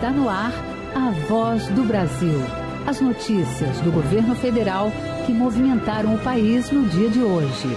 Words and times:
Está 0.00 0.12
no 0.12 0.30
ar 0.30 0.50
a 0.94 1.10
voz 1.28 1.68
do 1.68 1.84
Brasil. 1.84 2.40
As 2.86 3.02
notícias 3.02 3.82
do 3.82 3.92
governo 3.92 4.34
federal 4.34 4.90
que 5.26 5.32
movimentaram 5.34 6.14
o 6.14 6.18
país 6.18 6.70
no 6.70 6.88
dia 6.88 7.10
de 7.10 7.20
hoje. 7.20 7.68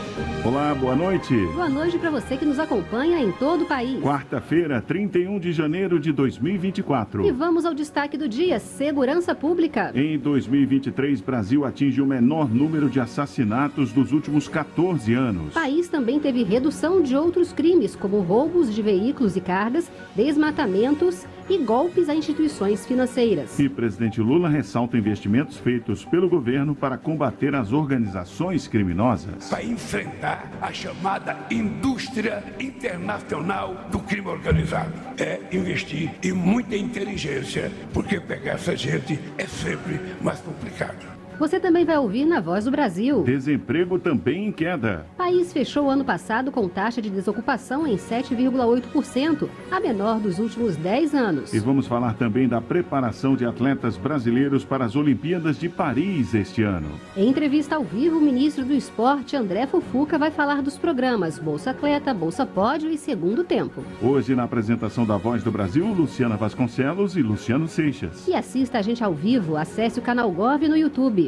Olá, 0.45 0.73
boa 0.73 0.95
noite. 0.95 1.35
Boa 1.47 1.67
noite 1.67 1.99
para 1.99 2.09
você 2.09 2.37
que 2.37 2.45
nos 2.45 2.59
acompanha 2.59 3.19
em 3.19 3.33
todo 3.33 3.65
o 3.65 3.67
país. 3.67 4.01
Quarta-feira, 4.01 4.81
31 4.81 5.37
de 5.37 5.51
janeiro 5.51 5.99
de 5.99 6.13
2024. 6.13 7.25
E 7.25 7.31
vamos 7.33 7.65
ao 7.65 7.73
destaque 7.73 8.17
do 8.17 8.29
dia: 8.29 8.57
segurança 8.57 9.35
pública. 9.35 9.91
Em 9.93 10.17
2023, 10.17 11.19
Brasil 11.19 11.65
atinge 11.65 12.01
o 12.01 12.05
menor 12.05 12.47
número 12.49 12.89
de 12.89 13.01
assassinatos 13.01 13.91
dos 13.91 14.13
últimos 14.13 14.47
14 14.47 15.13
anos. 15.13 15.49
O 15.49 15.59
país 15.59 15.89
também 15.89 16.21
teve 16.21 16.41
redução 16.43 17.01
de 17.01 17.17
outros 17.17 17.51
crimes, 17.51 17.97
como 17.97 18.21
roubos 18.21 18.73
de 18.73 18.81
veículos 18.81 19.35
e 19.35 19.41
cargas, 19.41 19.91
desmatamentos 20.15 21.27
e 21.49 21.57
golpes 21.57 22.09
a 22.09 22.15
instituições 22.15 22.85
financeiras. 22.85 23.57
E 23.59 23.69
presidente 23.69 24.21
Lula 24.21 24.49
ressalta 24.49 24.97
investimentos 24.97 25.57
feitos 25.57 26.05
pelo 26.05 26.29
governo 26.29 26.75
para 26.75 26.97
combater 26.97 27.55
as 27.55 27.71
organizações 27.71 28.67
criminosas. 28.67 29.49
Para 29.49 29.63
enfrentar 29.63 30.51
a 30.61 30.71
chamada 30.71 31.37
indústria 31.49 32.43
internacional 32.59 33.75
do 33.91 33.99
crime 33.99 34.27
organizado. 34.27 34.93
É 35.17 35.39
investir 35.51 36.11
em 36.23 36.31
muita 36.31 36.75
inteligência, 36.75 37.71
porque 37.93 38.19
pegar 38.19 38.53
essa 38.53 38.75
gente 38.75 39.19
é 39.37 39.45
sempre 39.45 39.99
mais 40.21 40.39
complicado. 40.39 41.12
Você 41.39 41.59
também 41.59 41.83
vai 41.83 41.97
ouvir 41.97 42.25
na 42.25 42.39
Voz 42.39 42.65
do 42.65 42.71
Brasil. 42.71 43.23
Desemprego 43.23 43.97
também 43.97 44.47
em 44.47 44.51
queda. 44.51 45.05
País 45.17 45.51
fechou 45.51 45.85
o 45.85 45.89
ano 45.89 46.05
passado 46.05 46.51
com 46.51 46.67
taxa 46.67 47.01
de 47.01 47.09
desocupação 47.09 47.87
em 47.87 47.95
7,8%, 47.95 49.49
a 49.71 49.79
menor 49.79 50.19
dos 50.19 50.39
últimos 50.39 50.75
10 50.75 51.13
anos. 51.13 51.53
E 51.53 51.59
vamos 51.59 51.87
falar 51.87 52.13
também 52.13 52.47
da 52.47 52.61
preparação 52.61 53.35
de 53.35 53.45
atletas 53.45 53.97
brasileiros 53.97 54.63
para 54.63 54.85
as 54.85 54.95
Olimpíadas 54.95 55.57
de 55.57 55.69
Paris 55.69 56.33
este 56.33 56.63
ano. 56.63 56.89
Em 57.15 57.27
entrevista 57.27 57.75
ao 57.75 57.83
vivo, 57.83 58.17
o 58.17 58.21
ministro 58.21 58.63
do 58.63 58.73
Esporte, 58.73 59.35
André 59.35 59.65
Fufuca, 59.65 60.17
vai 60.17 60.31
falar 60.31 60.61
dos 60.61 60.77
programas 60.77 61.39
Bolsa 61.39 61.71
Atleta, 61.71 62.13
Bolsa 62.13 62.45
Pódio 62.45 62.89
e 62.89 62.97
Segundo 62.97 63.43
Tempo. 63.43 63.83
Hoje, 64.01 64.35
na 64.35 64.43
apresentação 64.43 65.05
da 65.05 65.17
Voz 65.17 65.43
do 65.43 65.51
Brasil, 65.51 65.85
Luciana 65.87 66.37
Vasconcelos 66.37 67.15
e 67.15 67.21
Luciano 67.21 67.67
Seixas. 67.67 68.27
E 68.27 68.33
assista 68.33 68.79
a 68.79 68.81
gente 68.81 69.03
ao 69.03 69.13
vivo, 69.13 69.57
acesse 69.57 69.99
o 69.99 70.03
canal 70.03 70.31
Gov 70.31 70.67
no 70.67 70.77
YouTube. 70.77 71.22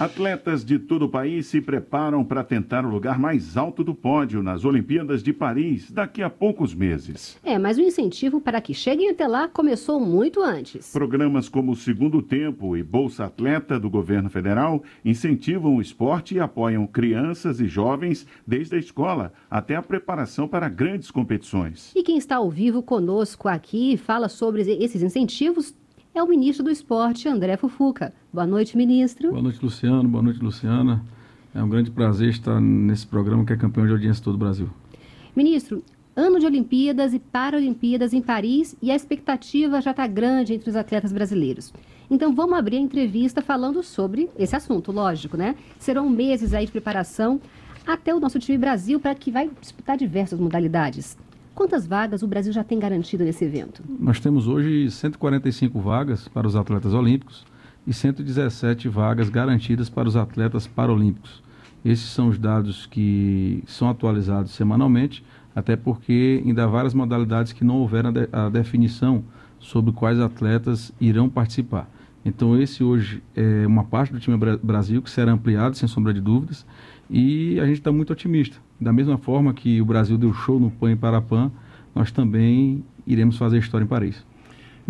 Atletas 0.00 0.64
de 0.64 0.78
todo 0.78 1.02
o 1.02 1.08
país 1.10 1.44
se 1.44 1.60
preparam 1.60 2.24
para 2.24 2.42
tentar 2.42 2.86
o 2.86 2.88
lugar 2.88 3.18
mais 3.18 3.58
alto 3.58 3.84
do 3.84 3.94
pódio 3.94 4.42
nas 4.42 4.64
Olimpíadas 4.64 5.22
de 5.22 5.30
Paris 5.30 5.90
daqui 5.90 6.22
a 6.22 6.30
poucos 6.30 6.74
meses. 6.74 7.38
É, 7.44 7.58
mas 7.58 7.76
o 7.76 7.82
incentivo 7.82 8.40
para 8.40 8.62
que 8.62 8.72
cheguem 8.72 9.10
até 9.10 9.28
lá 9.28 9.46
começou 9.46 10.00
muito 10.00 10.42
antes. 10.42 10.90
Programas 10.90 11.50
como 11.50 11.72
o 11.72 11.76
Segundo 11.76 12.22
Tempo 12.22 12.78
e 12.78 12.82
Bolsa 12.82 13.26
Atleta 13.26 13.78
do 13.78 13.90
governo 13.90 14.30
federal 14.30 14.82
incentivam 15.04 15.76
o 15.76 15.82
esporte 15.82 16.34
e 16.34 16.40
apoiam 16.40 16.86
crianças 16.86 17.60
e 17.60 17.68
jovens 17.68 18.26
desde 18.46 18.76
a 18.76 18.78
escola 18.78 19.34
até 19.50 19.76
a 19.76 19.82
preparação 19.82 20.48
para 20.48 20.70
grandes 20.70 21.10
competições. 21.10 21.92
E 21.94 22.02
quem 22.02 22.16
está 22.16 22.36
ao 22.36 22.48
vivo 22.48 22.82
conosco 22.82 23.50
aqui 23.50 23.98
fala 23.98 24.30
sobre 24.30 24.62
esses 24.62 25.02
incentivos 25.02 25.74
é 26.14 26.22
o 26.22 26.26
ministro 26.26 26.64
do 26.64 26.70
Esporte, 26.70 27.28
André 27.28 27.56
Fufuca. 27.56 28.12
Boa 28.32 28.46
noite, 28.46 28.76
ministro. 28.76 29.30
Boa 29.30 29.42
noite, 29.42 29.62
Luciano. 29.62 30.08
Boa 30.08 30.22
noite, 30.22 30.42
Luciana. 30.42 31.04
É 31.54 31.62
um 31.62 31.68
grande 31.68 31.90
prazer 31.90 32.30
estar 32.30 32.60
nesse 32.60 33.06
programa 33.06 33.44
que 33.44 33.52
é 33.52 33.56
campeão 33.56 33.86
de 33.86 33.92
audiência 33.92 34.22
todo 34.22 34.34
o 34.34 34.38
Brasil. 34.38 34.68
Ministro, 35.34 35.84
ano 36.16 36.40
de 36.40 36.46
Olimpíadas 36.46 37.14
e 37.14 37.18
Paralimpíadas 37.18 38.12
em 38.12 38.20
Paris 38.20 38.76
e 38.82 38.90
a 38.90 38.96
expectativa 38.96 39.80
já 39.80 39.92
está 39.92 40.06
grande 40.06 40.54
entre 40.54 40.68
os 40.68 40.76
atletas 40.76 41.12
brasileiros. 41.12 41.72
Então 42.10 42.34
vamos 42.34 42.58
abrir 42.58 42.76
a 42.76 42.80
entrevista 42.80 43.40
falando 43.40 43.82
sobre 43.82 44.28
esse 44.36 44.54
assunto, 44.56 44.90
lógico, 44.90 45.36
né? 45.36 45.54
Serão 45.78 46.08
meses 46.08 46.52
aí 46.52 46.66
de 46.66 46.72
preparação 46.72 47.40
até 47.86 48.14
o 48.14 48.20
nosso 48.20 48.38
time 48.38 48.58
Brasil 48.58 48.98
para 48.98 49.14
que 49.14 49.30
vai 49.30 49.48
disputar 49.60 49.96
diversas 49.96 50.38
modalidades. 50.38 51.16
Quantas 51.54 51.86
vagas 51.86 52.22
o 52.22 52.26
Brasil 52.26 52.52
já 52.52 52.64
tem 52.64 52.78
garantido 52.78 53.24
nesse 53.24 53.44
evento? 53.44 53.82
Nós 53.98 54.20
temos 54.20 54.48
hoje 54.48 54.90
145 54.90 55.78
vagas 55.80 56.28
para 56.28 56.46
os 56.46 56.56
atletas 56.56 56.94
olímpicos 56.94 57.44
e 57.86 57.92
117 57.92 58.88
vagas 58.88 59.28
garantidas 59.28 59.88
para 59.88 60.08
os 60.08 60.16
atletas 60.16 60.66
paralímpicos. 60.66 61.42
Esses 61.84 62.10
são 62.10 62.28
os 62.28 62.38
dados 62.38 62.86
que 62.86 63.62
são 63.66 63.88
atualizados 63.88 64.52
semanalmente, 64.52 65.24
até 65.54 65.76
porque 65.76 66.42
ainda 66.44 66.64
há 66.64 66.66
várias 66.66 66.94
modalidades 66.94 67.52
que 67.52 67.64
não 67.64 67.78
houveram 67.78 68.12
a 68.32 68.48
definição 68.48 69.24
sobre 69.58 69.92
quais 69.92 70.20
atletas 70.20 70.92
irão 71.00 71.28
participar. 71.28 71.90
Então 72.24 72.60
esse 72.60 72.84
hoje 72.84 73.22
é 73.34 73.66
uma 73.66 73.84
parte 73.84 74.12
do 74.12 74.20
time 74.20 74.38
Brasil 74.62 75.00
que 75.00 75.10
será 75.10 75.32
ampliado, 75.32 75.76
sem 75.76 75.88
sombra 75.88 76.12
de 76.12 76.20
dúvidas, 76.20 76.66
e 77.08 77.58
a 77.58 77.66
gente 77.66 77.78
está 77.78 77.90
muito 77.90 78.12
otimista. 78.12 78.58
Da 78.80 78.92
mesma 78.92 79.18
forma 79.18 79.52
que 79.52 79.80
o 79.80 79.84
Brasil 79.84 80.16
deu 80.16 80.32
show 80.32 80.58
no 80.58 80.70
PAN 80.70 80.92
e 80.92 80.96
Parapan, 80.96 81.50
nós 81.94 82.10
também 82.10 82.82
iremos 83.06 83.36
fazer 83.36 83.58
história 83.58 83.84
em 83.84 83.88
Paris. 83.88 84.24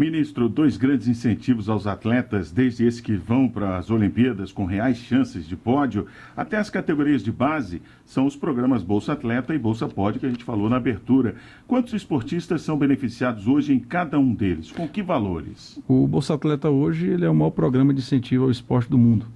Ministro, 0.01 0.49
dois 0.49 0.79
grandes 0.79 1.09
incentivos 1.09 1.69
aos 1.69 1.87
atletas, 1.87 2.51
desde 2.51 2.87
esses 2.87 3.03
que 3.03 3.17
vão 3.17 3.47
para 3.47 3.77
as 3.77 3.91
Olimpíadas 3.91 4.51
com 4.51 4.65
reais 4.65 4.97
chances 4.97 5.47
de 5.47 5.57
pódio, 5.57 6.07
até 6.35 6.57
as 6.57 6.71
categorias 6.71 7.23
de 7.23 7.31
base, 7.31 7.83
são 8.07 8.25
os 8.25 8.35
programas 8.35 8.83
Bolsa 8.83 9.13
Atleta 9.13 9.55
e 9.55 9.59
Bolsa 9.59 9.87
Pódio 9.87 10.21
que 10.21 10.27
a 10.27 10.31
gente 10.31 10.43
falou 10.43 10.71
na 10.71 10.77
abertura. 10.77 11.35
Quantos 11.67 11.93
esportistas 11.93 12.63
são 12.63 12.79
beneficiados 12.79 13.47
hoje 13.47 13.75
em 13.75 13.79
cada 13.79 14.19
um 14.19 14.33
deles? 14.33 14.71
Com 14.71 14.89
que 14.89 15.03
valores? 15.03 15.79
O 15.87 16.07
Bolsa 16.07 16.33
Atleta 16.33 16.71
hoje 16.71 17.09
ele 17.09 17.27
é 17.27 17.29
o 17.29 17.35
maior 17.35 17.51
programa 17.51 17.93
de 17.93 18.01
incentivo 18.01 18.45
ao 18.45 18.51
esporte 18.51 18.89
do 18.89 18.97
mundo. 18.97 19.27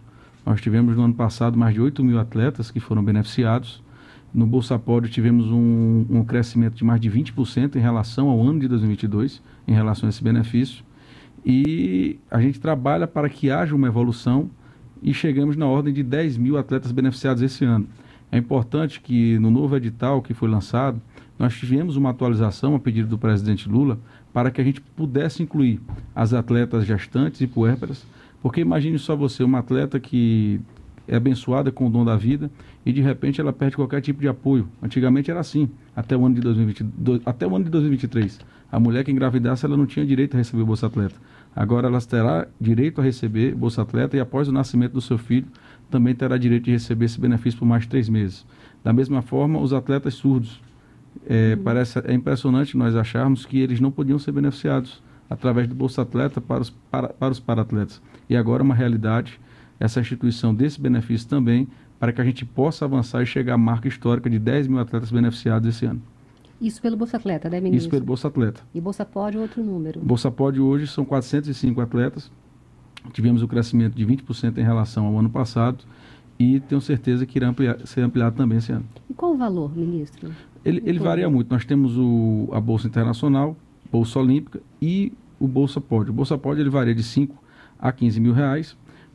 Nós 0.47 0.63
tivemos 0.63 0.97
no 0.97 1.03
ano 1.03 1.15
passado 1.15 1.59
mais 1.59 1.75
de 1.75 1.81
8 1.83 2.03
mil 2.03 2.19
atletas 2.19 2.71
que 2.71 2.81
foram 2.81 3.05
beneficiados. 3.05 3.84
No 4.35 4.49
Bolsa 4.49 4.77
Pódio 4.77 5.09
tivemos 5.09 5.47
um, 5.47 6.05
um 6.11 6.25
crescimento 6.25 6.75
de 6.75 6.83
mais 6.83 7.01
de 7.01 7.09
20% 7.09 7.77
em 7.77 7.79
relação 7.79 8.29
ao 8.29 8.43
ano 8.43 8.59
de 8.59 8.67
2022, 8.67 9.41
em 9.69 9.73
relação 9.73 10.09
a 10.09 10.11
esse 10.11 10.25
benefício. 10.25 10.85
E 11.47 12.19
a 12.29 12.41
gente 12.41 12.59
trabalha 12.59 13.07
para 13.07 13.29
que 13.29 13.49
haja 13.49 13.77
uma 13.77 13.87
evolução 13.87 14.51
e 15.01 15.15
chegamos 15.15 15.57
na 15.57 15.67
ordem 15.67 15.95
de 15.95 16.03
10 16.03 16.37
mil 16.37 16.59
atletas 16.59 16.91
beneficiados 16.91 17.45
esse 17.45 17.65
ano. 17.65 17.87
É 18.33 18.37
importante 18.37 19.01
que 19.01 19.39
no 19.39 19.53
novo 19.53 19.77
edital 19.77 20.21
que 20.21 20.35
foi 20.35 20.49
lançado, 20.49 21.01
nós 21.39 21.55
tivemos 21.55 21.97
uma 21.97 22.11
atualização 22.11 22.75
a 22.75 22.81
pedido 22.81 23.07
do 23.07 23.17
presidente 23.17 23.69
Lula 23.69 24.01
para 24.33 24.51
que 24.51 24.61
a 24.61 24.65
gente 24.65 24.81
pudesse 24.81 25.45
incluir 25.45 25.81
as 26.13 26.33
atletas 26.33 26.85
gestantes 26.85 27.41
e 27.41 27.47
puérperas, 27.47 28.05
porque 28.43 28.61
imagine 28.61 28.99
só 28.99 29.15
você, 29.15 29.45
uma 29.45 29.61
atleta 29.61 30.01
que 30.01 30.61
é 31.07 31.17
abençoada 31.17 31.71
com 31.71 31.87
o 31.87 31.91
dom 31.91 32.05
da 32.05 32.17
vida 32.17 32.51
e 32.85 32.93
de 32.93 33.01
repente 33.01 33.41
ela 33.41 33.53
perde 33.53 33.77
qualquer 33.77 34.01
tipo 34.01 34.21
de 34.21 34.29
apoio. 34.29 34.69
Antigamente 34.83 35.31
era 35.31 35.41
assim, 35.41 35.69
até 35.95 36.17
o 36.17 36.25
ano 36.25 36.35
de 36.35 36.41
2022, 36.41 37.23
até 37.25 37.47
o 37.47 37.55
ano 37.55 37.65
de 37.65 37.71
2023. 37.71 38.41
A 38.73 38.81
mulher 38.81 39.05
que 39.05 39.13
engravidasse 39.13 39.65
ela 39.65 39.77
não 39.77 39.87
tinha 39.87 40.05
direito 40.05 40.35
a 40.35 40.39
receber 40.39 40.65
Bolsa 40.65 40.87
Atleta. 40.87 41.15
Agora 41.55 41.87
ela 41.87 42.01
terá 42.01 42.49
direito 42.61 43.01
a 43.01 43.05
receber 43.05 43.55
Bolsa 43.55 43.83
Atleta 43.83 44.17
e 44.17 44.21
após 44.21 44.49
o 44.49 44.53
nascimento 44.53 44.93
do 44.93 45.01
seu 45.01 45.17
filho 45.17 45.47
também 45.91 46.15
terá 46.15 46.37
direito 46.37 46.65
de 46.65 46.73
receber 46.73 47.05
esse 47.05 47.21
benefício 47.21 47.59
por 47.59 47.67
mais 47.67 47.83
de 47.83 47.89
três 47.89 48.09
meses. 48.09 48.45
Da 48.83 48.93
mesma 48.93 49.23
forma, 49.23 49.61
os 49.61 49.73
atletas 49.73 50.15
surdos. 50.15 50.61
É, 51.29 51.55
uhum. 51.57 51.63
parece, 51.63 52.01
é 52.01 52.13
impressionante 52.13 52.77
nós 52.77 52.97
acharmos 52.97 53.47
que 53.47 53.61
eles 53.61 53.79
não 53.79 53.91
podiam 53.91 54.19
ser 54.19 54.33
beneficiados 54.33 55.01
através 55.31 55.69
do 55.69 55.75
Bolsa 55.75 56.03
Atleta 56.03 56.41
para 56.41 56.63
os, 56.63 56.71
para, 56.71 57.09
para 57.09 57.31
os 57.31 57.39
paratletas. 57.39 58.03
E 58.29 58.37
agora 58.37 58.63
é 58.63 58.65
uma 58.65 58.75
realidade 58.75 59.41
essa 59.85 60.01
instituição 60.01 60.55
desse 60.55 60.81
benefício 60.81 61.29
também, 61.29 61.69
para 61.99 62.13
que 62.13 62.21
a 62.21 62.25
gente 62.25 62.45
possa 62.45 62.85
avançar 62.87 63.23
e 63.23 63.27
chegar 63.27 63.55
à 63.55 63.59
marca 63.59 63.87
histórica 63.87 64.31
de 64.31 64.39
10 64.39 64.67
mil 64.67 64.79
atletas 64.79 65.11
beneficiados 65.11 65.69
esse 65.69 65.85
ano. 65.85 66.01
Isso 66.61 66.81
pelo 66.81 66.97
Bolsa 66.97 67.19
Atleta, 67.19 67.51
né, 67.51 67.61
ministro? 67.61 67.79
Isso 67.79 67.91
pelo 67.91 68.05
Bolsa 68.05 68.29
Atleta. 68.29 68.63
E 68.75 68.81
Bolsa 68.81 69.05
Pódio 69.05 69.43
outro 69.43 69.63
número? 69.63 70.01
Bolsa 70.01 70.31
Pódio 70.31 70.65
hoje 70.65 70.87
são 70.87 71.05
405 71.05 71.81
atletas. 71.81 72.31
Tivemos 73.13 73.43
o 73.43 73.45
um 73.45 73.49
crescimento 73.49 73.95
de 73.95 74.07
20% 74.07 74.57
em 74.57 74.63
relação 74.63 75.07
ao 75.07 75.19
ano 75.19 75.29
passado 75.29 75.85
e 76.39 76.61
tenho 76.61 76.81
certeza 76.81 77.27
que 77.27 77.39
irá 77.39 77.49
ampliar, 77.49 77.79
ser 77.87 78.01
ampliado 78.01 78.37
também 78.37 78.59
esse 78.59 78.73
ano. 78.73 78.87
E 79.11 79.13
qual 79.13 79.35
o 79.35 79.37
valor, 79.37 79.77
ministro? 79.77 80.31
Ele, 80.65 80.83
ele 80.87 80.99
varia 80.99 81.29
muito. 81.29 81.51
Nós 81.51 81.67
temos 81.67 81.99
o, 81.99 82.49
a 82.53 82.61
Bolsa 82.61 82.87
Internacional, 82.87 83.55
Bolsa 83.93 84.19
Olímpica 84.19 84.63
e 84.81 85.13
o 85.39 85.47
Bolsa 85.47 85.79
Pódio. 85.79 86.11
O 86.11 86.15
Bolsa 86.15 86.39
Pódio 86.39 86.63
ele 86.63 86.71
varia 86.71 86.95
de 86.95 87.03
5 87.03 87.37
a 87.79 87.93
15 87.93 88.19
mil 88.19 88.33
reais 88.33 88.75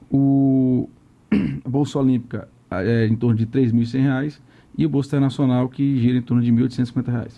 o 0.10 0.90
a 1.32 1.36
Bolsa 1.70 2.00
Olímpica 2.00 2.48
é 2.72 3.06
em 3.06 3.16
torno 3.16 3.36
de 3.36 3.44
R$ 3.44 3.68
3.100 3.68 4.40
e 4.78 4.86
o 4.86 4.90
Bolsa 4.90 5.10
Internacional 5.10 5.70
que 5.70 6.00
gira 6.00 6.18
em 6.18 6.22
torno 6.22 6.42
de 6.42 6.52
R$ 6.52 6.58
1.850. 6.68 7.32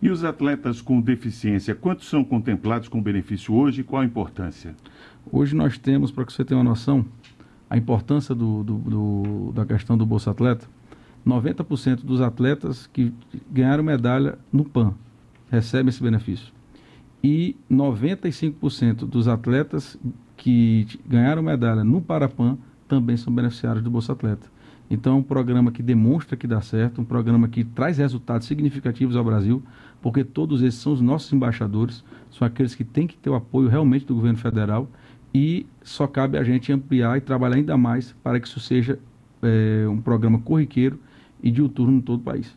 E 0.00 0.10
os 0.10 0.22
atletas 0.22 0.80
com 0.80 1.00
deficiência, 1.00 1.74
quantos 1.74 2.08
são 2.08 2.22
contemplados 2.22 2.88
com 2.88 3.02
benefício 3.02 3.52
hoje 3.52 3.80
e 3.80 3.84
qual 3.84 4.02
a 4.02 4.04
importância? 4.04 4.74
Hoje 5.30 5.56
nós 5.56 5.76
temos, 5.76 6.12
para 6.12 6.24
que 6.24 6.32
você 6.32 6.44
tenha 6.44 6.58
uma 6.58 6.70
noção, 6.70 7.04
a 7.68 7.76
importância 7.76 8.34
do, 8.34 8.62
do, 8.62 8.78
do, 8.78 9.52
da 9.52 9.66
questão 9.66 9.98
do 9.98 10.06
Bolsa 10.06 10.30
Atleta, 10.30 10.66
90% 11.26 12.04
dos 12.04 12.20
atletas 12.20 12.86
que 12.86 13.12
ganharam 13.50 13.82
medalha 13.82 14.38
no 14.52 14.64
PAN, 14.64 14.94
recebem 15.50 15.88
esse 15.88 16.02
benefício. 16.02 16.52
E 17.22 17.56
95% 17.68 18.98
dos 18.98 19.26
atletas 19.26 19.98
que 20.38 20.86
ganharam 21.06 21.42
medalha 21.42 21.84
no 21.84 22.00
Parapan 22.00 22.56
também 22.86 23.16
são 23.18 23.30
beneficiários 23.30 23.84
do 23.84 23.90
Bolsa 23.90 24.12
Atleta. 24.12 24.46
Então 24.90 25.14
é 25.14 25.16
um 25.16 25.22
programa 25.22 25.70
que 25.70 25.82
demonstra 25.82 26.36
que 26.36 26.46
dá 26.46 26.62
certo, 26.62 27.02
um 27.02 27.04
programa 27.04 27.46
que 27.46 27.62
traz 27.62 27.98
resultados 27.98 28.46
significativos 28.46 29.16
ao 29.16 29.24
Brasil, 29.24 29.62
porque 30.00 30.24
todos 30.24 30.62
esses 30.62 30.80
são 30.80 30.94
os 30.94 31.00
nossos 31.02 31.30
embaixadores, 31.32 32.02
são 32.30 32.46
aqueles 32.46 32.74
que 32.74 32.84
têm 32.84 33.06
que 33.06 33.16
ter 33.16 33.28
o 33.28 33.34
apoio 33.34 33.68
realmente 33.68 34.06
do 34.06 34.14
governo 34.14 34.38
federal 34.38 34.88
e 35.34 35.66
só 35.82 36.06
cabe 36.06 36.38
a 36.38 36.42
gente 36.42 36.72
ampliar 36.72 37.18
e 37.18 37.20
trabalhar 37.20 37.56
ainda 37.56 37.76
mais 37.76 38.14
para 38.22 38.40
que 38.40 38.48
isso 38.48 38.60
seja 38.60 38.98
é, 39.42 39.86
um 39.86 40.00
programa 40.00 40.38
corriqueiro 40.38 40.98
e 41.42 41.50
diuturno 41.50 41.98
em 41.98 42.00
todo 42.00 42.20
o 42.20 42.24
país. 42.24 42.56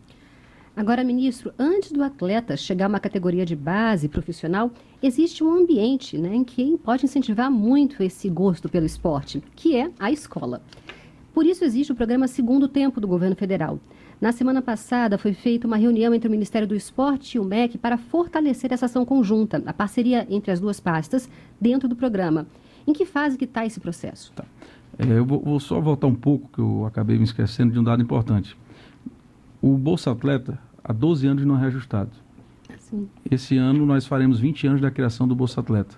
Agora, 0.76 1.04
ministro, 1.04 1.54
antes 1.60 1.92
do 1.92 2.02
atleta 2.02 2.56
chegar 2.56 2.86
a 2.86 2.88
uma 2.88 3.00
categoria 3.00 3.46
de 3.46 3.56
base 3.56 4.08
profissional, 4.08 4.72
existe 5.04 5.44
um 5.44 5.52
ambiente 5.52 6.18
né, 6.18 6.34
em 6.34 6.44
que 6.44 6.78
pode 6.78 7.06
incentivar 7.06 7.52
muito 7.52 8.02
esse 8.02 8.30
gosto 8.30 8.70
pelo 8.70 8.86
esporte, 8.86 9.44
que 9.56 9.76
é 9.76 9.92
a 10.00 10.12
escola. 10.12 10.62
Por 11.34 11.46
isso 11.46 11.66
existe 11.66 11.92
o 11.92 11.96
programa 11.96 12.28
Segundo 12.28 12.68
Tempo 12.68 13.02
do 13.02 13.08
governo 13.08 13.36
federal. 13.36 13.80
Na 14.20 14.32
semana 14.32 14.62
passada 14.62 15.18
foi 15.18 15.34
feita 15.34 15.68
uma 15.68 15.78
reunião 15.78 16.14
entre 16.14 16.28
o 16.28 16.32
Ministério 16.32 16.68
do 16.68 16.76
Esporte 16.76 17.36
e 17.36 17.40
o 17.40 17.44
MEC 17.44 17.78
para 17.78 17.98
fortalecer 17.98 18.72
essa 18.72 18.86
ação 18.86 19.04
conjunta, 19.04 19.62
a 19.66 19.74
parceria 19.74 20.28
entre 20.30 20.52
as 20.52 20.60
duas 20.60 20.80
pastas 20.80 21.30
dentro 21.60 21.90
do 21.90 21.96
programa. 21.96 22.48
Em 22.86 22.94
que 22.94 23.06
fase 23.06 23.38
que 23.38 23.46
está 23.46 23.66
esse 23.66 23.80
processo? 23.80 24.32
Tá. 24.36 24.46
É, 25.00 25.18
eu 25.18 25.26
vou, 25.26 25.40
vou, 25.40 25.60
só 25.60 25.80
voltar 25.80 26.08
um 26.08 26.16
pouco, 26.16 26.50
que 26.54 26.60
eu 26.60 26.86
acabei 26.86 27.18
me 27.18 27.24
esquecendo 27.24 27.74
de 27.74 27.80
um 27.80 27.84
dado 27.84 28.02
importante. 28.02 28.56
O 29.62 29.78
Bolsa 29.78 30.12
Atleta, 30.12 30.58
há 30.84 30.92
12 30.92 31.28
anos 31.28 31.46
não 31.46 31.56
é 31.56 31.60
reajustado. 31.60 32.10
Sim. 32.80 33.08
Esse 33.30 33.58
ano 33.58 33.86
nós 33.86 34.08
faremos 34.08 34.40
20 34.40 34.66
anos 34.66 34.82
da 34.82 34.90
criação 34.90 35.28
do 35.28 35.36
Bolsa 35.36 35.62
Atleta. 35.62 35.96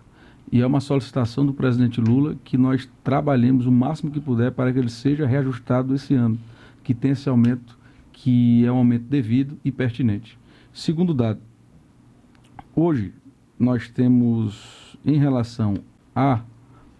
E 0.51 0.62
é 0.62 0.68
uma 0.68 0.81
solicitação 0.81 1.45
do 1.45 1.54
presidente 1.54 2.01
Lula 2.01 2.36
que 2.44 2.57
nós 2.57 2.89
trabalhemos 3.04 3.65
o 3.65 3.71
máximo 3.71 4.12
que 4.12 4.19
puder 4.19 4.51
para 4.51 4.71
que 4.74 4.80
ele 4.80 4.89
seja 4.89 5.25
reajustado 5.25 5.95
esse 5.95 6.13
ano, 6.13 6.38
que 6.83 6.94
tem 6.94 7.12
esse 7.12 7.30
aumento 7.30 7.80
que 8.12 8.65
é 8.65 8.71
um 8.71 8.77
aumento 8.77 9.06
devido 9.06 9.57
e 9.63 9.71
pertinente. 9.71 10.38
Segundo 10.74 11.13
dado, 11.13 11.39
hoje 12.75 13.13
nós 13.57 13.89
temos, 13.89 14.98
em 15.06 15.18
relação 15.18 15.75
a 16.13 16.42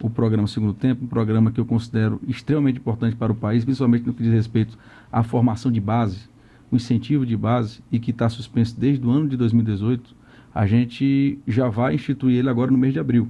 o 0.02 0.10
programa 0.10 0.48
Segundo 0.48 0.74
Tempo, 0.74 1.06
um 1.06 1.08
programa 1.08 1.52
que 1.52 1.60
eu 1.60 1.66
considero 1.66 2.20
extremamente 2.28 2.78
importante 2.78 3.16
para 3.16 3.32
o 3.32 3.36
país, 3.36 3.64
principalmente 3.64 4.06
no 4.06 4.14
que 4.14 4.24
diz 4.24 4.34
respeito 4.34 4.78
à 5.10 5.24
formação 5.24 5.72
de 5.72 5.80
base, 5.80 6.28
o 6.74 6.76
incentivo 6.76 7.24
de 7.24 7.38
base, 7.38 7.82
e 7.92 8.00
que 8.00 8.10
está 8.10 8.28
suspenso 8.28 8.80
desde 8.80 9.06
o 9.06 9.12
ano 9.12 9.30
de 9.30 9.38
2018, 9.38 10.16
a 10.54 10.66
gente 10.66 11.38
já 11.48 11.70
vai 11.70 11.94
instituir 11.94 12.40
ele 12.40 12.50
agora 12.50 12.72
no 12.72 12.78
mês 12.78 12.94
de 12.94 13.00
abril. 13.00 13.30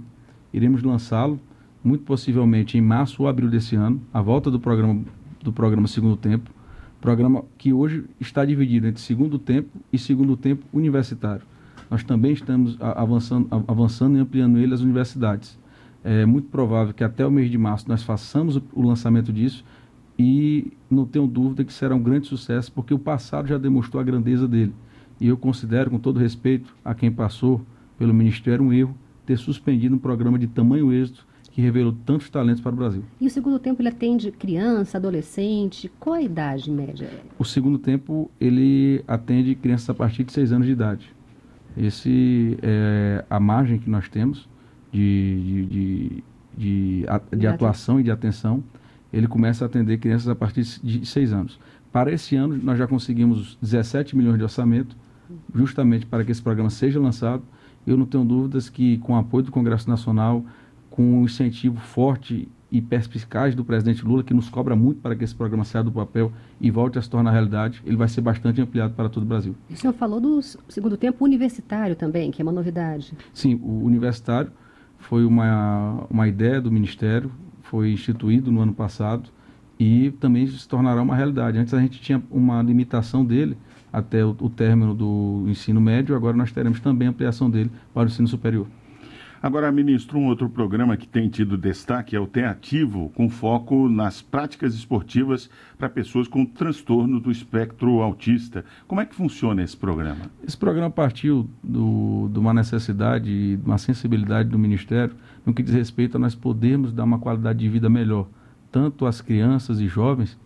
Iremos 0.53 0.81
lançá-lo, 0.81 1.37
muito 1.83 2.05
possivelmente 2.05 2.77
em 2.77 2.81
março 2.81 3.21
ou 3.21 3.27
abril 3.27 3.49
desse 3.49 3.75
ano, 3.75 4.01
a 4.13 4.21
volta 4.21 4.49
do 4.49 4.61
programa, 4.61 5.03
do 5.41 5.51
programa 5.51 5.87
Segundo 5.87 6.15
Tempo, 6.15 6.51
programa 7.01 7.43
que 7.57 7.73
hoje 7.73 8.05
está 8.17 8.45
dividido 8.45 8.87
entre 8.87 9.01
segundo 9.01 9.37
tempo 9.37 9.77
e 9.91 9.97
segundo 9.97 10.37
tempo 10.37 10.65
universitário. 10.71 11.45
Nós 11.91 12.01
também 12.01 12.31
estamos 12.31 12.77
avançando, 12.79 13.47
avançando 13.67 14.17
e 14.17 14.21
ampliando 14.21 14.57
ele 14.57 14.73
às 14.73 14.79
universidades 14.79 15.59
é 16.03 16.25
muito 16.25 16.49
provável 16.49 16.93
que 16.93 17.03
até 17.03 17.25
o 17.25 17.31
mês 17.31 17.49
de 17.49 17.57
março 17.57 17.87
nós 17.87 18.03
façamos 18.03 18.57
o, 18.57 18.81
lançamento 18.81 19.31
disso 19.31 19.63
e 20.23 20.71
não 20.89 21.05
tenho 21.05 21.27
dúvida 21.27 21.65
que 21.65 21.73
será 21.73 21.93
um 21.93 22.01
grande 22.01 22.27
sucesso, 22.27 22.71
porque 22.71 22.93
o 22.93 22.99
passado 22.99 23.45
já 23.45 23.57
demonstrou 23.57 23.99
a 23.99 24.03
grandeza 24.03 24.47
dele. 24.47 24.73
E 25.19 25.27
eu 25.27 25.35
considero, 25.35 25.91
com 25.91 25.99
todo 25.99 26.17
respeito 26.17 26.73
a 26.83 26.95
quem 26.95 27.11
passou 27.11 27.61
pelo 27.97 28.13
Ministério, 28.13 28.63
um 28.63 28.71
erro 28.71 28.95
ter 29.25 29.37
suspendido 29.37 29.95
um 29.95 29.99
programa 29.99 30.39
de 30.39 30.47
tamanho 30.47 30.93
êxito 30.93 31.27
que 31.51 31.61
revelou 31.61 31.93
tantos 32.05 32.29
talentos 32.29 32.61
para 32.61 32.71
o 32.71 32.75
Brasil. 32.75 33.03
E 33.19 33.27
o 33.27 33.29
segundo 33.29 33.59
tempo 33.59 33.81
ele 33.81 33.89
atende 33.89 34.31
criança, 34.31 34.97
adolescente? 34.97 35.91
Qual 35.99 36.15
a 36.15 36.21
idade 36.21 36.71
média? 36.71 37.09
O 37.37 37.43
segundo 37.43 37.77
tempo 37.77 38.31
ele 38.39 39.03
atende 39.05 39.55
crianças 39.55 39.89
a 39.89 39.93
partir 39.93 40.23
de 40.23 40.31
6 40.31 40.53
anos 40.53 40.67
de 40.67 40.71
idade. 40.71 41.13
Esse 41.75 42.57
é 42.61 43.25
a 43.29 43.41
margem 43.41 43.77
que 43.77 43.89
nós 43.89 44.07
temos 44.07 44.47
de, 44.89 45.67
de, 45.67 46.23
de, 46.57 47.05
de 47.37 47.47
atuação 47.47 47.99
e 47.99 48.03
de 48.03 48.11
atenção, 48.11 48.63
ele 49.13 49.27
começa 49.27 49.63
a 49.63 49.67
atender 49.67 49.99
crianças 49.99 50.27
a 50.27 50.35
partir 50.35 50.63
de 50.83 51.05
6 51.05 51.31
anos. 51.31 51.59
Para 51.91 52.11
esse 52.11 52.35
ano, 52.35 52.59
nós 52.61 52.79
já 52.79 52.87
conseguimos 52.87 53.55
17 53.61 54.17
milhões 54.17 54.37
de 54.37 54.43
orçamento, 54.43 54.97
justamente 55.53 56.05
para 56.07 56.25
que 56.25 56.31
esse 56.31 56.41
programa 56.41 56.71
seja 56.71 56.99
lançado. 56.99 57.43
Eu 57.85 57.95
não 57.95 58.05
tenho 58.07 58.25
dúvidas 58.25 58.69
que, 58.69 58.97
com 58.97 59.13
o 59.13 59.15
apoio 59.15 59.43
do 59.43 59.51
Congresso 59.51 59.87
Nacional, 59.87 60.43
com 60.89 61.03
um 61.03 61.25
incentivo 61.25 61.79
forte 61.79 62.49
e 62.71 62.81
perspicaz 62.81 63.53
do 63.53 63.63
presidente 63.63 64.03
Lula, 64.03 64.23
que 64.23 64.33
nos 64.33 64.49
cobra 64.49 64.75
muito 64.75 64.99
para 64.99 65.15
que 65.15 65.23
esse 65.23 65.35
programa 65.35 65.63
saia 65.63 65.83
do 65.83 65.91
papel 65.91 66.31
e 66.59 66.71
volte 66.71 66.97
a 66.97 67.01
se 67.03 67.07
tornar 67.07 67.29
realidade, 67.29 67.83
ele 67.85 67.95
vai 67.95 68.07
ser 68.07 68.21
bastante 68.21 68.59
ampliado 68.59 68.95
para 68.95 69.07
todo 69.07 69.21
o 69.21 69.25
Brasil. 69.27 69.55
O 69.69 69.75
senhor 69.75 69.93
falou 69.93 70.19
do 70.19 70.41
segundo 70.41 70.97
tempo 70.97 71.23
universitário 71.23 71.95
também, 71.95 72.31
que 72.31 72.41
é 72.41 72.43
uma 72.43 72.51
novidade. 72.51 73.13
Sim, 73.31 73.59
o 73.61 73.83
universitário 73.83 74.51
foi 74.97 75.23
uma, 75.23 76.07
uma 76.09 76.27
ideia 76.27 76.59
do 76.59 76.71
Ministério, 76.71 77.31
foi 77.73 77.91
instituído 77.91 78.51
no 78.51 78.61
ano 78.61 78.71
passado 78.71 79.31
e 79.79 80.11
também 80.19 80.45
se 80.45 80.69
tornará 80.69 81.01
uma 81.01 81.15
realidade. 81.15 81.57
Antes 81.57 81.73
a 81.73 81.79
gente 81.79 81.99
tinha 81.99 82.21
uma 82.29 82.61
limitação 82.61 83.25
dele 83.25 83.57
até 83.91 84.23
o, 84.23 84.29
o 84.39 84.47
término 84.47 84.93
do 84.93 85.45
ensino 85.47 85.81
médio, 85.81 86.15
agora 86.15 86.37
nós 86.37 86.51
teremos 86.51 86.79
também 86.79 87.07
ampliação 87.07 87.49
dele 87.49 87.71
para 87.91 88.03
o 88.03 88.05
ensino 88.05 88.27
superior. 88.27 88.67
Agora, 89.41 89.71
ministro, 89.71 90.19
um 90.19 90.27
outro 90.27 90.47
programa 90.47 90.95
que 90.95 91.07
tem 91.07 91.27
tido 91.27 91.57
destaque 91.57 92.15
é 92.15 92.19
o 92.19 92.27
Teativo, 92.27 93.11
com 93.15 93.27
foco 93.27 93.89
nas 93.89 94.21
práticas 94.21 94.75
esportivas 94.75 95.49
para 95.75 95.89
pessoas 95.89 96.27
com 96.27 96.45
transtorno 96.45 97.19
do 97.19 97.31
espectro 97.31 98.01
autista. 98.01 98.63
Como 98.87 99.01
é 99.01 99.05
que 99.05 99.15
funciona 99.15 99.63
esse 99.63 99.75
programa? 99.75 100.31
Esse 100.47 100.55
programa 100.55 100.91
partiu 100.91 101.49
do, 101.63 102.29
de 102.31 102.37
uma 102.37 102.53
necessidade 102.53 103.57
de 103.57 103.59
uma 103.65 103.79
sensibilidade 103.79 104.47
do 104.47 104.59
Ministério 104.59 105.15
no 105.45 105.53
que 105.53 105.63
diz 105.63 105.73
respeito 105.73 106.17
a 106.17 106.19
nós 106.19 106.35
podermos 106.35 106.91
dar 106.91 107.03
uma 107.03 107.19
qualidade 107.19 107.59
de 107.59 107.69
vida 107.69 107.89
melhor, 107.89 108.27
tanto 108.71 109.05
às 109.05 109.21
crianças 109.21 109.79
e 109.79 109.87
jovens 109.87 110.37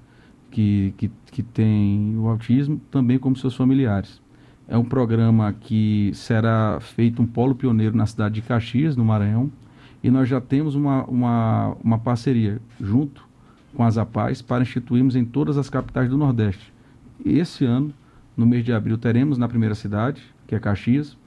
que, 0.49 0.94
que, 0.97 1.11
que 1.31 1.44
têm 1.44 2.18
o 2.18 2.27
autismo, 2.27 2.81
também 2.89 3.19
como 3.19 3.35
seus 3.35 3.56
familiares. 3.56 4.21
É 4.68 4.77
um 4.77 4.83
programa 4.83 5.54
que 5.54 6.11
será 6.13 6.80
feito 6.81 7.21
um 7.21 7.25
polo 7.25 7.56
pioneiro 7.56 7.95
na 7.95 8.06
cidade 8.06 8.35
de 8.35 8.42
Caxias, 8.42 8.95
no 8.95 9.06
Maranhão, 9.06 9.51
e 10.04 10.11
nós 10.11 10.27
já 10.27 10.42
temos 10.42 10.75
uma, 10.75 11.04
uma, 11.06 11.77
uma 11.83 11.97
parceria 11.97 12.59
junto 12.80 13.25
com 13.73 13.83
as 13.83 13.97
APAES 13.97 14.42
para 14.42 14.63
instituirmos 14.63 15.16
em 15.16 15.23
todas 15.23 15.57
as 15.57 15.69
capitais 15.69 16.09
do 16.09 16.18
Nordeste. 16.18 16.73
Esse 17.25 17.66
ano, 17.66 17.94
no 18.35 18.45
mês 18.45 18.63
de 18.63 18.73
abril, 18.73 18.97
teremos 18.97 19.37
na 19.37 19.47
primeira 19.47 19.75
cidade, 19.75 20.21
que 20.45 20.56
é 20.56 20.59
Caxias, 20.59 21.18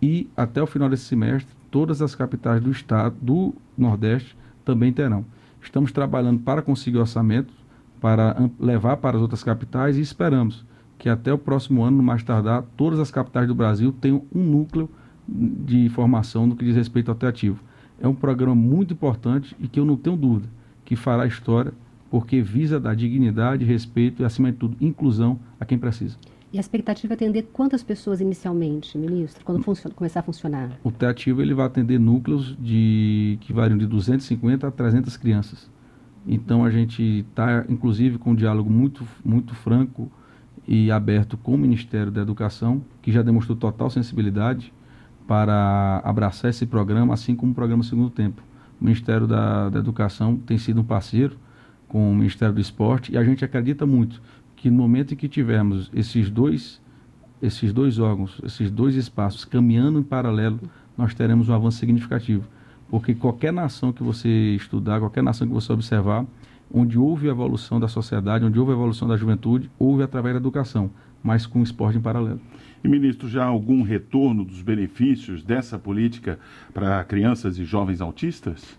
e 0.00 0.28
até 0.36 0.62
o 0.62 0.66
final 0.66 0.88
desse 0.88 1.04
semestre, 1.04 1.52
todas 1.74 2.00
as 2.00 2.14
capitais 2.14 2.62
do 2.62 2.70
estado, 2.70 3.16
do 3.20 3.52
Nordeste, 3.76 4.36
também 4.64 4.92
terão. 4.92 5.24
Estamos 5.60 5.90
trabalhando 5.90 6.38
para 6.38 6.62
conseguir 6.62 6.98
orçamento, 6.98 7.52
para 8.00 8.48
levar 8.60 8.98
para 8.98 9.16
as 9.16 9.22
outras 9.22 9.42
capitais 9.42 9.96
e 9.96 10.00
esperamos 10.00 10.64
que 10.96 11.08
até 11.08 11.32
o 11.32 11.36
próximo 11.36 11.82
ano, 11.82 11.96
no 11.96 12.02
mais 12.04 12.22
tardar, 12.22 12.62
todas 12.76 13.00
as 13.00 13.10
capitais 13.10 13.48
do 13.48 13.56
Brasil 13.56 13.90
tenham 13.90 14.22
um 14.32 14.44
núcleo 14.44 14.88
de 15.26 15.88
formação 15.88 16.46
no 16.46 16.54
que 16.54 16.64
diz 16.64 16.76
respeito 16.76 17.10
ao 17.10 17.16
teativo. 17.16 17.60
É 18.00 18.06
um 18.06 18.14
programa 18.14 18.54
muito 18.54 18.94
importante 18.94 19.56
e 19.58 19.66
que 19.66 19.80
eu 19.80 19.84
não 19.84 19.96
tenho 19.96 20.16
dúvida 20.16 20.48
que 20.84 20.94
fará 20.94 21.26
história, 21.26 21.72
porque 22.08 22.40
visa 22.40 22.78
dar 22.78 22.94
dignidade, 22.94 23.64
respeito 23.64 24.22
e, 24.22 24.24
acima 24.24 24.52
de 24.52 24.58
tudo, 24.58 24.76
inclusão 24.80 25.40
a 25.58 25.64
quem 25.64 25.76
precisa. 25.76 26.16
E 26.54 26.56
a 26.56 26.60
expectativa 26.60 27.14
é 27.14 27.16
atender 27.16 27.48
quantas 27.52 27.82
pessoas 27.82 28.20
inicialmente, 28.20 28.96
ministro, 28.96 29.44
quando 29.44 29.60
começar 29.92 30.20
a 30.20 30.22
funcionar? 30.22 30.70
O 30.84 30.92
teativo 30.92 31.42
ele 31.42 31.52
vai 31.52 31.66
atender 31.66 31.98
núcleos 31.98 32.56
de 32.56 33.36
que 33.40 33.52
variam 33.52 33.76
de 33.76 33.88
250 33.88 34.68
a 34.68 34.70
300 34.70 35.16
crianças. 35.16 35.68
Então 36.24 36.64
a 36.64 36.70
gente 36.70 37.26
está, 37.28 37.64
inclusive, 37.68 38.18
com 38.18 38.30
um 38.30 38.34
diálogo 38.36 38.70
muito, 38.70 39.04
muito 39.24 39.52
franco 39.52 40.08
e 40.64 40.92
aberto 40.92 41.36
com 41.36 41.56
o 41.56 41.58
Ministério 41.58 42.12
da 42.12 42.22
Educação, 42.22 42.84
que 43.02 43.10
já 43.10 43.20
demonstrou 43.20 43.58
total 43.58 43.90
sensibilidade 43.90 44.72
para 45.26 46.02
abraçar 46.04 46.50
esse 46.50 46.66
programa, 46.66 47.14
assim 47.14 47.34
como 47.34 47.50
o 47.50 47.54
programa 47.56 47.82
Segundo 47.82 48.10
Tempo. 48.10 48.44
O 48.80 48.84
Ministério 48.84 49.26
da, 49.26 49.70
da 49.70 49.80
Educação 49.80 50.36
tem 50.36 50.56
sido 50.56 50.82
um 50.82 50.84
parceiro 50.84 51.36
com 51.88 52.12
o 52.12 52.14
Ministério 52.14 52.54
do 52.54 52.60
Esporte 52.60 53.10
e 53.12 53.18
a 53.18 53.24
gente 53.24 53.44
acredita 53.44 53.84
muito 53.84 54.22
que 54.64 54.70
no 54.70 54.78
momento 54.78 55.12
em 55.12 55.16
que 55.18 55.28
tivermos 55.28 55.90
esses 55.92 56.30
dois, 56.30 56.80
esses 57.42 57.70
dois 57.70 57.98
órgãos, 57.98 58.40
esses 58.42 58.70
dois 58.70 58.94
espaços 58.94 59.44
caminhando 59.44 59.98
em 59.98 60.02
paralelo, 60.02 60.58
nós 60.96 61.12
teremos 61.12 61.50
um 61.50 61.54
avanço 61.54 61.76
significativo. 61.76 62.48
Porque 62.88 63.14
qualquer 63.14 63.52
nação 63.52 63.92
que 63.92 64.02
você 64.02 64.26
estudar, 64.56 65.00
qualquer 65.00 65.22
nação 65.22 65.46
que 65.46 65.52
você 65.52 65.70
observar, 65.70 66.24
onde 66.72 66.98
houve 66.98 67.28
a 67.28 67.32
evolução 67.32 67.78
da 67.78 67.88
sociedade, 67.88 68.42
onde 68.42 68.58
houve 68.58 68.72
a 68.72 68.74
evolução 68.74 69.06
da 69.06 69.18
juventude, 69.18 69.70
houve 69.78 70.02
através 70.02 70.34
da 70.34 70.40
educação, 70.40 70.90
mas 71.22 71.44
com 71.44 71.60
o 71.60 71.62
esporte 71.62 71.98
em 71.98 72.00
paralelo. 72.00 72.40
E, 72.82 72.88
ministro, 72.88 73.28
já 73.28 73.44
há 73.44 73.48
algum 73.48 73.82
retorno 73.82 74.46
dos 74.46 74.62
benefícios 74.62 75.44
dessa 75.44 75.78
política 75.78 76.38
para 76.72 77.04
crianças 77.04 77.58
e 77.58 77.66
jovens 77.66 78.00
autistas? 78.00 78.78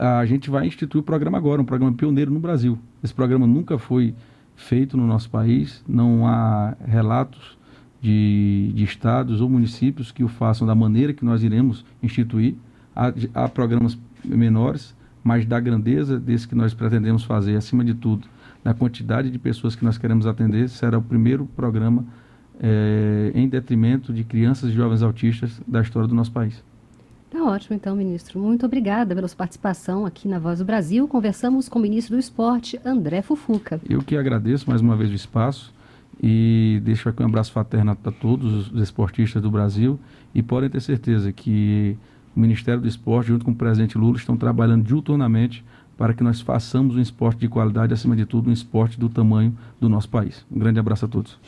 A 0.00 0.26
gente 0.26 0.50
vai 0.50 0.66
instituir 0.66 1.00
o 1.00 1.04
programa 1.04 1.38
agora, 1.38 1.62
um 1.62 1.64
programa 1.64 1.96
pioneiro 1.96 2.32
no 2.32 2.40
Brasil. 2.40 2.76
Esse 3.04 3.14
programa 3.14 3.46
nunca 3.46 3.78
foi 3.78 4.16
feito 4.60 4.96
no 4.96 5.06
nosso 5.06 5.30
país, 5.30 5.82
não 5.88 6.26
há 6.26 6.76
relatos 6.86 7.58
de, 8.00 8.72
de 8.74 8.84
estados 8.84 9.40
ou 9.40 9.48
municípios 9.48 10.12
que 10.12 10.22
o 10.22 10.28
façam 10.28 10.66
da 10.66 10.74
maneira 10.74 11.12
que 11.12 11.24
nós 11.24 11.42
iremos 11.42 11.84
instituir. 12.02 12.54
Há, 12.94 13.12
há 13.34 13.48
programas 13.48 13.98
menores, 14.24 14.94
mas 15.24 15.46
da 15.46 15.58
grandeza 15.58 16.20
desse 16.20 16.46
que 16.46 16.54
nós 16.54 16.74
pretendemos 16.74 17.24
fazer, 17.24 17.56
acima 17.56 17.84
de 17.84 17.94
tudo, 17.94 18.28
da 18.62 18.74
quantidade 18.74 19.30
de 19.30 19.38
pessoas 19.38 19.74
que 19.74 19.84
nós 19.84 19.96
queremos 19.96 20.26
atender, 20.26 20.68
será 20.68 20.98
o 20.98 21.02
primeiro 21.02 21.46
programa 21.56 22.04
é, 22.60 23.32
em 23.34 23.48
detrimento 23.48 24.12
de 24.12 24.22
crianças 24.24 24.70
e 24.70 24.72
jovens 24.72 25.02
autistas 25.02 25.60
da 25.66 25.80
história 25.80 26.06
do 26.06 26.14
nosso 26.14 26.32
país. 26.32 26.62
Tá 27.30 27.44
ótimo, 27.44 27.76
então, 27.76 27.94
ministro. 27.94 28.40
Muito 28.40 28.66
obrigada 28.66 29.14
pela 29.14 29.28
sua 29.28 29.36
participação 29.36 30.04
aqui 30.04 30.26
na 30.26 30.40
Voz 30.40 30.58
do 30.58 30.64
Brasil. 30.64 31.06
Conversamos 31.06 31.68
com 31.68 31.78
o 31.78 31.82
ministro 31.82 32.16
do 32.16 32.20
Esporte, 32.20 32.80
André 32.84 33.22
Fufuca. 33.22 33.80
Eu 33.88 34.02
que 34.02 34.16
agradeço 34.16 34.68
mais 34.68 34.80
uma 34.80 34.96
vez 34.96 35.10
o 35.10 35.14
espaço 35.14 35.72
e 36.20 36.80
deixo 36.82 37.08
aqui 37.08 37.22
um 37.22 37.26
abraço 37.26 37.52
fraterno 37.52 37.94
para 37.94 38.10
todos 38.10 38.72
os 38.72 38.82
esportistas 38.82 39.40
do 39.40 39.50
Brasil 39.50 39.98
e 40.34 40.42
podem 40.42 40.68
ter 40.68 40.80
certeza 40.80 41.32
que 41.32 41.96
o 42.36 42.40
Ministério 42.40 42.80
do 42.80 42.88
Esporte, 42.88 43.28
junto 43.28 43.44
com 43.44 43.52
o 43.52 43.56
presidente 43.56 43.96
Lula, 43.96 44.16
estão 44.16 44.36
trabalhando 44.36 44.84
diuturnamente 44.84 45.64
para 45.96 46.12
que 46.12 46.24
nós 46.24 46.40
façamos 46.40 46.96
um 46.96 47.00
esporte 47.00 47.38
de 47.38 47.48
qualidade, 47.48 47.92
acima 47.92 48.16
de 48.16 48.26
tudo, 48.26 48.50
um 48.50 48.52
esporte 48.52 48.98
do 48.98 49.08
tamanho 49.08 49.56
do 49.78 49.88
nosso 49.88 50.08
país. 50.08 50.44
Um 50.50 50.58
grande 50.58 50.80
abraço 50.80 51.04
a 51.04 51.08
todos. 51.08 51.38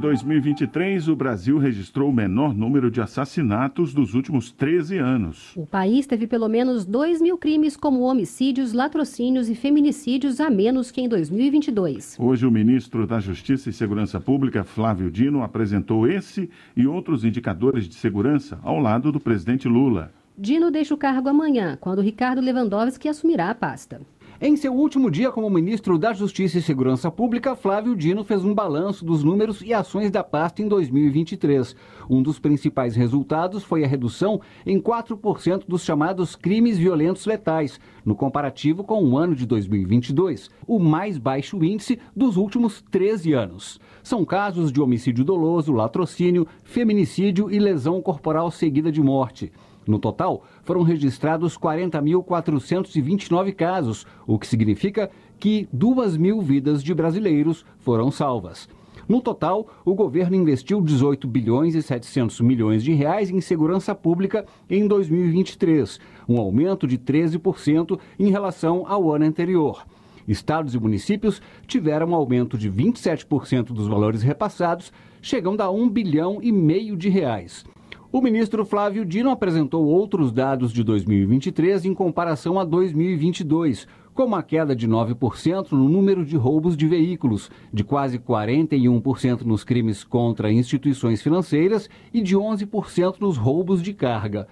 2023, 0.00 1.08
o 1.08 1.14
Brasil 1.14 1.58
registrou 1.58 2.08
o 2.08 2.12
menor 2.12 2.54
número 2.54 2.90
de 2.90 3.02
assassinatos 3.02 3.92
dos 3.92 4.14
últimos 4.14 4.50
13 4.50 4.96
anos. 4.96 5.52
O 5.54 5.66
país 5.66 6.06
teve 6.06 6.26
pelo 6.26 6.48
menos 6.48 6.86
2 6.86 7.20
mil 7.20 7.36
crimes, 7.36 7.76
como 7.76 8.00
homicídios, 8.00 8.72
latrocínios 8.72 9.50
e 9.50 9.54
feminicídios, 9.54 10.40
a 10.40 10.48
menos 10.48 10.90
que 10.90 11.02
em 11.02 11.08
2022. 11.08 12.16
Hoje, 12.18 12.46
o 12.46 12.50
ministro 12.50 13.06
da 13.06 13.20
Justiça 13.20 13.68
e 13.68 13.72
Segurança 13.72 14.18
Pública, 14.18 14.64
Flávio 14.64 15.10
Dino, 15.10 15.42
apresentou 15.42 16.08
esse 16.08 16.50
e 16.74 16.86
outros 16.86 17.24
indicadores 17.24 17.86
de 17.86 17.94
segurança 17.94 18.58
ao 18.62 18.78
lado 18.78 19.12
do 19.12 19.20
presidente 19.20 19.68
Lula. 19.68 20.10
Dino 20.36 20.70
deixa 20.70 20.94
o 20.94 20.96
cargo 20.96 21.28
amanhã, 21.28 21.76
quando 21.78 22.00
Ricardo 22.00 22.40
Lewandowski 22.40 23.08
assumirá 23.08 23.50
a 23.50 23.54
pasta. 23.54 24.00
Em 24.42 24.56
seu 24.56 24.72
último 24.72 25.10
dia 25.10 25.30
como 25.30 25.50
ministro 25.50 25.98
da 25.98 26.14
Justiça 26.14 26.56
e 26.56 26.62
Segurança 26.62 27.10
Pública, 27.10 27.54
Flávio 27.54 27.94
Dino 27.94 28.24
fez 28.24 28.42
um 28.42 28.54
balanço 28.54 29.04
dos 29.04 29.22
números 29.22 29.60
e 29.60 29.74
ações 29.74 30.10
da 30.10 30.24
pasta 30.24 30.62
em 30.62 30.66
2023. 30.66 31.76
Um 32.08 32.22
dos 32.22 32.38
principais 32.38 32.96
resultados 32.96 33.62
foi 33.62 33.84
a 33.84 33.86
redução 33.86 34.40
em 34.64 34.80
4% 34.80 35.64
dos 35.68 35.84
chamados 35.84 36.36
crimes 36.36 36.78
violentos 36.78 37.26
letais, 37.26 37.78
no 38.02 38.14
comparativo 38.14 38.82
com 38.82 39.04
o 39.04 39.18
ano 39.18 39.34
de 39.34 39.44
2022, 39.44 40.48
o 40.66 40.78
mais 40.78 41.18
baixo 41.18 41.62
índice 41.62 41.98
dos 42.16 42.38
últimos 42.38 42.82
13 42.90 43.34
anos. 43.34 43.78
São 44.02 44.24
casos 44.24 44.72
de 44.72 44.80
homicídio 44.80 45.22
doloso, 45.22 45.70
latrocínio, 45.70 46.46
feminicídio 46.64 47.50
e 47.50 47.58
lesão 47.58 48.00
corporal 48.00 48.50
seguida 48.50 48.90
de 48.90 49.02
morte. 49.02 49.52
No 49.90 49.98
total, 49.98 50.44
foram 50.62 50.84
registrados 50.84 51.58
40.429 51.58 53.52
casos, 53.52 54.06
o 54.24 54.38
que 54.38 54.46
significa 54.46 55.10
que 55.36 55.68
2 55.72 56.16
mil 56.16 56.40
vidas 56.40 56.80
de 56.80 56.94
brasileiros 56.94 57.66
foram 57.80 58.08
salvas. 58.08 58.68
No 59.08 59.20
total, 59.20 59.66
o 59.84 59.92
governo 59.92 60.36
investiu 60.36 60.80
18 60.80 61.26
bilhões 61.26 61.74
e 61.74 61.82
700 61.82 62.40
milhões 62.40 62.84
de 62.84 62.92
reais 62.92 63.30
em 63.30 63.40
segurança 63.40 63.92
pública 63.92 64.46
em 64.68 64.86
2023, 64.86 65.98
um 66.28 66.38
aumento 66.38 66.86
de 66.86 66.96
13% 66.96 67.98
em 68.16 68.30
relação 68.30 68.84
ao 68.86 69.12
ano 69.12 69.24
anterior. 69.24 69.84
Estados 70.28 70.72
e 70.72 70.78
municípios 70.78 71.42
tiveram 71.66 72.10
um 72.10 72.14
aumento 72.14 72.56
de 72.56 72.70
27% 72.70 73.72
dos 73.72 73.88
valores 73.88 74.22
repassados, 74.22 74.92
chegando 75.20 75.62
a 75.62 75.68
1 75.68 75.88
bilhão 75.88 76.38
e 76.40 76.52
meio 76.52 76.96
de 76.96 77.08
reais. 77.08 77.64
O 78.12 78.20
ministro 78.20 78.64
Flávio 78.64 79.04
Dino 79.04 79.30
apresentou 79.30 79.86
outros 79.86 80.32
dados 80.32 80.72
de 80.72 80.82
2023 80.82 81.84
em 81.84 81.94
comparação 81.94 82.58
a 82.58 82.64
2022, 82.64 83.86
como 84.12 84.34
a 84.34 84.42
queda 84.42 84.74
de 84.74 84.88
9% 84.88 85.70
no 85.70 85.88
número 85.88 86.24
de 86.24 86.36
roubos 86.36 86.76
de 86.76 86.88
veículos, 86.88 87.52
de 87.72 87.84
quase 87.84 88.18
41% 88.18 89.42
nos 89.42 89.62
crimes 89.62 90.02
contra 90.02 90.50
instituições 90.50 91.22
financeiras 91.22 91.88
e 92.12 92.20
de 92.20 92.36
11% 92.36 93.20
nos 93.20 93.36
roubos 93.36 93.80
de 93.80 93.94
carga. 93.94 94.48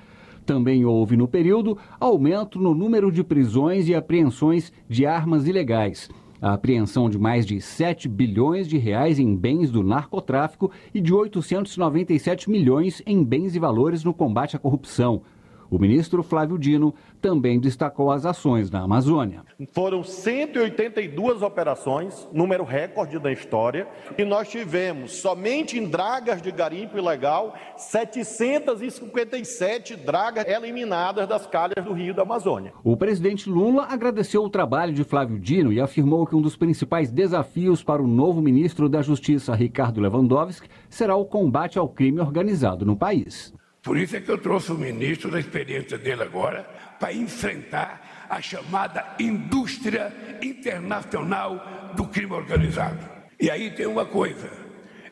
Também 0.47 0.85
houve 0.85 1.17
no 1.17 1.27
período 1.27 1.77
aumento 1.99 2.61
no 2.61 2.73
número 2.73 3.11
de 3.11 3.25
prisões 3.25 3.89
e 3.89 3.95
apreensões 3.95 4.73
de 4.89 5.05
armas 5.05 5.49
ilegais 5.49 6.09
a 6.41 6.53
apreensão 6.53 7.11
de 7.11 7.19
mais 7.19 7.45
de 7.45 7.61
7 7.61 8.09
bilhões 8.09 8.69
de 8.69 8.79
reais 8.79 9.19
em 9.19 9.35
bens 9.35 9.71
do 9.71 9.83
narcotráfico 9.83 10.71
e 10.95 11.01
de 11.01 11.13
897 11.13 12.51
milhões 12.51 13.03
em 13.07 13.25
bens 13.25 13.55
e 13.55 13.59
valores 13.59 14.05
no 14.05 14.15
combate 14.15 14.57
à 14.57 14.59
corrupção. 14.59 15.23
O 15.71 15.79
ministro 15.79 16.23
Flávio 16.23 16.59
Dino 16.59 16.95
também 17.21 17.61
destacou 17.61 18.11
as 18.11 18.25
ações 18.25 18.71
na 18.71 18.81
Amazônia. 18.81 19.43
Foram 19.73 20.03
182 20.03 21.43
operações, 21.43 22.27
número 22.33 22.65
recorde 22.65 23.19
da 23.19 23.31
história, 23.31 23.87
e 24.17 24.25
nós 24.25 24.49
tivemos 24.49 25.17
somente 25.17 25.79
em 25.79 25.87
dragas 25.87 26.41
de 26.41 26.51
garimpo 26.51 26.97
ilegal 26.97 27.55
757 27.77 29.97
dragas 29.97 30.49
eliminadas 30.49 31.29
das 31.29 31.47
calhas 31.47 31.85
do 31.85 31.93
Rio 31.93 32.15
da 32.15 32.23
Amazônia. 32.23 32.73
O 32.83 32.97
presidente 32.97 33.51
Lula 33.51 33.87
agradeceu 33.91 34.43
o 34.43 34.49
trabalho 34.49 34.95
de 34.95 35.05
Flávio 35.05 35.39
Dino 35.39 35.71
e 35.73 35.81
afirmou 35.81 36.27
que 36.27 36.35
um 36.35 36.41
dos 36.41 36.57
principais 36.57 37.11
desafios 37.11 37.83
para 37.83 38.03
o 38.03 38.07
novo 38.07 38.41
ministro 38.41 38.89
da 38.89 39.03
Justiça, 39.03 39.55
Ricardo 39.55 40.01
Lewandowski, 40.01 40.67
será 40.89 41.15
o 41.15 41.27
combate 41.27 41.79
ao 41.79 41.89
crime 41.89 42.21
organizado 42.21 42.87
no 42.87 42.97
país. 42.97 43.53
Por 43.89 43.97
isso 43.97 44.19
é 44.19 44.21
que 44.21 44.31
eu 44.31 44.37
trouxe 44.37 44.71
o 44.71 44.77
ministro 44.77 45.31
da 45.31 45.41
experiência 45.41 45.97
dele 45.97 46.23
agora 46.23 46.63
para 47.01 47.11
enfrentar 47.11 48.27
a 48.29 48.39
chamada 48.39 49.17
indústria 49.19 50.13
internacional 50.43 51.95
do 51.97 52.07
crime 52.07 52.35
organizado. 52.35 52.99
E 53.41 53.51
aí 53.51 53.71
tem 53.71 53.87
uma 53.87 54.05
coisa: 54.05 54.47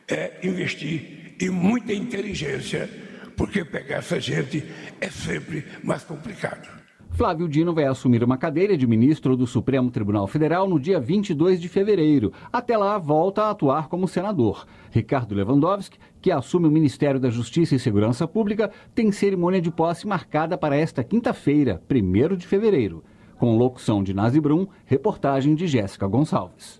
é 0.07 0.37
investir 0.43 1.35
em 1.41 1.49
muita 1.49 1.91
inteligência, 1.91 2.87
porque 3.35 3.65
pegar 3.65 3.95
essa 3.95 4.19
gente 4.19 4.63
é 5.01 5.09
sempre 5.09 5.65
mais 5.83 6.03
complicado. 6.03 6.76
Flávio 7.17 7.49
Dino 7.49 7.73
vai 7.73 7.85
assumir 7.85 8.23
uma 8.23 8.37
cadeira 8.37 8.77
de 8.77 8.85
ministro 8.85 9.35
do 9.35 9.47
Supremo 9.47 9.89
Tribunal 9.89 10.27
Federal 10.27 10.69
no 10.69 10.79
dia 10.79 10.99
22 10.99 11.59
de 11.59 11.67
fevereiro. 11.67 12.31
Até 12.53 12.77
lá, 12.77 12.95
volta 12.99 13.41
a 13.41 13.49
atuar 13.49 13.87
como 13.87 14.07
senador. 14.07 14.67
Ricardo 14.91 15.33
Lewandowski, 15.33 15.97
que 16.21 16.29
assume 16.29 16.67
o 16.67 16.71
Ministério 16.71 17.19
da 17.19 17.31
Justiça 17.31 17.73
e 17.73 17.79
Segurança 17.79 18.27
Pública, 18.27 18.69
tem 18.93 19.11
cerimônia 19.11 19.59
de 19.59 19.71
posse 19.71 20.05
marcada 20.05 20.59
para 20.59 20.75
esta 20.75 21.03
quinta-feira, 21.03 21.81
1 21.89 22.35
de 22.35 22.45
fevereiro. 22.45 23.03
Com 23.39 23.57
locução 23.57 24.03
de 24.03 24.13
Nazi 24.13 24.39
Brum, 24.39 24.67
reportagem 24.85 25.55
de 25.55 25.65
Jéssica 25.65 26.05
Gonçalves. 26.05 26.79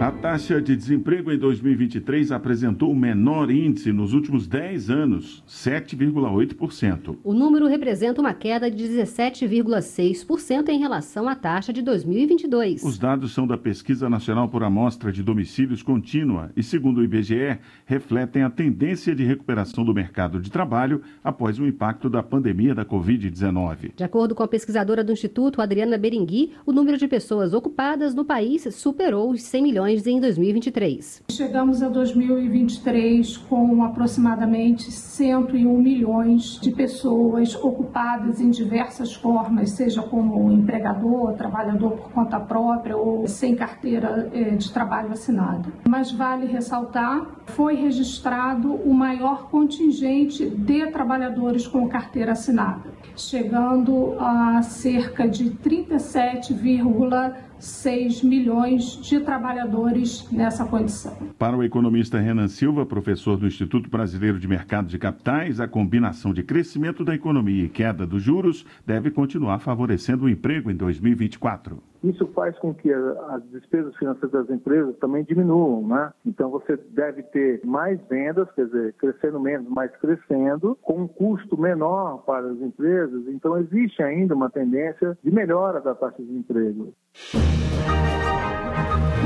A 0.00 0.10
taxa 0.10 0.60
de 0.60 0.74
desemprego 0.76 1.30
em 1.30 1.38
2023 1.38 2.32
apresentou 2.32 2.90
o 2.90 2.96
menor 2.96 3.50
índice 3.50 3.92
nos 3.92 4.12
últimos 4.12 4.46
10 4.46 4.90
anos, 4.90 5.42
7,8%. 5.48 7.16
O 7.22 7.32
número 7.32 7.66
representa 7.66 8.20
uma 8.20 8.34
queda 8.34 8.70
de 8.70 8.84
17,6% 8.84 10.68
em 10.68 10.78
relação 10.78 11.28
à 11.28 11.34
taxa 11.34 11.72
de 11.72 11.80
2022. 11.80 12.82
Os 12.82 12.98
dados 12.98 13.32
são 13.32 13.46
da 13.46 13.56
Pesquisa 13.56 14.10
Nacional 14.10 14.48
por 14.48 14.64
Amostra 14.64 15.12
de 15.12 15.22
Domicílios 15.22 15.80
Contínua 15.80 16.50
e, 16.56 16.62
segundo 16.62 16.98
o 16.98 17.04
IBGE, 17.04 17.58
refletem 17.86 18.42
a 18.42 18.50
tendência 18.50 19.14
de 19.14 19.24
recuperação 19.24 19.84
do 19.84 19.94
mercado 19.94 20.40
de 20.40 20.50
trabalho 20.50 21.02
após 21.22 21.58
o 21.58 21.66
impacto 21.66 22.10
da 22.10 22.22
pandemia 22.22 22.74
da 22.74 22.84
Covid-19. 22.84 23.92
De 23.96 24.04
acordo 24.04 24.34
com 24.34 24.42
a 24.42 24.48
pesquisadora 24.48 25.04
do 25.04 25.12
Instituto, 25.12 25.62
Adriana 25.62 25.96
Berengui, 25.96 26.52
o 26.66 26.72
número 26.72 26.98
de 26.98 27.06
pessoas 27.06 27.54
ocupadas 27.54 28.14
no 28.14 28.24
país 28.24 28.66
superou 28.74 29.30
os 29.30 29.42
100 29.42 29.62
milhões 29.62 29.83
em 29.86 30.20
2023. 30.20 31.22
Chegamos 31.30 31.82
a 31.82 31.88
2023 31.88 33.36
com 33.36 33.84
aproximadamente 33.84 34.90
101 34.90 35.78
milhões 35.78 36.58
de 36.60 36.70
pessoas 36.72 37.54
ocupadas 37.54 38.40
em 38.40 38.50
diversas 38.50 39.14
formas, 39.14 39.70
seja 39.70 40.02
como 40.02 40.50
empregador, 40.50 41.34
trabalhador 41.34 41.92
por 41.92 42.10
conta 42.12 42.40
própria 42.40 42.96
ou 42.96 43.26
sem 43.28 43.54
carteira 43.54 44.30
eh, 44.32 44.56
de 44.56 44.72
trabalho 44.72 45.12
assinada. 45.12 45.68
Mas 45.88 46.10
vale 46.10 46.46
ressaltar, 46.46 47.26
foi 47.48 47.74
registrado 47.74 48.72
o 48.72 48.92
maior 48.92 49.48
contingente 49.50 50.48
de 50.48 50.90
trabalhadores 50.90 51.66
com 51.66 51.88
carteira 51.88 52.32
assinada, 52.32 52.92
chegando 53.16 54.14
a 54.18 54.60
cerca 54.62 55.28
de 55.28 55.50
37,6 55.50 58.24
milhões 58.24 58.98
de 59.02 59.20
trabalhadores 59.20 60.26
nessa 60.30 60.64
condição. 60.64 61.14
Para 61.38 61.54
o 61.56 61.62
economista 61.62 62.18
Renan 62.18 62.48
Silva, 62.48 62.84
professor 62.86 63.36
do 63.36 63.46
Instituto 63.46 63.88
Brasileiro 63.88 64.40
de 64.40 64.48
Mercado 64.48 64.88
de 64.88 64.98
Capitais, 64.98 65.60
a 65.60 65.68
combinação 65.68 66.32
de 66.32 66.42
crescimento 66.42 67.04
da 67.04 67.14
economia 67.14 67.64
e 67.64 67.68
queda 67.68 68.04
dos 68.06 68.22
juros 68.22 68.64
deve 68.86 69.10
continuar 69.10 69.58
favorecendo 69.60 70.24
o 70.24 70.28
emprego 70.28 70.70
em 70.70 70.76
2024. 70.76 71.82
Isso 72.04 72.26
faz 72.34 72.56
com 72.58 72.74
que 72.74 72.92
as 72.92 73.42
despesas 73.50 73.96
financeiras 73.96 74.30
das 74.30 74.50
empresas 74.50 74.94
também 74.98 75.24
diminuam, 75.24 75.88
né? 75.88 76.12
Então 76.26 76.50
você 76.50 76.76
deve 76.76 77.22
ter 77.22 77.62
mais 77.64 77.98
vendas, 78.08 78.46
quer 78.52 78.66
dizer, 78.66 78.92
crescendo 78.98 79.40
menos, 79.40 79.66
mas 79.70 79.90
crescendo, 79.96 80.76
com 80.82 81.04
um 81.04 81.08
custo 81.08 81.58
menor 81.58 82.18
para 82.26 82.46
as 82.46 82.60
empresas. 82.60 83.26
Então 83.28 83.56
existe 83.56 84.02
ainda 84.02 84.34
uma 84.34 84.50
tendência 84.50 85.16
de 85.24 85.30
melhora 85.30 85.80
da 85.80 85.94
taxa 85.94 86.22
de 86.22 86.36
emprego. 86.36 86.92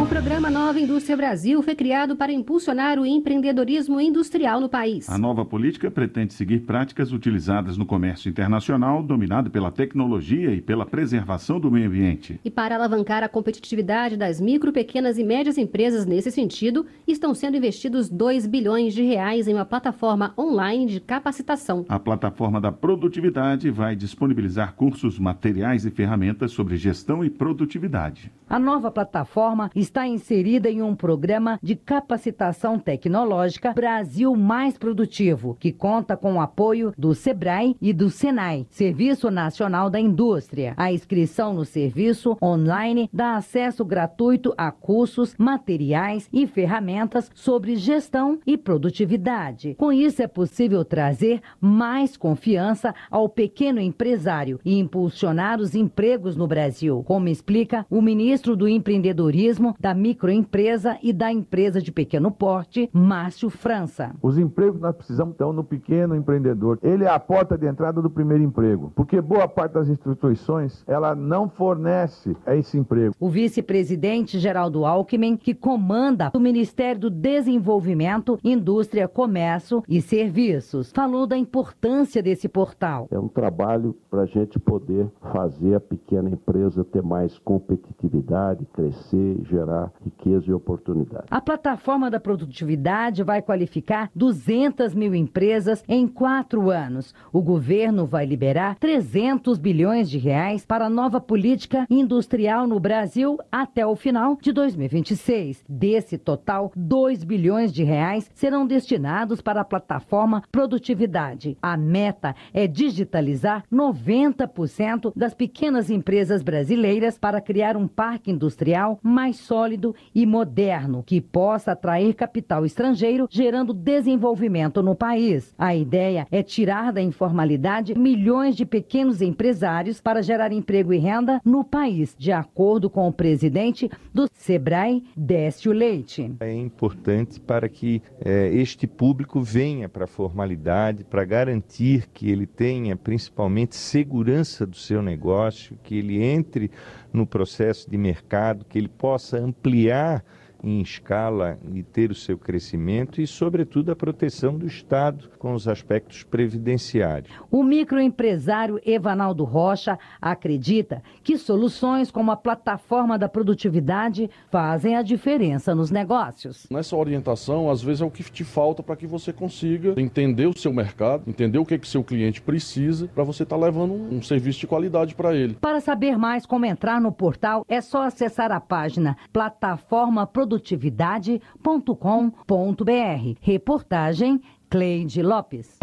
O 0.00 0.06
programa 0.06 0.48
Nova 0.48 0.80
Indústria 0.80 1.16
Brasil 1.16 1.62
foi 1.62 1.74
criado 1.74 2.16
para 2.16 2.32
impulsionar 2.32 2.98
o 2.98 3.04
empreendedorismo 3.04 4.00
industrial 4.00 4.60
no 4.60 4.68
país. 4.68 5.08
A 5.10 5.18
nova 5.18 5.44
política 5.44 5.90
pretende 5.90 6.32
seguir 6.32 6.60
práticas 6.60 7.12
utilizadas 7.12 7.76
no 7.76 7.84
comércio 7.84 8.30
internacional, 8.30 9.02
dominado 9.02 9.50
pela 9.50 9.70
tecnologia 9.70 10.54
e 10.54 10.62
pela 10.62 10.86
preservação 10.86 11.58
do 11.60 11.70
meio 11.70 11.88
ambiente. 11.88 12.40
E 12.44 12.50
para 12.50 12.76
alavancar 12.76 13.22
a 13.22 13.28
competitividade 13.28 14.16
das 14.16 14.40
micro, 14.40 14.72
pequenas 14.72 15.18
e 15.18 15.24
médias 15.24 15.58
empresas 15.58 16.06
nesse 16.06 16.30
sentido, 16.30 16.86
estão 17.06 17.34
sendo 17.34 17.56
investidos 17.56 18.08
2 18.08 18.46
bilhões 18.46 18.94
de 18.94 19.02
reais 19.02 19.48
em 19.48 19.54
uma 19.54 19.66
plataforma 19.66 20.32
online 20.38 20.86
de 20.86 21.00
capacitação. 21.00 21.84
A 21.88 21.98
plataforma 21.98 22.60
da 22.60 22.70
produtividade 22.72 23.70
vai 23.70 23.96
disponibilizar 23.96 24.74
cursos, 24.74 25.18
materiais 25.18 25.84
e 25.84 25.90
ferramentas 25.90 26.52
sobre 26.52 26.76
gestão 26.76 27.24
e 27.24 27.28
produtividade. 27.28 28.30
A 28.48 28.58
nova 28.58 28.90
plataforma 28.90 29.57
está 29.74 30.06
inserida 30.06 30.70
em 30.70 30.82
um 30.82 30.94
programa 30.94 31.58
de 31.62 31.74
capacitação 31.74 32.78
tecnológica 32.78 33.72
Brasil 33.72 34.34
Mais 34.36 34.78
Produtivo, 34.78 35.56
que 35.58 35.72
conta 35.72 36.16
com 36.16 36.34
o 36.34 36.40
apoio 36.40 36.92
do 36.96 37.14
SEBRAE 37.14 37.76
e 37.80 37.92
do 37.92 38.10
SENAI, 38.10 38.66
Serviço 38.70 39.30
Nacional 39.30 39.90
da 39.90 39.98
Indústria. 39.98 40.74
A 40.76 40.92
inscrição 40.92 41.52
no 41.52 41.64
serviço 41.64 42.36
online 42.42 43.08
dá 43.12 43.36
acesso 43.36 43.84
gratuito 43.84 44.54
a 44.56 44.70
cursos, 44.70 45.34
materiais 45.38 46.28
e 46.32 46.46
ferramentas 46.46 47.30
sobre 47.34 47.76
gestão 47.76 48.38
e 48.46 48.56
produtividade. 48.56 49.74
Com 49.74 49.92
isso, 49.92 50.22
é 50.22 50.26
possível 50.26 50.84
trazer 50.84 51.40
mais 51.60 52.16
confiança 52.16 52.94
ao 53.10 53.28
pequeno 53.28 53.80
empresário 53.80 54.60
e 54.64 54.78
impulsionar 54.78 55.60
os 55.60 55.74
empregos 55.74 56.36
no 56.36 56.46
Brasil, 56.46 57.02
como 57.06 57.28
explica 57.28 57.86
o 57.90 58.02
ministro 58.02 58.56
do 58.56 58.68
Empreendedorismo, 58.68 59.47
da 59.78 59.94
Microempresa 59.94 60.98
e 61.02 61.12
da 61.12 61.32
Empresa 61.32 61.80
de 61.80 61.90
Pequeno 61.90 62.30
Porte, 62.30 62.90
Márcio 62.92 63.48
França. 63.48 64.14
Os 64.22 64.38
empregos 64.38 64.76
que 64.76 64.82
nós 64.82 64.96
precisamos 64.96 65.32
estão 65.32 65.52
no 65.52 65.64
pequeno 65.64 66.14
empreendedor. 66.14 66.78
Ele 66.82 67.04
é 67.04 67.08
a 67.08 67.18
porta 67.18 67.56
de 67.56 67.66
entrada 67.66 68.02
do 68.02 68.10
primeiro 68.10 68.42
emprego, 68.44 68.92
porque 68.94 69.20
boa 69.20 69.48
parte 69.48 69.72
das 69.72 69.88
instituições 69.88 70.84
ela 70.86 71.14
não 71.14 71.48
fornece 71.48 72.36
esse 72.46 72.78
emprego. 72.78 73.14
O 73.18 73.28
vice-presidente 73.28 74.38
Geraldo 74.38 74.84
Alckmin, 74.84 75.36
que 75.36 75.54
comanda 75.54 76.30
o 76.34 76.40
Ministério 76.40 77.02
do 77.02 77.10
Desenvolvimento, 77.10 78.38
Indústria, 78.42 79.08
Comércio 79.08 79.82
e 79.88 80.00
Serviços, 80.00 80.92
falou 80.92 81.26
da 81.26 81.36
importância 81.36 82.22
desse 82.22 82.48
portal. 82.48 83.08
É 83.10 83.18
um 83.18 83.28
trabalho 83.28 83.96
para 84.10 84.22
a 84.22 84.26
gente 84.26 84.58
poder 84.58 85.06
fazer 85.32 85.74
a 85.74 85.80
pequena 85.80 86.30
empresa 86.30 86.84
ter 86.84 87.02
mais 87.02 87.38
competitividade, 87.38 88.66
crescer, 88.72 89.37
gerar 89.44 89.92
riqueza 90.04 90.46
e 90.48 90.52
oportunidade. 90.52 91.26
A 91.30 91.40
plataforma 91.40 92.10
da 92.10 92.20
produtividade 92.20 93.22
vai 93.22 93.42
qualificar 93.42 94.10
200 94.14 94.94
mil 94.94 95.14
empresas 95.14 95.84
em 95.88 96.06
quatro 96.06 96.70
anos. 96.70 97.14
O 97.32 97.42
governo 97.42 98.06
vai 98.06 98.26
liberar 98.26 98.76
300 98.76 99.58
bilhões 99.58 100.10
de 100.10 100.18
reais 100.18 100.64
para 100.64 100.86
a 100.86 100.90
nova 100.90 101.20
política 101.20 101.86
industrial 101.90 102.66
no 102.66 102.80
Brasil 102.80 103.38
até 103.50 103.86
o 103.86 103.96
final 103.96 104.38
de 104.40 104.52
2026. 104.52 105.64
Desse 105.68 106.18
total, 106.18 106.72
2 106.74 107.24
bilhões 107.24 107.72
de 107.72 107.84
reais 107.84 108.30
serão 108.34 108.66
destinados 108.66 109.40
para 109.40 109.60
a 109.60 109.64
plataforma 109.64 110.42
Produtividade. 110.50 111.56
A 111.62 111.76
meta 111.76 112.34
é 112.52 112.66
digitalizar 112.66 113.64
90% 113.72 115.12
das 115.14 115.34
pequenas 115.34 115.90
empresas 115.90 116.42
brasileiras 116.42 117.18
para 117.18 117.40
criar 117.40 117.76
um 117.76 117.86
parque 117.86 118.30
industrial 118.30 118.98
mais 119.02 119.27
sólido 119.32 119.94
e 120.14 120.26
moderno, 120.26 121.02
que 121.04 121.20
possa 121.20 121.72
atrair 121.72 122.14
capital 122.14 122.64
estrangeiro, 122.64 123.26
gerando 123.30 123.72
desenvolvimento 123.72 124.82
no 124.82 124.94
país. 124.94 125.54
A 125.58 125.74
ideia 125.74 126.26
é 126.30 126.42
tirar 126.42 126.92
da 126.92 127.02
informalidade 127.02 127.98
milhões 127.98 128.56
de 128.56 128.64
pequenos 128.64 129.22
empresários 129.22 130.00
para 130.00 130.22
gerar 130.22 130.52
emprego 130.52 130.92
e 130.92 130.98
renda 130.98 131.40
no 131.44 131.64
país, 131.64 132.14
de 132.18 132.32
acordo 132.32 132.90
com 132.90 133.06
o 133.08 133.12
presidente 133.12 133.90
do 134.12 134.28
Sebrae, 134.32 135.04
Décio 135.16 135.72
Leite. 135.72 136.32
É 136.40 136.54
importante 136.54 137.40
para 137.40 137.68
que 137.68 138.02
é, 138.20 138.48
este 138.54 138.86
público 138.86 139.40
venha 139.40 139.88
para 139.88 140.04
a 140.04 140.08
formalidade, 140.08 141.04
para 141.04 141.24
garantir 141.24 142.08
que 142.12 142.30
ele 142.30 142.46
tenha 142.46 142.96
principalmente 142.96 143.76
segurança 143.76 144.66
do 144.66 144.76
seu 144.76 145.02
negócio, 145.02 145.78
que 145.82 145.96
ele 145.96 146.22
entre 146.22 146.70
no 147.12 147.26
processo 147.26 147.90
de 147.90 147.96
mercado, 147.96 148.64
que 148.64 148.78
ele 148.78 148.88
possa 148.88 149.38
ampliar 149.38 150.24
em 150.62 150.80
escala 150.80 151.58
e 151.72 151.82
ter 151.82 152.10
o 152.10 152.14
seu 152.14 152.36
crescimento 152.36 153.20
e, 153.20 153.26
sobretudo, 153.26 153.92
a 153.92 153.96
proteção 153.96 154.56
do 154.56 154.66
Estado 154.66 155.30
com 155.38 155.54
os 155.54 155.68
aspectos 155.68 156.22
previdenciários. 156.22 157.30
O 157.50 157.62
microempresário 157.62 158.80
Evanaldo 158.84 159.44
Rocha 159.44 159.98
acredita 160.20 161.02
que 161.22 161.38
soluções 161.38 162.10
como 162.10 162.30
a 162.30 162.36
plataforma 162.36 163.18
da 163.18 163.28
produtividade 163.28 164.28
fazem 164.50 164.96
a 164.96 165.02
diferença 165.02 165.74
nos 165.74 165.90
negócios. 165.90 166.66
Nessa 166.70 166.96
orientação, 166.96 167.70
às 167.70 167.82
vezes 167.82 168.02
é 168.02 168.04
o 168.04 168.10
que 168.10 168.24
te 168.24 168.44
falta 168.44 168.82
para 168.82 168.96
que 168.96 169.06
você 169.06 169.32
consiga 169.32 169.94
entender 170.00 170.46
o 170.46 170.58
seu 170.58 170.72
mercado, 170.72 171.24
entender 171.26 171.58
o 171.58 171.64
que, 171.64 171.78
que 171.78 171.88
seu 171.88 172.02
cliente 172.02 172.42
precisa, 172.42 173.08
para 173.08 173.24
você 173.24 173.44
estar 173.44 173.56
tá 173.56 173.64
levando 173.64 173.92
um 173.92 174.20
serviço 174.22 174.60
de 174.60 174.66
qualidade 174.66 175.14
para 175.14 175.34
ele. 175.34 175.54
Para 175.54 175.80
saber 175.80 176.18
mais 176.18 176.44
como 176.44 176.66
entrar 176.66 177.00
no 177.00 177.12
portal, 177.12 177.64
é 177.68 177.80
só 177.80 178.02
acessar 178.02 178.50
a 178.50 178.60
página 178.60 179.16
plataforma 179.32 180.26
produtividade 180.26 180.47
produtividade.com.br. 180.48 183.38
Reportagem 183.40 184.40
Cleide 184.70 185.22
Lopes. 185.22 185.78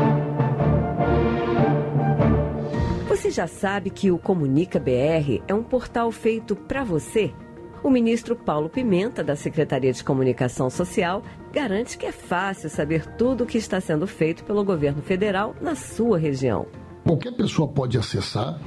Você 3.07 3.29
já 3.29 3.47
sabe 3.47 3.89
que 3.89 4.11
o 4.11 4.17
Comunica 4.17 4.79
BR 4.79 5.41
é 5.47 5.53
um 5.53 5.63
portal 5.63 6.11
feito 6.11 6.55
para 6.55 6.83
você? 6.83 7.31
O 7.83 7.89
ministro 7.89 8.35
Paulo 8.35 8.67
Pimenta, 8.67 9.23
da 9.23 9.35
Secretaria 9.35 9.93
de 9.93 10.03
Comunicação 10.03 10.71
Social, 10.71 11.21
garante 11.53 11.97
que 11.97 12.07
é 12.07 12.11
fácil 12.11 12.69
saber 12.69 13.05
tudo 13.15 13.43
o 13.43 13.47
que 13.47 13.59
está 13.59 13.79
sendo 13.79 14.07
feito 14.07 14.43
pelo 14.43 14.63
governo 14.63 15.03
federal 15.03 15.55
na 15.61 15.75
sua 15.75 16.17
região. 16.17 16.65
Qualquer 17.05 17.33
pessoa 17.33 17.67
pode 17.67 17.97
acessar 17.97 18.59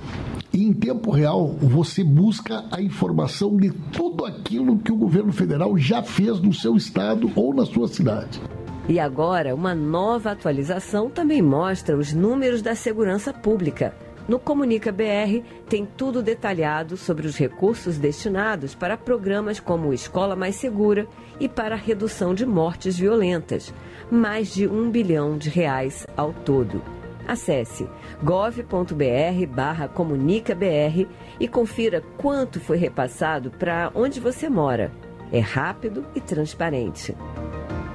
e 0.59 0.65
em 0.65 0.73
tempo 0.73 1.13
real 1.13 1.55
você 1.61 2.03
busca 2.03 2.65
a 2.73 2.83
informação 2.83 3.57
de 3.57 3.71
tudo 3.71 4.25
aquilo 4.25 4.77
que 4.79 4.91
o 4.91 4.97
governo 4.97 5.33
federal 5.33 5.79
já 5.79 6.03
fez 6.03 6.41
no 6.41 6.53
seu 6.53 6.77
estado 6.77 7.31
ou 7.37 7.55
na 7.55 7.65
sua 7.65 7.87
cidade. 7.87 8.43
E 8.89 8.99
agora, 8.99 9.55
uma 9.55 9.73
nova 9.73 10.33
atualização 10.33 11.09
também 11.09 11.41
mostra 11.41 11.97
os 11.97 12.13
números 12.13 12.61
da 12.61 12.75
segurança 12.75 13.33
pública. 13.33 13.95
No 14.27 14.41
Comunica 14.41 14.91
BR 14.91 15.45
tem 15.69 15.87
tudo 15.87 16.23
detalhado 16.25 16.97
sobre 16.97 17.29
os 17.29 17.37
recursos 17.37 17.97
destinados 17.97 18.75
para 18.75 18.97
programas 18.97 19.61
como 19.61 19.95
Escola 19.95 20.35
Mais 20.35 20.57
Segura 20.57 21.07
e 21.39 21.49
para 21.49 21.77
redução 21.77 22.35
de 22.35 22.45
mortes 22.45 22.99
violentas. 22.99 23.73
Mais 24.11 24.53
de 24.53 24.67
um 24.67 24.91
bilhão 24.91 25.39
de 25.39 25.51
reais 25.51 26.05
ao 26.17 26.33
todo. 26.33 26.98
Acesse 27.29 27.87
gov.br 28.23 29.47
barra 29.55 29.87
comunicabr 29.87 31.07
e 31.39 31.47
confira 31.47 32.03
quanto 32.17 32.59
foi 32.59 32.79
repassado 32.79 33.51
para 33.51 33.93
onde 33.95 34.19
você 34.19 34.49
mora. 34.49 34.91
é 35.31 35.41
rápido 35.41 36.07
e 36.15 36.23
transparente. 36.23 37.15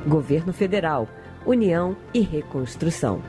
Governo 0.07 0.53
Federal, 0.53 1.07
União 1.47 1.97
e 2.13 2.19
Reconstrução. 2.19 3.23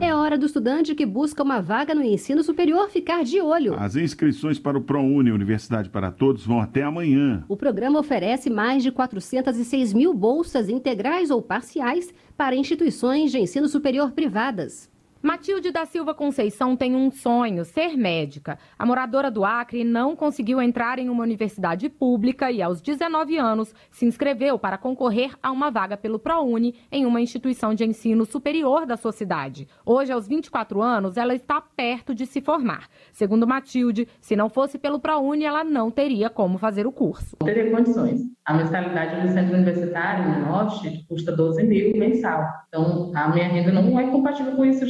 É 0.00 0.14
hora 0.14 0.38
do 0.38 0.46
estudante 0.46 0.94
que 0.94 1.04
busca 1.04 1.42
uma 1.42 1.60
vaga 1.60 1.94
no 1.94 2.02
ensino 2.02 2.42
superior 2.42 2.88
ficar 2.88 3.24
de 3.24 3.40
olho. 3.42 3.74
As 3.78 3.94
inscrições 3.94 4.58
para 4.58 4.78
o 4.78 4.82
ProUni 4.82 5.30
Universidade 5.30 5.90
para 5.90 6.10
Todos 6.10 6.46
vão 6.46 6.60
até 6.60 6.82
amanhã. 6.82 7.44
O 7.46 7.56
programa 7.56 8.00
oferece 8.00 8.48
mais 8.48 8.82
de 8.82 8.90
406 8.90 9.92
mil 9.92 10.14
bolsas 10.14 10.70
integrais 10.70 11.30
ou 11.30 11.42
parciais 11.42 12.12
para 12.42 12.56
instituições 12.56 13.30
de 13.30 13.38
ensino 13.38 13.68
superior 13.68 14.10
privadas. 14.10 14.90
Matilde 15.22 15.70
da 15.70 15.86
Silva 15.86 16.12
Conceição 16.12 16.74
tem 16.74 16.96
um 16.96 17.08
sonho, 17.08 17.64
ser 17.64 17.96
médica. 17.96 18.58
A 18.76 18.84
moradora 18.84 19.30
do 19.30 19.44
Acre 19.44 19.84
não 19.84 20.16
conseguiu 20.16 20.60
entrar 20.60 20.98
em 20.98 21.08
uma 21.08 21.22
universidade 21.22 21.88
pública 21.88 22.50
e, 22.50 22.60
aos 22.60 22.80
19 22.80 23.38
anos, 23.38 23.72
se 23.88 24.04
inscreveu 24.04 24.58
para 24.58 24.76
concorrer 24.76 25.36
a 25.40 25.52
uma 25.52 25.70
vaga 25.70 25.96
pelo 25.96 26.18
ProUni 26.18 26.74
em 26.90 27.06
uma 27.06 27.20
instituição 27.20 27.72
de 27.72 27.84
ensino 27.84 28.24
superior 28.24 28.84
da 28.84 28.96
sua 28.96 29.12
cidade. 29.12 29.68
Hoje, 29.86 30.10
aos 30.10 30.26
24 30.26 30.82
anos, 30.82 31.16
ela 31.16 31.36
está 31.36 31.60
perto 31.60 32.12
de 32.12 32.26
se 32.26 32.40
formar. 32.40 32.88
Segundo 33.12 33.46
Matilde, 33.46 34.08
se 34.20 34.34
não 34.34 34.50
fosse 34.50 34.76
pelo 34.76 34.98
ProUni, 34.98 35.44
ela 35.44 35.62
não 35.62 35.88
teria 35.88 36.28
como 36.30 36.58
fazer 36.58 36.84
o 36.84 36.90
curso. 36.90 37.36
Não 37.40 37.46
teria 37.46 37.70
condições. 37.70 38.22
A 38.44 38.54
mensalidade 38.54 39.24
do 39.24 39.32
centro 39.32 39.54
universitário 39.54 40.28
no 40.28 40.46
Norte 40.46 41.06
custa 41.08 41.30
12 41.30 41.62
mil 41.62 41.96
mensal. 41.96 42.44
Então, 42.66 43.12
a 43.14 43.28
minha 43.28 43.46
renda 43.46 43.70
não 43.70 44.00
é 44.00 44.10
compatível 44.10 44.56
com 44.56 44.64
isso 44.64 44.84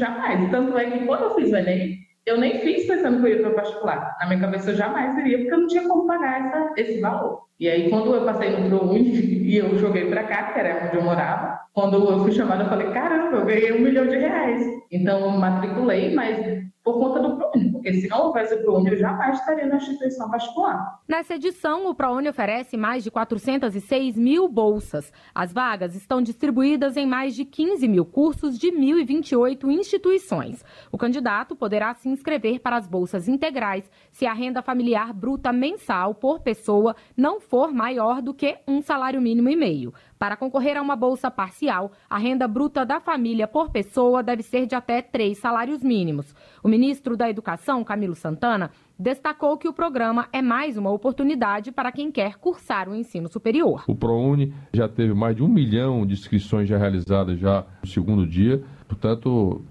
Tanto 0.50 0.78
é 0.78 0.90
que 0.90 1.06
quando 1.06 1.22
eu 1.24 1.34
fiz 1.34 1.50
o 1.50 1.56
Enem, 1.56 1.98
eu 2.24 2.38
nem 2.38 2.60
fiz 2.60 2.86
pensando 2.86 3.20
que 3.20 3.28
eu 3.28 3.36
ia 3.36 3.42
para 3.42 3.62
particular. 3.62 4.16
Na 4.20 4.26
minha 4.26 4.40
cabeça 4.40 4.70
eu 4.70 4.76
jamais 4.76 5.16
iria, 5.18 5.38
porque 5.38 5.54
eu 5.54 5.60
não 5.60 5.66
tinha 5.66 5.88
como 5.88 6.06
pagar 6.06 6.46
essa, 6.46 6.72
esse 6.76 7.00
valor. 7.00 7.42
E 7.58 7.68
aí, 7.68 7.90
quando 7.90 8.14
eu 8.14 8.24
passei 8.24 8.50
no 8.50 8.68
ProUni 8.68 9.00
e 9.46 9.56
eu 9.56 9.76
joguei 9.78 10.08
para 10.08 10.24
cá, 10.24 10.52
que 10.52 10.58
era 10.58 10.86
onde 10.86 10.96
eu 10.96 11.02
morava, 11.02 11.58
quando 11.72 11.94
eu 12.08 12.20
fui 12.20 12.32
chamada, 12.32 12.64
eu 12.64 12.68
falei: 12.68 12.90
caramba, 12.90 13.38
eu 13.38 13.44
ganhei 13.44 13.72
um 13.72 13.80
milhão 13.80 14.06
de 14.06 14.16
reais. 14.16 14.62
Então, 14.90 15.20
eu 15.20 15.30
matriculei, 15.30 16.14
mas 16.14 16.62
por 16.84 16.98
conta 16.98 17.20
do 17.20 17.36
ProUni, 17.36 17.71
porque 17.82 17.94
se 17.94 18.08
não 18.08 18.26
houvesse 18.26 18.54
o 18.54 18.62
ProUni, 18.62 18.90
eu 18.90 18.96
jamais 18.96 19.40
estaria 19.40 19.66
na 19.66 19.76
instituição 19.76 20.30
particular. 20.30 21.00
Nessa 21.08 21.34
edição, 21.34 21.88
o 21.88 21.94
ProUni 21.94 22.28
oferece 22.28 22.76
mais 22.76 23.02
de 23.02 23.10
406 23.10 24.16
mil 24.16 24.48
bolsas. 24.48 25.12
As 25.34 25.52
vagas 25.52 25.96
estão 25.96 26.22
distribuídas 26.22 26.96
em 26.96 27.04
mais 27.04 27.34
de 27.34 27.44
15 27.44 27.88
mil 27.88 28.04
cursos 28.04 28.56
de 28.56 28.68
1.028 28.68 29.68
instituições. 29.72 30.64
O 30.92 30.96
candidato 30.96 31.56
poderá 31.56 31.92
se 31.94 32.08
inscrever 32.08 32.60
para 32.60 32.76
as 32.76 32.86
bolsas 32.86 33.26
integrais 33.26 33.90
se 34.12 34.26
a 34.26 34.32
renda 34.32 34.62
familiar 34.62 35.12
bruta 35.12 35.52
mensal 35.52 36.14
por 36.14 36.40
pessoa 36.40 36.94
não 37.16 37.40
for 37.40 37.72
maior 37.72 38.22
do 38.22 38.32
que 38.32 38.58
um 38.68 38.80
salário 38.80 39.20
mínimo 39.20 39.48
e 39.48 39.56
meio. 39.56 39.92
Para 40.22 40.36
concorrer 40.36 40.76
a 40.76 40.82
uma 40.82 40.94
bolsa 40.94 41.32
parcial, 41.32 41.90
a 42.08 42.16
renda 42.16 42.46
bruta 42.46 42.86
da 42.86 43.00
família 43.00 43.48
por 43.48 43.72
pessoa 43.72 44.22
deve 44.22 44.44
ser 44.44 44.66
de 44.66 44.74
até 44.76 45.02
três 45.02 45.38
salários 45.38 45.82
mínimos. 45.82 46.32
O 46.62 46.68
ministro 46.68 47.16
da 47.16 47.28
Educação, 47.28 47.82
Camilo 47.82 48.14
Santana, 48.14 48.70
destacou 48.96 49.58
que 49.58 49.66
o 49.66 49.72
programa 49.72 50.28
é 50.32 50.40
mais 50.40 50.76
uma 50.76 50.92
oportunidade 50.92 51.72
para 51.72 51.90
quem 51.90 52.12
quer 52.12 52.36
cursar 52.36 52.88
o 52.88 52.94
ensino 52.94 53.28
superior. 53.28 53.82
O 53.88 53.96
ProUni 53.96 54.54
já 54.72 54.88
teve 54.88 55.12
mais 55.12 55.34
de 55.34 55.42
um 55.42 55.48
milhão 55.48 56.06
de 56.06 56.12
inscrições 56.14 56.68
já 56.68 56.78
realizadas 56.78 57.36
já 57.40 57.66
no 57.82 57.88
segundo 57.88 58.24
dia. 58.24 58.62
Portanto, 58.86 59.64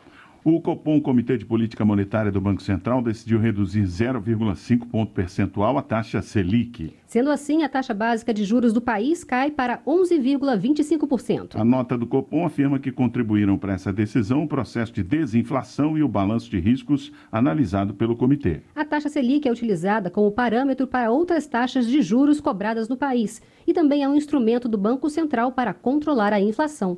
O 0.45 0.59
Copom, 0.59 0.99
Comitê 0.99 1.37
de 1.37 1.45
Política 1.45 1.85
Monetária 1.85 2.29
do 2.29 2.41
Banco 2.41 2.61
Central, 2.61 3.01
decidiu 3.01 3.39
reduzir 3.39 3.83
0,5 3.83 4.85
ponto 4.89 5.13
percentual 5.13 5.77
a 5.77 5.81
taxa 5.81 6.21
Selic. 6.21 6.93
Sendo 7.07 7.31
assim, 7.31 7.63
a 7.63 7.69
taxa 7.69 7.93
básica 7.93 8.33
de 8.33 8.43
juros 8.43 8.73
do 8.73 8.81
país 8.81 9.23
cai 9.23 9.49
para 9.49 9.77
11,25%. 9.87 11.55
A 11.55 11.63
nota 11.63 11.97
do 11.97 12.05
Copom 12.05 12.45
afirma 12.45 12.77
que 12.77 12.91
contribuíram 12.91 13.57
para 13.57 13.71
essa 13.71 13.93
decisão 13.93 14.43
o 14.43 14.47
processo 14.47 14.91
de 14.91 15.01
desinflação 15.01 15.97
e 15.97 16.03
o 16.03 16.09
balanço 16.09 16.51
de 16.51 16.59
riscos 16.59 17.13
analisado 17.31 17.93
pelo 17.93 18.17
comitê. 18.17 18.63
A 18.75 18.83
taxa 18.83 19.07
Selic 19.07 19.47
é 19.47 19.51
utilizada 19.51 20.09
como 20.09 20.29
parâmetro 20.29 20.85
para 20.85 21.09
outras 21.09 21.47
taxas 21.47 21.87
de 21.87 22.01
juros 22.01 22.41
cobradas 22.41 22.89
no 22.89 22.97
país 22.97 23.41
e 23.65 23.71
também 23.73 24.03
é 24.03 24.09
um 24.09 24.15
instrumento 24.15 24.67
do 24.67 24.77
Banco 24.77 25.09
Central 25.09 25.53
para 25.53 25.73
controlar 25.73 26.33
a 26.33 26.41
inflação. 26.41 26.97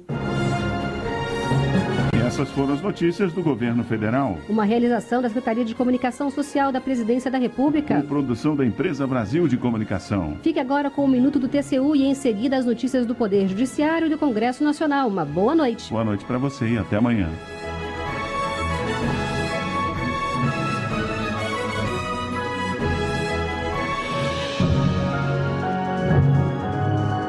Essas 2.25 2.49
foram 2.49 2.73
as 2.73 2.81
notícias 2.81 3.31
do 3.33 3.43
governo 3.43 3.83
federal. 3.83 4.39
Uma 4.49 4.63
realização 4.63 5.21
da 5.21 5.27
Secretaria 5.27 5.63
de 5.63 5.75
Comunicação 5.75 6.31
Social 6.31 6.71
da 6.71 6.81
Presidência 6.81 7.29
da 7.29 7.37
República. 7.37 8.01
Com 8.01 8.07
produção 8.07 8.55
da 8.55 8.65
Empresa 8.65 9.05
Brasil 9.05 9.47
de 9.47 9.55
Comunicação. 9.57 10.35
Fique 10.41 10.59
agora 10.59 10.89
com 10.89 11.05
o 11.05 11.07
Minuto 11.07 11.37
do 11.37 11.47
TCU 11.47 11.95
e 11.95 12.03
em 12.03 12.15
seguida 12.15 12.57
as 12.57 12.65
notícias 12.65 13.05
do 13.05 13.13
Poder 13.13 13.47
Judiciário 13.47 14.07
e 14.07 14.09
do 14.09 14.17
Congresso 14.17 14.63
Nacional. 14.63 15.07
Uma 15.07 15.23
boa 15.23 15.53
noite. 15.53 15.91
Boa 15.91 16.03
noite 16.03 16.25
para 16.25 16.39
você 16.39 16.67
e 16.67 16.77
até 16.79 16.95
amanhã. 16.95 17.29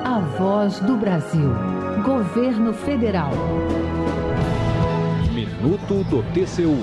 A 0.07 0.21
Voz 0.39 0.81
do 0.81 0.97
Brasil. 0.97 1.51
Governo 2.03 2.73
Federal. 2.73 3.31
Minuto 5.67 6.05
do 6.05 6.23
TCU. 6.33 6.79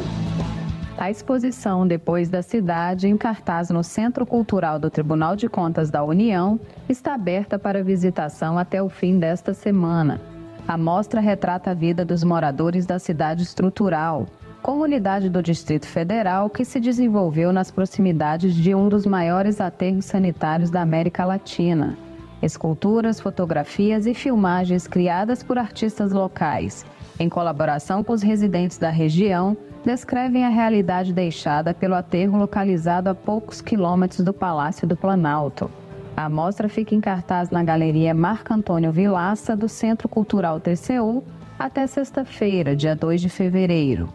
A 0.98 1.10
exposição 1.10 1.88
Depois 1.88 2.28
da 2.28 2.42
Cidade, 2.42 3.08
em 3.08 3.16
cartaz 3.16 3.70
no 3.70 3.82
Centro 3.82 4.26
Cultural 4.26 4.78
do 4.78 4.90
Tribunal 4.90 5.38
de 5.38 5.48
Contas 5.48 5.90
da 5.90 6.04
União, 6.04 6.60
está 6.90 7.14
aberta 7.14 7.58
para 7.58 7.82
visitação 7.82 8.58
até 8.58 8.84
o 8.84 8.90
fim 8.90 9.18
desta 9.18 9.54
semana. 9.54 10.20
A 10.68 10.78
mostra 10.78 11.22
retrata 11.22 11.72
a 11.72 11.74
vida 11.74 12.04
dos 12.04 12.26
moradores 12.26 12.86
da 12.86 13.00
cidade 13.00 13.44
estrutural, 13.44 14.28
comunidade 14.62 15.30
do 15.30 15.42
Distrito 15.42 15.88
Federal 15.88 16.50
que 16.50 16.66
se 16.66 16.78
desenvolveu 16.78 17.54
nas 17.54 17.72
proximidades 17.72 18.54
de 18.54 18.76
um 18.76 18.90
dos 18.90 19.06
maiores 19.06 19.62
aterros 19.62 20.04
sanitários 20.04 20.70
da 20.70 20.82
América 20.82 21.24
Latina. 21.24 21.98
Esculturas, 22.42 23.22
fotografias 23.22 24.06
e 24.06 24.14
filmagens 24.14 24.88
criadas 24.88 25.42
por 25.42 25.58
artistas 25.58 26.12
locais 26.12 26.86
em 27.20 27.30
colaboração 27.30 28.04
com 28.04 28.14
os 28.14 28.22
residentes 28.22 28.78
da 28.78 28.90
região, 28.90 29.56
descrevem 29.86 30.46
a 30.46 30.50
realidade 30.50 31.14
deixada 31.14 31.74
pelo 31.74 31.96
aterro 31.96 32.38
localizado 32.38 33.10
a 33.10 33.16
poucos 33.16 33.62
quilômetros 33.62 34.22
do 34.22 34.34
Palácio 34.34 34.88
do 34.88 34.96
Planalto. 34.96 35.70
A 36.16 36.30
mostra 36.30 36.70
fica 36.70 36.94
em 36.94 37.02
cartaz 37.02 37.50
na 37.50 37.64
Galeria 37.64 38.14
Marco 38.14 38.54
Antônio 38.54 38.92
Vilaça, 38.92 39.56
do 39.56 39.68
Centro 39.68 40.08
Cultural 40.08 40.60
TCU, 40.60 41.24
até 41.58 41.86
sexta-feira, 41.88 42.76
dia 42.76 42.96
2 42.96 43.22
de 43.22 43.30
fevereiro. 43.30 44.10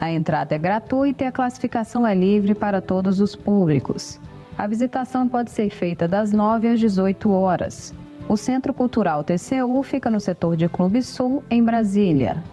A 0.00 0.10
entrada 0.10 0.54
é 0.54 0.58
gratuita 0.58 1.24
e 1.24 1.26
a 1.26 1.32
classificação 1.32 2.06
é 2.06 2.14
livre 2.14 2.54
para 2.54 2.80
todos 2.80 3.20
os 3.20 3.34
públicos. 3.34 4.20
A 4.56 4.66
visitação 4.66 5.28
pode 5.28 5.50
ser 5.50 5.70
feita 5.70 6.06
das 6.06 6.32
9 6.32 6.68
às 6.68 6.80
18 6.80 7.30
horas. 7.30 7.94
O 8.28 8.36
Centro 8.36 8.74
Cultural 8.74 9.24
TCU 9.24 9.82
fica 9.82 10.10
no 10.10 10.20
setor 10.20 10.54
de 10.54 10.68
Clube 10.68 11.02
Sul, 11.02 11.42
em 11.50 11.64
Brasília. 11.64 12.44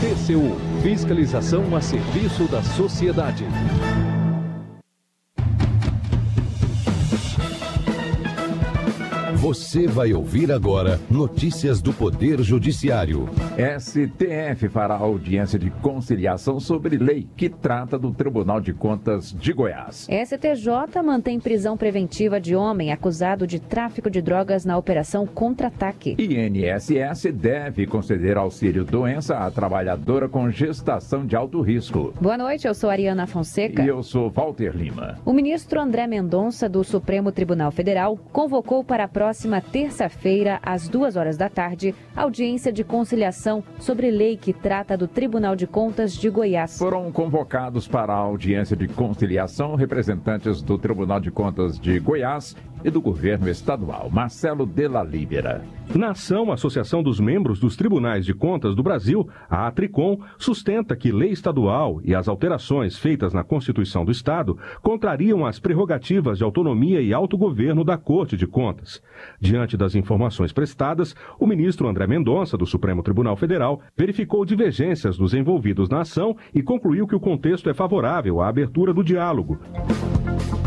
TCU 0.00 0.56
Fiscalização 0.82 1.76
a 1.76 1.82
serviço 1.82 2.44
da 2.44 2.62
sociedade. 2.62 3.44
Você 9.46 9.86
vai 9.86 10.12
ouvir 10.12 10.50
agora 10.50 10.98
notícias 11.08 11.80
do 11.80 11.92
Poder 11.92 12.42
Judiciário. 12.42 13.28
STF 13.78 14.68
fará 14.68 14.96
audiência 14.96 15.56
de 15.56 15.70
conciliação 15.70 16.58
sobre 16.58 16.96
lei 16.96 17.28
que 17.36 17.48
trata 17.48 17.96
do 17.96 18.10
Tribunal 18.10 18.60
de 18.60 18.72
Contas 18.72 19.32
de 19.32 19.52
Goiás. 19.52 20.08
STJ 20.10 21.00
mantém 21.00 21.38
prisão 21.38 21.76
preventiva 21.76 22.40
de 22.40 22.56
homem 22.56 22.90
acusado 22.90 23.46
de 23.46 23.60
tráfico 23.60 24.10
de 24.10 24.20
drogas 24.20 24.64
na 24.64 24.76
Operação 24.76 25.24
Contra-Ataque. 25.24 26.16
INSS 26.18 27.32
deve 27.32 27.86
conceder 27.86 28.36
auxílio 28.36 28.84
doença 28.84 29.36
à 29.38 29.48
trabalhadora 29.48 30.28
com 30.28 30.50
gestação 30.50 31.24
de 31.24 31.36
alto 31.36 31.60
risco. 31.60 32.12
Boa 32.20 32.36
noite, 32.36 32.66
eu 32.66 32.74
sou 32.74 32.90
Ariana 32.90 33.28
Fonseca. 33.28 33.80
E 33.80 33.86
eu 33.86 34.02
sou 34.02 34.28
Walter 34.28 34.74
Lima. 34.74 35.20
O 35.24 35.32
ministro 35.32 35.80
André 35.80 36.08
Mendonça, 36.08 36.68
do 36.68 36.82
Supremo 36.82 37.30
Tribunal 37.30 37.70
Federal, 37.70 38.18
convocou 38.32 38.82
para 38.82 39.04
a 39.04 39.08
próxima 39.08 39.35
próxima 39.36 39.60
terça-feira, 39.60 40.58
às 40.62 40.88
duas 40.88 41.14
horas 41.14 41.36
da 41.36 41.50
tarde, 41.50 41.94
audiência 42.16 42.72
de 42.72 42.82
conciliação 42.82 43.62
sobre 43.78 44.10
lei 44.10 44.34
que 44.34 44.50
trata 44.50 44.96
do 44.96 45.06
Tribunal 45.06 45.54
de 45.54 45.66
Contas 45.66 46.14
de 46.14 46.30
Goiás. 46.30 46.78
Foram 46.78 47.12
convocados 47.12 47.86
para 47.86 48.14
a 48.14 48.16
audiência 48.16 48.74
de 48.74 48.88
conciliação 48.88 49.74
representantes 49.74 50.62
do 50.62 50.78
Tribunal 50.78 51.20
de 51.20 51.30
Contas 51.30 51.78
de 51.78 52.00
Goiás 52.00 52.56
e 52.86 52.90
do 52.90 53.00
governo 53.00 53.48
estadual. 53.50 54.08
Marcelo 54.12 54.64
de 54.64 54.86
la 54.86 55.02
Libera. 55.02 55.64
Na 55.92 56.10
ação, 56.10 56.50
a 56.50 56.54
Associação 56.54 57.02
dos 57.02 57.18
Membros 57.18 57.58
dos 57.58 57.74
Tribunais 57.74 58.24
de 58.24 58.32
Contas 58.32 58.76
do 58.76 58.82
Brasil, 58.82 59.28
a 59.50 59.66
Atricom, 59.66 60.20
sustenta 60.38 60.94
que 60.94 61.10
lei 61.10 61.30
estadual 61.30 62.00
e 62.04 62.14
as 62.14 62.28
alterações 62.28 62.96
feitas 62.96 63.32
na 63.32 63.42
Constituição 63.42 64.04
do 64.04 64.12
Estado 64.12 64.56
contrariam 64.82 65.44
as 65.44 65.58
prerrogativas 65.58 66.38
de 66.38 66.44
autonomia 66.44 67.00
e 67.00 67.12
autogoverno 67.12 67.82
da 67.82 67.98
Corte 67.98 68.36
de 68.36 68.46
Contas. 68.46 69.02
Diante 69.40 69.76
das 69.76 69.96
informações 69.96 70.52
prestadas, 70.52 71.16
o 71.40 71.46
ministro 71.46 71.88
André 71.88 72.06
Mendonça, 72.06 72.56
do 72.56 72.66
Supremo 72.66 73.02
Tribunal 73.02 73.36
Federal, 73.36 73.80
verificou 73.96 74.44
divergências 74.44 75.16
dos 75.16 75.34
envolvidos 75.34 75.88
na 75.88 76.02
ação 76.02 76.36
e 76.54 76.62
concluiu 76.62 77.06
que 77.06 77.16
o 77.16 77.20
contexto 77.20 77.68
é 77.68 77.74
favorável 77.74 78.40
à 78.40 78.48
abertura 78.48 78.94
do 78.94 79.02
diálogo. 79.02 79.58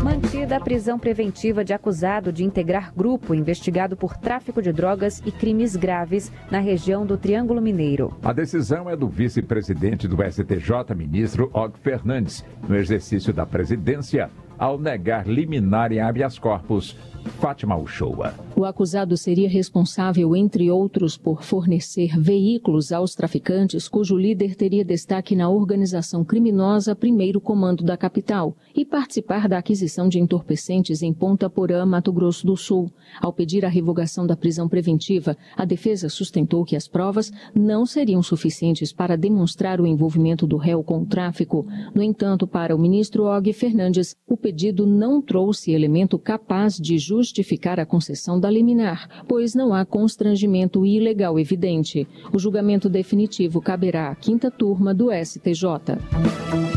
Mantida 0.02 0.56
a 0.56 0.60
prisão 0.60 0.98
preventiva 0.98 1.64
de 1.64 1.72
acusado 1.72 2.32
de 2.32 2.44
integrar 2.44 2.92
grupo 2.94 3.34
investigado 3.34 3.96
por 3.96 4.16
tráfico 4.16 4.60
de 4.60 4.72
drogas 4.72 5.22
e 5.24 5.32
crimes 5.32 5.76
graves 5.76 6.30
na 6.50 6.58
região 6.58 7.06
do 7.06 7.16
Triângulo 7.16 7.60
Mineiro. 7.60 8.14
A 8.22 8.32
decisão 8.32 8.88
é 8.88 8.96
do 8.96 9.08
vice-presidente 9.08 10.06
do 10.06 10.16
STJ, 10.16 10.94
ministro 10.94 11.50
Og 11.52 11.78
Fernandes, 11.82 12.44
no 12.68 12.76
exercício 12.76 13.32
da 13.32 13.46
presidência, 13.46 14.30
ao 14.58 14.78
negar 14.78 15.26
liminar 15.26 15.92
em 15.92 16.00
habeas 16.00 16.38
corpus 16.38 16.96
Fátima 17.24 17.76
Uchoa. 17.76 18.34
O 18.54 18.64
acusado 18.64 19.16
seria 19.16 19.48
responsável, 19.48 20.36
entre 20.36 20.70
outros, 20.70 21.16
por 21.16 21.42
fornecer 21.42 22.18
veículos 22.18 22.92
aos 22.92 23.14
traficantes 23.14 23.88
cujo 23.88 24.16
líder 24.16 24.54
teria 24.54 24.84
destaque 24.84 25.34
na 25.34 25.48
organização 25.48 26.22
criminosa 26.22 26.94
Primeiro 26.94 27.40
Comando 27.40 27.82
da 27.82 27.96
capital 27.96 28.54
e 28.74 28.84
participar 28.84 29.48
da 29.48 29.58
aquisição 29.58 30.08
de 30.08 30.18
entorpecentes 30.18 31.02
em 31.02 31.12
Ponta 31.12 31.48
Porã, 31.48 31.86
Mato 31.86 32.12
Grosso 32.12 32.46
do 32.46 32.56
Sul. 32.56 32.90
Ao 33.20 33.32
pedir 33.32 33.64
a 33.64 33.68
revogação 33.68 34.26
da 34.26 34.36
prisão 34.36 34.68
preventiva, 34.68 35.36
a 35.56 35.64
defesa 35.64 36.08
sustentou 36.08 36.64
que 36.64 36.76
as 36.76 36.86
provas 36.86 37.32
não 37.54 37.86
seriam 37.86 38.22
suficientes 38.22 38.92
para 38.92 39.16
demonstrar 39.16 39.80
o 39.80 39.86
envolvimento 39.86 40.46
do 40.46 40.56
réu 40.56 40.82
com 40.82 41.02
o 41.02 41.06
tráfico. 41.06 41.66
No 41.94 42.02
entanto, 42.02 42.46
para 42.46 42.76
o 42.76 42.78
ministro 42.78 43.24
Og 43.24 43.52
Fernandes, 43.52 44.14
o 44.28 44.36
pedido 44.36 44.86
não 44.86 45.22
trouxe 45.22 45.72
elemento 45.72 46.18
capaz 46.18 46.76
de 46.76 46.98
justificar 47.10 47.80
a 47.80 47.84
concessão 47.84 48.38
da 48.38 48.48
liminar, 48.48 49.24
pois 49.26 49.52
não 49.52 49.74
há 49.74 49.84
constrangimento 49.84 50.86
ilegal 50.86 51.40
evidente. 51.40 52.06
O 52.32 52.38
julgamento 52.38 52.88
definitivo 52.88 53.60
caberá 53.60 54.10
à 54.10 54.14
quinta 54.14 54.48
turma 54.48 54.94
do 54.94 55.08
STJ. 55.12 55.98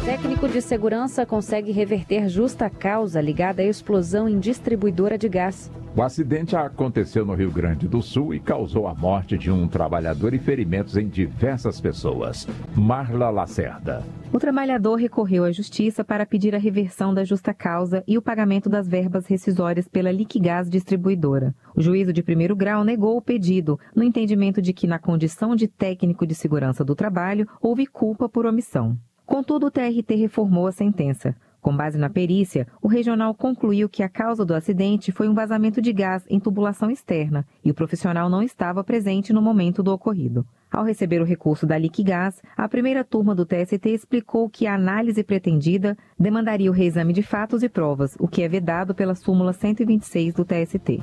Técnico 0.03 0.47
de 0.47 0.59
segurança 0.59 1.23
consegue 1.23 1.71
reverter 1.71 2.27
justa 2.27 2.67
causa 2.67 3.21
ligada 3.21 3.61
à 3.61 3.65
explosão 3.65 4.27
em 4.27 4.39
distribuidora 4.39 5.19
de 5.19 5.29
gás. 5.29 5.71
O 5.95 6.01
acidente 6.01 6.55
aconteceu 6.55 7.23
no 7.23 7.35
Rio 7.35 7.51
Grande 7.51 7.87
do 7.87 8.01
Sul 8.01 8.33
e 8.33 8.39
causou 8.39 8.87
a 8.87 8.95
morte 8.95 9.37
de 9.37 9.51
um 9.51 9.67
trabalhador 9.67 10.33
e 10.33 10.39
ferimentos 10.39 10.97
em 10.97 11.07
diversas 11.07 11.79
pessoas. 11.79 12.47
Marla 12.75 13.29
Lacerda. 13.29 14.03
O 14.33 14.39
trabalhador 14.39 14.95
recorreu 14.95 15.43
à 15.43 15.51
justiça 15.51 16.03
para 16.03 16.25
pedir 16.25 16.55
a 16.55 16.57
reversão 16.57 17.13
da 17.13 17.23
justa 17.23 17.53
causa 17.53 18.03
e 18.07 18.17
o 18.17 18.23
pagamento 18.23 18.71
das 18.71 18.87
verbas 18.87 19.27
rescisórias 19.27 19.87
pela 19.87 20.11
Liquigás 20.11 20.67
distribuidora. 20.67 21.53
O 21.75 21.81
juízo 21.81 22.11
de 22.11 22.23
primeiro 22.23 22.55
grau 22.55 22.83
negou 22.83 23.15
o 23.15 23.21
pedido, 23.21 23.79
no 23.95 24.03
entendimento 24.03 24.63
de 24.63 24.73
que, 24.73 24.87
na 24.87 24.97
condição 24.97 25.55
de 25.55 25.67
técnico 25.67 26.25
de 26.25 26.33
segurança 26.33 26.83
do 26.83 26.95
trabalho, 26.95 27.47
houve 27.61 27.85
culpa 27.85 28.27
por 28.27 28.47
omissão. 28.47 28.97
Contudo, 29.27 29.67
o 29.67 29.71
TRT 29.71 30.15
reformou 30.15 30.65
a 30.65 30.71
sentença. 30.71 31.35
Com 31.63 31.77
base 31.77 31.97
na 31.97 32.09
perícia, 32.09 32.67
o 32.81 32.89
regional 32.89 33.33
concluiu 33.33 33.87
que 33.87 34.03
a 34.03 34.09
causa 34.09 34.43
do 34.43 34.53
acidente 34.53 35.13
foi 35.13 35.29
um 35.29 35.33
vazamento 35.33 35.81
de 35.81 35.93
gás 35.93 36.25
em 36.29 36.37
tubulação 36.37 36.91
externa 36.91 37.47
e 37.63 37.71
o 37.71 37.73
profissional 37.73 38.29
não 38.29 38.43
estava 38.43 38.83
presente 38.83 39.31
no 39.31 39.41
momento 39.41 39.81
do 39.81 39.93
ocorrido. 39.93 40.45
Ao 40.73 40.83
receber 40.83 41.21
o 41.21 41.23
recurso 41.23 41.67
da 41.67 41.77
Liquigás, 41.77 42.41
a 42.57 42.67
primeira 42.67 43.03
turma 43.03 43.35
do 43.35 43.45
TST 43.45 43.89
explicou 43.89 44.49
que 44.49 44.65
a 44.65 44.73
análise 44.73 45.23
pretendida 45.23 45.95
demandaria 46.19 46.71
o 46.71 46.73
reexame 46.73 47.13
de 47.13 47.21
fatos 47.21 47.61
e 47.61 47.69
provas, 47.69 48.15
o 48.19 48.27
que 48.27 48.41
é 48.41 48.47
vedado 48.47 48.95
pela 48.95 49.13
súmula 49.13 49.53
126 49.53 50.33
do 50.33 50.43
TST. 50.43 50.99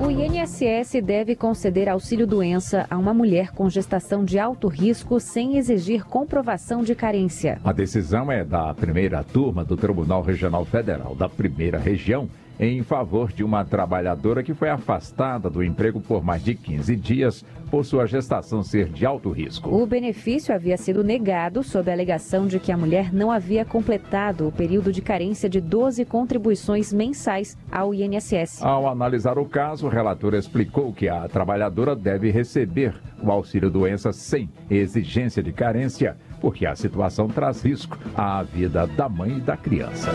O 0.00 0.08
INSS 0.08 1.02
deve 1.04 1.34
conceder 1.34 1.88
auxílio-doença 1.88 2.86
a 2.88 2.96
uma 2.96 3.12
mulher 3.12 3.50
com 3.50 3.68
gestação 3.68 4.24
de 4.24 4.38
alto 4.38 4.68
risco 4.68 5.18
sem 5.18 5.56
exigir 5.56 6.04
comprovação 6.04 6.82
de 6.82 6.94
carência. 6.94 7.60
A 7.64 7.72
decisão 7.72 8.30
é 8.30 8.44
da 8.44 8.72
primeira 8.72 9.24
turma 9.24 9.64
do 9.64 9.76
Tribunal 9.76 10.22
Regional 10.22 10.64
Federal 10.64 11.16
da 11.16 11.28
Primeira 11.28 11.78
Região 11.78 12.28
em 12.62 12.80
favor 12.82 13.32
de 13.32 13.42
uma 13.42 13.64
trabalhadora 13.64 14.40
que 14.40 14.54
foi 14.54 14.68
afastada 14.68 15.50
do 15.50 15.64
emprego 15.64 16.00
por 16.00 16.22
mais 16.22 16.44
de 16.44 16.54
15 16.54 16.94
dias 16.94 17.44
por 17.68 17.84
sua 17.84 18.06
gestação 18.06 18.62
ser 18.62 18.88
de 18.88 19.04
alto 19.04 19.30
risco. 19.30 19.68
O 19.68 19.84
benefício 19.84 20.54
havia 20.54 20.76
sido 20.76 21.02
negado 21.02 21.64
sob 21.64 21.90
a 21.90 21.94
alegação 21.94 22.46
de 22.46 22.60
que 22.60 22.70
a 22.70 22.76
mulher 22.76 23.12
não 23.12 23.32
havia 23.32 23.64
completado 23.64 24.46
o 24.46 24.52
período 24.52 24.92
de 24.92 25.02
carência 25.02 25.48
de 25.48 25.60
12 25.60 26.04
contribuições 26.04 26.92
mensais 26.92 27.58
ao 27.70 27.92
INSS. 27.92 28.62
Ao 28.62 28.86
analisar 28.86 29.38
o 29.38 29.44
caso, 29.44 29.86
o 29.86 29.90
relator 29.90 30.34
explicou 30.34 30.92
que 30.92 31.08
a 31.08 31.26
trabalhadora 31.26 31.96
deve 31.96 32.30
receber 32.30 32.94
o 33.20 33.30
auxílio-doença 33.32 34.12
sem 34.12 34.48
exigência 34.70 35.42
de 35.42 35.52
carência 35.52 36.16
porque 36.42 36.66
a 36.66 36.74
situação 36.74 37.28
traz 37.28 37.62
risco 37.62 37.96
à 38.16 38.42
vida 38.42 38.84
da 38.84 39.08
mãe 39.08 39.38
e 39.38 39.40
da 39.40 39.56
criança. 39.56 40.10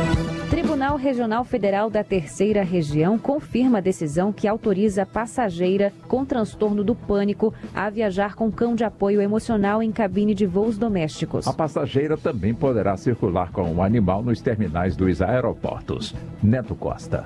Tribunal 0.50 0.98
Regional 0.98 1.46
Federal 1.46 1.90
da 1.90 2.04
Terceira 2.04 2.64
Região 2.64 3.18
confirma 3.18 3.78
a 3.78 3.82
decisão 3.82 4.34
que 4.34 4.46
autoriza 4.46 5.04
a 5.04 5.06
passageira 5.06 5.94
com 6.06 6.26
transtorno 6.26 6.84
do 6.84 6.94
pânico 6.94 7.54
a 7.74 7.90
viajar 7.90 8.36
com 8.36 8.52
cão 8.52 8.76
de 8.76 8.84
apoio 8.84 9.22
emocional 9.22 9.82
em 9.82 9.92
cabine 9.92 10.36
de 10.36 10.46
voos 10.46 10.78
domésticos. 10.78 11.48
A 11.48 11.54
passageira 11.54 12.18
também 12.18 12.54
poderá 12.54 12.98
circular 12.98 13.50
com 13.52 13.74
o 13.74 13.82
animal 13.82 14.22
nos 14.22 14.42
terminais 14.42 14.98
dos 14.98 15.22
aeroportos. 15.22 16.14
Neto 16.44 16.76
Costa. 16.76 17.26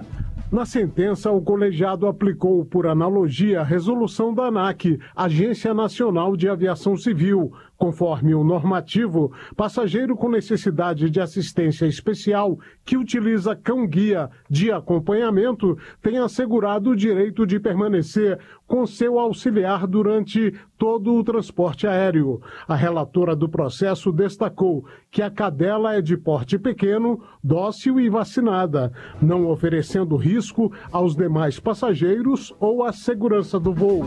Na 0.52 0.66
sentença, 0.66 1.32
o 1.32 1.42
colegiado 1.42 2.06
aplicou, 2.06 2.66
por 2.66 2.86
analogia, 2.86 3.62
a 3.62 3.64
resolução 3.64 4.34
da 4.34 4.48
ANAC, 4.48 5.00
Agência 5.16 5.74
Nacional 5.74 6.36
de 6.36 6.50
Aviação 6.50 6.98
Civil, 6.98 7.54
Conforme 7.82 8.36
o 8.36 8.44
normativo, 8.44 9.32
passageiro 9.58 10.16
com 10.16 10.30
necessidade 10.30 11.10
de 11.10 11.20
assistência 11.20 11.88
especial 11.88 12.60
que 12.86 12.96
utiliza 12.96 13.56
cão-guia 13.56 14.30
de 14.48 14.72
acompanhamento 14.72 15.76
tem 16.00 16.20
assegurado 16.20 16.92
o 16.92 16.96
direito 16.96 17.44
de 17.44 17.60
permanecer 17.60 18.38
com 18.68 18.86
seu 18.86 19.18
auxiliar 19.18 19.88
durante 19.88 20.54
todo 20.78 21.16
o 21.16 21.24
transporte 21.24 21.88
aéreo. 21.88 22.40
A 22.68 22.76
relatora 22.76 23.36
do 23.36 23.50
processo 23.50 24.12
destacou 24.12 24.86
que 25.10 25.24
a 25.24 25.32
cadela 25.32 25.96
é 25.96 26.02
de 26.02 26.16
porte 26.16 26.60
pequeno, 26.60 27.24
dócil 27.44 28.00
e 28.00 28.08
vacinada, 28.10 28.94
não 29.20 29.48
oferecendo 29.48 30.16
risco 30.18 30.72
aos 30.92 31.16
demais 31.16 31.60
passageiros 31.60 32.54
ou 32.60 32.84
à 32.84 32.94
segurança 32.94 33.60
do 33.60 33.74
voo. 33.74 34.06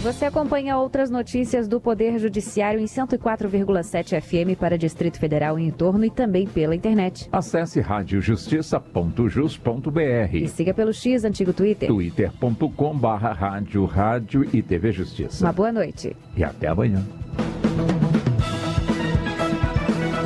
Você 0.00 0.26
acompanha 0.26 0.78
outras 0.78 1.10
notícias 1.10 1.66
do 1.66 1.80
Poder 1.80 2.18
Judiciário 2.20 2.78
em 2.80 2.84
104,7 2.84 4.20
FM 4.20 4.56
para 4.58 4.78
Distrito 4.78 5.18
Federal 5.18 5.58
e 5.58 5.64
em 5.64 5.70
torno 5.70 6.04
e 6.04 6.10
também 6.10 6.46
pela 6.46 6.74
internet. 6.74 7.28
Acesse 7.32 7.80
radiojustiça.jus.br 7.80 10.36
E 10.36 10.48
siga 10.48 10.72
pelo 10.72 10.92
X, 10.92 11.24
antigo 11.24 11.52
Twitter. 11.52 11.88
twitter.com 11.88 12.96
barra 12.96 13.32
rádio, 13.32 13.84
rádio 13.84 14.48
e 14.52 14.62
TV 14.62 14.92
Justiça. 14.92 15.44
Uma 15.44 15.52
boa 15.52 15.72
noite. 15.72 16.16
E 16.36 16.44
até 16.44 16.68
amanhã. 16.68 17.04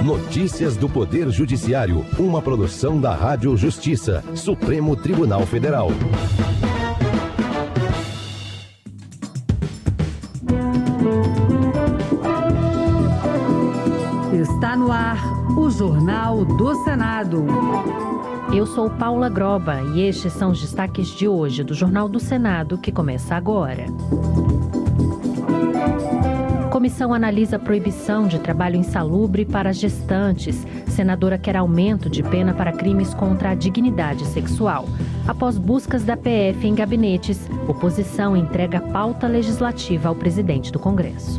Notícias 0.05 0.77
do 0.77 0.89
Poder 0.89 1.31
Judiciário, 1.31 2.05
uma 2.19 2.43
produção 2.43 3.01
da 3.01 3.15
Rádio 3.15 3.57
Justiça, 3.57 4.23
Supremo 4.35 4.97
Tribunal 4.97 5.47
Federal. 5.47 5.89
Do 16.73 16.85
Senado. 16.85 17.45
Eu 18.51 18.65
sou 18.65 18.89
Paula 18.89 19.29
Groba 19.29 19.83
e 19.95 20.01
estes 20.01 20.33
são 20.33 20.53
os 20.53 20.61
destaques 20.61 21.09
de 21.09 21.29
hoje 21.29 21.63
do 21.63 21.75
Jornal 21.75 22.09
do 22.09 22.19
Senado 22.19 22.79
que 22.79 22.91
começa 22.91 23.35
agora. 23.35 23.85
Comissão 26.71 27.13
analisa 27.13 27.57
a 27.57 27.59
proibição 27.59 28.27
de 28.27 28.39
trabalho 28.39 28.77
insalubre 28.77 29.45
para 29.45 29.71
gestantes. 29.71 30.67
Senadora 30.87 31.37
quer 31.37 31.57
aumento 31.57 32.09
de 32.09 32.23
pena 32.23 32.55
para 32.55 32.73
crimes 32.73 33.13
contra 33.13 33.51
a 33.51 33.55
dignidade 33.55 34.25
sexual. 34.25 34.87
Após 35.29 35.59
buscas 35.59 36.03
da 36.03 36.17
PF 36.17 36.67
em 36.67 36.75
gabinetes, 36.75 37.51
oposição 37.69 38.35
entrega 38.35 38.81
pauta 38.81 39.27
legislativa 39.27 40.09
ao 40.09 40.15
presidente 40.15 40.73
do 40.73 40.79
Congresso. 40.79 41.39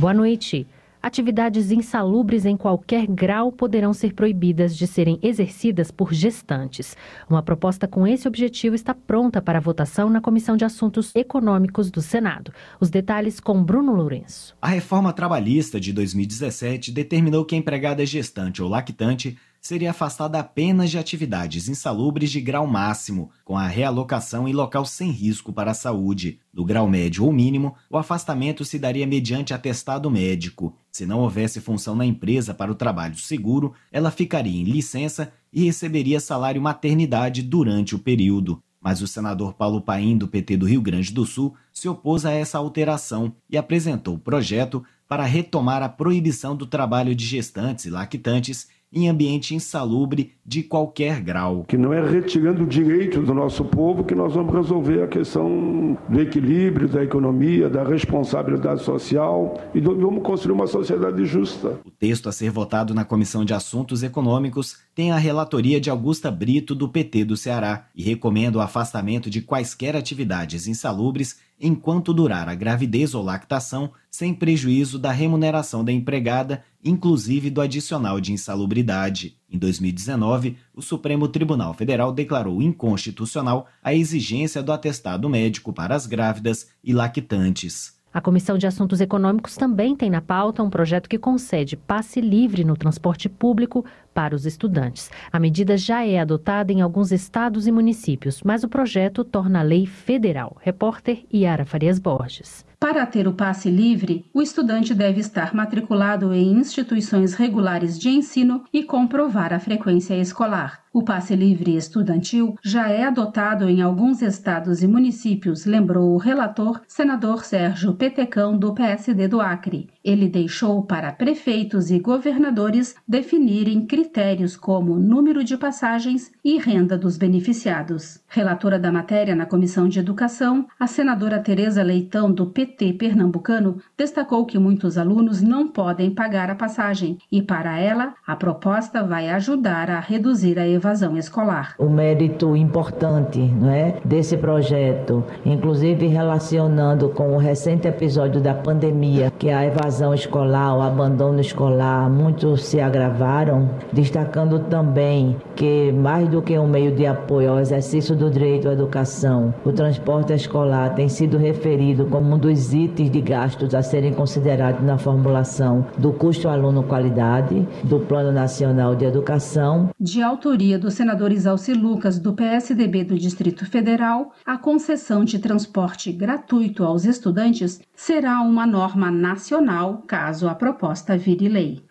Boa 0.00 0.14
noite. 0.14 0.66
Atividades 1.02 1.70
insalubres 1.70 2.46
em 2.46 2.56
qualquer 2.56 3.06
grau 3.06 3.52
poderão 3.52 3.92
ser 3.92 4.14
proibidas 4.14 4.74
de 4.74 4.86
serem 4.86 5.18
exercidas 5.22 5.90
por 5.90 6.14
gestantes. 6.14 6.96
Uma 7.28 7.42
proposta 7.42 7.86
com 7.86 8.06
esse 8.06 8.26
objetivo 8.26 8.74
está 8.74 8.94
pronta 8.94 9.42
para 9.42 9.60
votação 9.60 10.08
na 10.08 10.18
Comissão 10.18 10.56
de 10.56 10.64
Assuntos 10.64 11.14
Econômicos 11.14 11.90
do 11.90 12.00
Senado. 12.00 12.50
Os 12.80 12.88
detalhes 12.88 13.40
com 13.40 13.62
Bruno 13.62 13.94
Lourenço. 13.94 14.56
A 14.62 14.68
reforma 14.68 15.12
trabalhista 15.12 15.78
de 15.78 15.92
2017 15.92 16.90
determinou 16.92 17.44
que 17.44 17.54
a 17.54 17.58
empregada 17.58 18.06
gestante 18.06 18.62
ou 18.62 18.70
lactante 18.70 19.36
seria 19.60 19.90
afastada 19.90 20.38
apenas 20.38 20.90
de 20.90 20.98
atividades 20.98 21.68
insalubres 21.68 22.30
de 22.30 22.40
grau 22.40 22.66
máximo, 22.66 23.30
com 23.44 23.58
a 23.58 23.66
realocação 23.66 24.48
em 24.48 24.52
local 24.52 24.86
sem 24.86 25.10
risco 25.10 25.52
para 25.52 25.72
a 25.72 25.74
saúde. 25.74 26.40
Do 26.52 26.64
grau 26.64 26.88
médio 26.88 27.24
ou 27.24 27.32
mínimo, 27.32 27.74
o 27.90 27.98
afastamento 27.98 28.64
se 28.64 28.78
daria 28.78 29.06
mediante 29.06 29.52
atestado 29.52 30.10
médico. 30.10 30.74
Se 30.90 31.04
não 31.04 31.20
houvesse 31.20 31.60
função 31.60 31.94
na 31.94 32.06
empresa 32.06 32.54
para 32.54 32.72
o 32.72 32.74
trabalho 32.74 33.16
seguro, 33.16 33.74
ela 33.92 34.10
ficaria 34.10 34.60
em 34.60 34.64
licença 34.64 35.32
e 35.52 35.64
receberia 35.64 36.20
salário 36.20 36.62
maternidade 36.62 37.42
durante 37.42 37.94
o 37.94 37.98
período. 37.98 38.62
Mas 38.80 39.02
o 39.02 39.06
senador 39.06 39.52
Paulo 39.52 39.82
Paim, 39.82 40.16
do 40.16 40.26
PT 40.26 40.56
do 40.56 40.66
Rio 40.66 40.80
Grande 40.80 41.12
do 41.12 41.26
Sul, 41.26 41.54
se 41.70 41.86
opôs 41.86 42.24
a 42.24 42.32
essa 42.32 42.56
alteração 42.56 43.34
e 43.48 43.58
apresentou 43.58 44.14
o 44.14 44.18
projeto 44.18 44.82
para 45.06 45.24
retomar 45.24 45.82
a 45.82 45.88
proibição 45.88 46.56
do 46.56 46.64
trabalho 46.64 47.14
de 47.14 47.26
gestantes 47.26 47.84
e 47.84 47.90
lactantes 47.90 48.68
em 48.92 49.08
ambiente 49.08 49.54
insalubre 49.54 50.32
de 50.44 50.64
qualquer 50.64 51.20
grau. 51.20 51.64
Que 51.68 51.78
não 51.78 51.92
é 51.92 52.08
retirando 52.08 52.64
o 52.64 52.66
direito 52.66 53.22
do 53.22 53.32
nosso 53.32 53.64
povo 53.64 54.02
que 54.02 54.14
nós 54.14 54.34
vamos 54.34 54.52
resolver 54.52 55.02
a 55.02 55.06
questão 55.06 55.96
do 56.08 56.20
equilíbrio, 56.20 56.88
da 56.88 57.04
economia, 57.04 57.70
da 57.70 57.84
responsabilidade 57.84 58.82
social 58.82 59.60
e 59.72 59.80
do, 59.80 59.96
vamos 59.96 60.24
construir 60.24 60.52
uma 60.52 60.66
sociedade 60.66 61.24
justa. 61.24 61.78
O 61.84 61.90
texto 61.90 62.28
a 62.28 62.32
ser 62.32 62.50
votado 62.50 62.92
na 62.92 63.04
Comissão 63.04 63.44
de 63.44 63.54
Assuntos 63.54 64.02
Econômicos 64.02 64.78
tem 64.94 65.12
a 65.12 65.18
relatoria 65.18 65.80
de 65.80 65.88
Augusta 65.88 66.30
Brito, 66.30 66.74
do 66.74 66.88
PT 66.88 67.24
do 67.24 67.36
Ceará, 67.36 67.86
e 67.94 68.02
recomenda 68.02 68.58
o 68.58 68.60
afastamento 68.60 69.30
de 69.30 69.40
quaisquer 69.40 69.94
atividades 69.94 70.66
insalubres 70.66 71.38
enquanto 71.60 72.14
durar 72.14 72.48
a 72.48 72.54
gravidez 72.54 73.14
ou 73.14 73.22
lactação, 73.22 73.90
sem 74.10 74.32
prejuízo 74.32 74.98
da 74.98 75.12
remuneração 75.12 75.84
da 75.84 75.92
empregada, 75.92 76.64
inclusive 76.84 77.50
do 77.50 77.60
adicional 77.60 78.20
de 78.20 78.32
insalubridade. 78.32 79.36
Em 79.50 79.58
2019, 79.58 80.56
o 80.74 80.80
Supremo 80.80 81.28
Tribunal 81.28 81.74
Federal 81.74 82.12
declarou 82.12 82.62
inconstitucional 82.62 83.66
a 83.82 83.94
exigência 83.94 84.62
do 84.62 84.72
atestado 84.72 85.28
médico 85.28 85.72
para 85.72 85.94
as 85.94 86.06
grávidas 86.06 86.68
e 86.82 86.92
lactantes. 86.92 88.00
A 88.12 88.20
Comissão 88.20 88.58
de 88.58 88.66
Assuntos 88.66 89.00
Econômicos 89.00 89.56
também 89.56 89.94
tem 89.94 90.10
na 90.10 90.20
pauta 90.20 90.64
um 90.64 90.70
projeto 90.70 91.08
que 91.08 91.16
concede 91.16 91.76
passe 91.76 92.20
livre 92.20 92.64
no 92.64 92.76
transporte 92.76 93.28
público 93.28 93.84
para 94.12 94.34
os 94.34 94.46
estudantes. 94.46 95.08
A 95.30 95.38
medida 95.38 95.76
já 95.76 96.04
é 96.04 96.18
adotada 96.18 96.72
em 96.72 96.80
alguns 96.80 97.12
estados 97.12 97.68
e 97.68 97.72
municípios, 97.72 98.42
mas 98.42 98.64
o 98.64 98.68
projeto 98.68 99.22
torna 99.22 99.60
a 99.60 99.62
lei 99.62 99.86
federal. 99.86 100.56
Repórter 100.60 101.24
Yara 101.32 101.64
Farias 101.64 102.00
Borges. 102.00 102.68
Para 102.80 103.04
ter 103.04 103.28
o 103.28 103.34
passe 103.34 103.70
livre, 103.70 104.24
o 104.32 104.40
estudante 104.40 104.94
deve 104.94 105.20
estar 105.20 105.54
matriculado 105.54 106.32
em 106.32 106.52
instituições 106.52 107.34
regulares 107.34 107.98
de 107.98 108.08
ensino 108.08 108.64
e 108.72 108.82
comprovar 108.82 109.52
a 109.52 109.60
frequência 109.60 110.14
escolar. 110.14 110.79
O 110.92 111.04
passe 111.04 111.36
livre 111.36 111.76
estudantil 111.76 112.56
já 112.64 112.88
é 112.88 113.04
adotado 113.04 113.68
em 113.68 113.80
alguns 113.80 114.22
estados 114.22 114.82
e 114.82 114.88
municípios, 114.88 115.64
lembrou 115.64 116.12
o 116.12 116.18
relator, 116.18 116.80
senador 116.88 117.44
Sérgio 117.44 117.94
Petecão, 117.94 118.58
do 118.58 118.74
PSD 118.74 119.28
do 119.28 119.40
Acre. 119.40 119.88
Ele 120.02 120.28
deixou 120.28 120.82
para 120.82 121.12
prefeitos 121.12 121.92
e 121.92 122.00
governadores 122.00 122.96
definirem 123.06 123.86
critérios 123.86 124.56
como 124.56 124.96
número 124.96 125.44
de 125.44 125.56
passagens 125.56 126.32
e 126.44 126.58
renda 126.58 126.98
dos 126.98 127.16
beneficiados. 127.16 128.18
Relatora 128.26 128.76
da 128.76 128.90
matéria 128.90 129.36
na 129.36 129.46
Comissão 129.46 129.88
de 129.88 130.00
Educação, 130.00 130.66
a 130.78 130.88
senadora 130.88 131.38
Tereza 131.38 131.84
Leitão, 131.84 132.32
do 132.32 132.46
PT 132.46 132.94
pernambucano, 132.94 133.80
destacou 133.96 134.44
que 134.44 134.58
muitos 134.58 134.98
alunos 134.98 135.40
não 135.40 135.68
podem 135.68 136.10
pagar 136.12 136.50
a 136.50 136.56
passagem 136.56 137.18
e, 137.30 137.40
para 137.40 137.78
ela, 137.78 138.14
a 138.26 138.34
proposta 138.34 139.04
vai 139.04 139.28
ajudar 139.30 139.88
a 139.88 140.00
reduzir 140.00 140.58
a 140.58 140.66
evasão 140.80 141.16
escolar. 141.16 141.74
O 141.78 141.88
mérito 141.88 142.56
importante 142.56 143.38
não 143.38 143.70
é, 143.70 143.96
desse 144.04 144.36
projeto, 144.36 145.22
inclusive 145.44 146.06
relacionando 146.06 147.10
com 147.10 147.34
o 147.34 147.38
recente 147.38 147.86
episódio 147.86 148.40
da 148.40 148.54
pandemia, 148.54 149.30
que 149.38 149.50
a 149.50 149.64
evasão 149.64 150.14
escolar, 150.14 150.76
o 150.76 150.82
abandono 150.82 151.40
escolar, 151.40 152.10
muitos 152.10 152.64
se 152.64 152.80
agravaram, 152.80 153.68
destacando 153.92 154.58
também 154.60 155.36
que, 155.54 155.92
mais 155.92 156.28
do 156.28 156.40
que 156.40 156.58
um 156.58 156.66
meio 156.66 156.94
de 156.94 157.06
apoio 157.06 157.52
ao 157.52 157.60
exercício 157.60 158.16
do 158.16 158.30
direito 158.30 158.68
à 158.68 158.72
educação, 158.72 159.54
o 159.64 159.72
transporte 159.72 160.32
escolar 160.32 160.94
tem 160.94 161.08
sido 161.08 161.36
referido 161.36 162.06
como 162.06 162.34
um 162.34 162.38
dos 162.38 162.72
itens 162.72 163.10
de 163.10 163.20
gastos 163.20 163.74
a 163.74 163.82
serem 163.82 164.12
considerados 164.12 164.82
na 164.82 164.96
formulação 164.96 165.84
do 165.98 166.12
custo 166.12 166.48
aluno 166.48 166.82
qualidade 166.82 167.68
do 167.84 168.00
Plano 168.00 168.32
Nacional 168.32 168.96
de 168.96 169.04
Educação. 169.04 169.90
De 170.00 170.22
autoria 170.22 170.69
do 170.78 170.90
senador 170.90 171.32
Isalci 171.32 171.72
Lucas, 171.72 172.18
do 172.18 172.32
PSDB 172.32 173.04
do 173.04 173.18
Distrito 173.18 173.64
Federal, 173.66 174.32
a 174.44 174.56
concessão 174.56 175.24
de 175.24 175.38
transporte 175.38 176.12
gratuito 176.12 176.84
aos 176.84 177.04
estudantes 177.04 177.80
será 177.94 178.40
uma 178.40 178.66
norma 178.66 179.10
nacional 179.10 180.02
caso 180.06 180.48
a 180.48 180.54
proposta 180.54 181.16
vire 181.16 181.48
lei. 181.48 181.82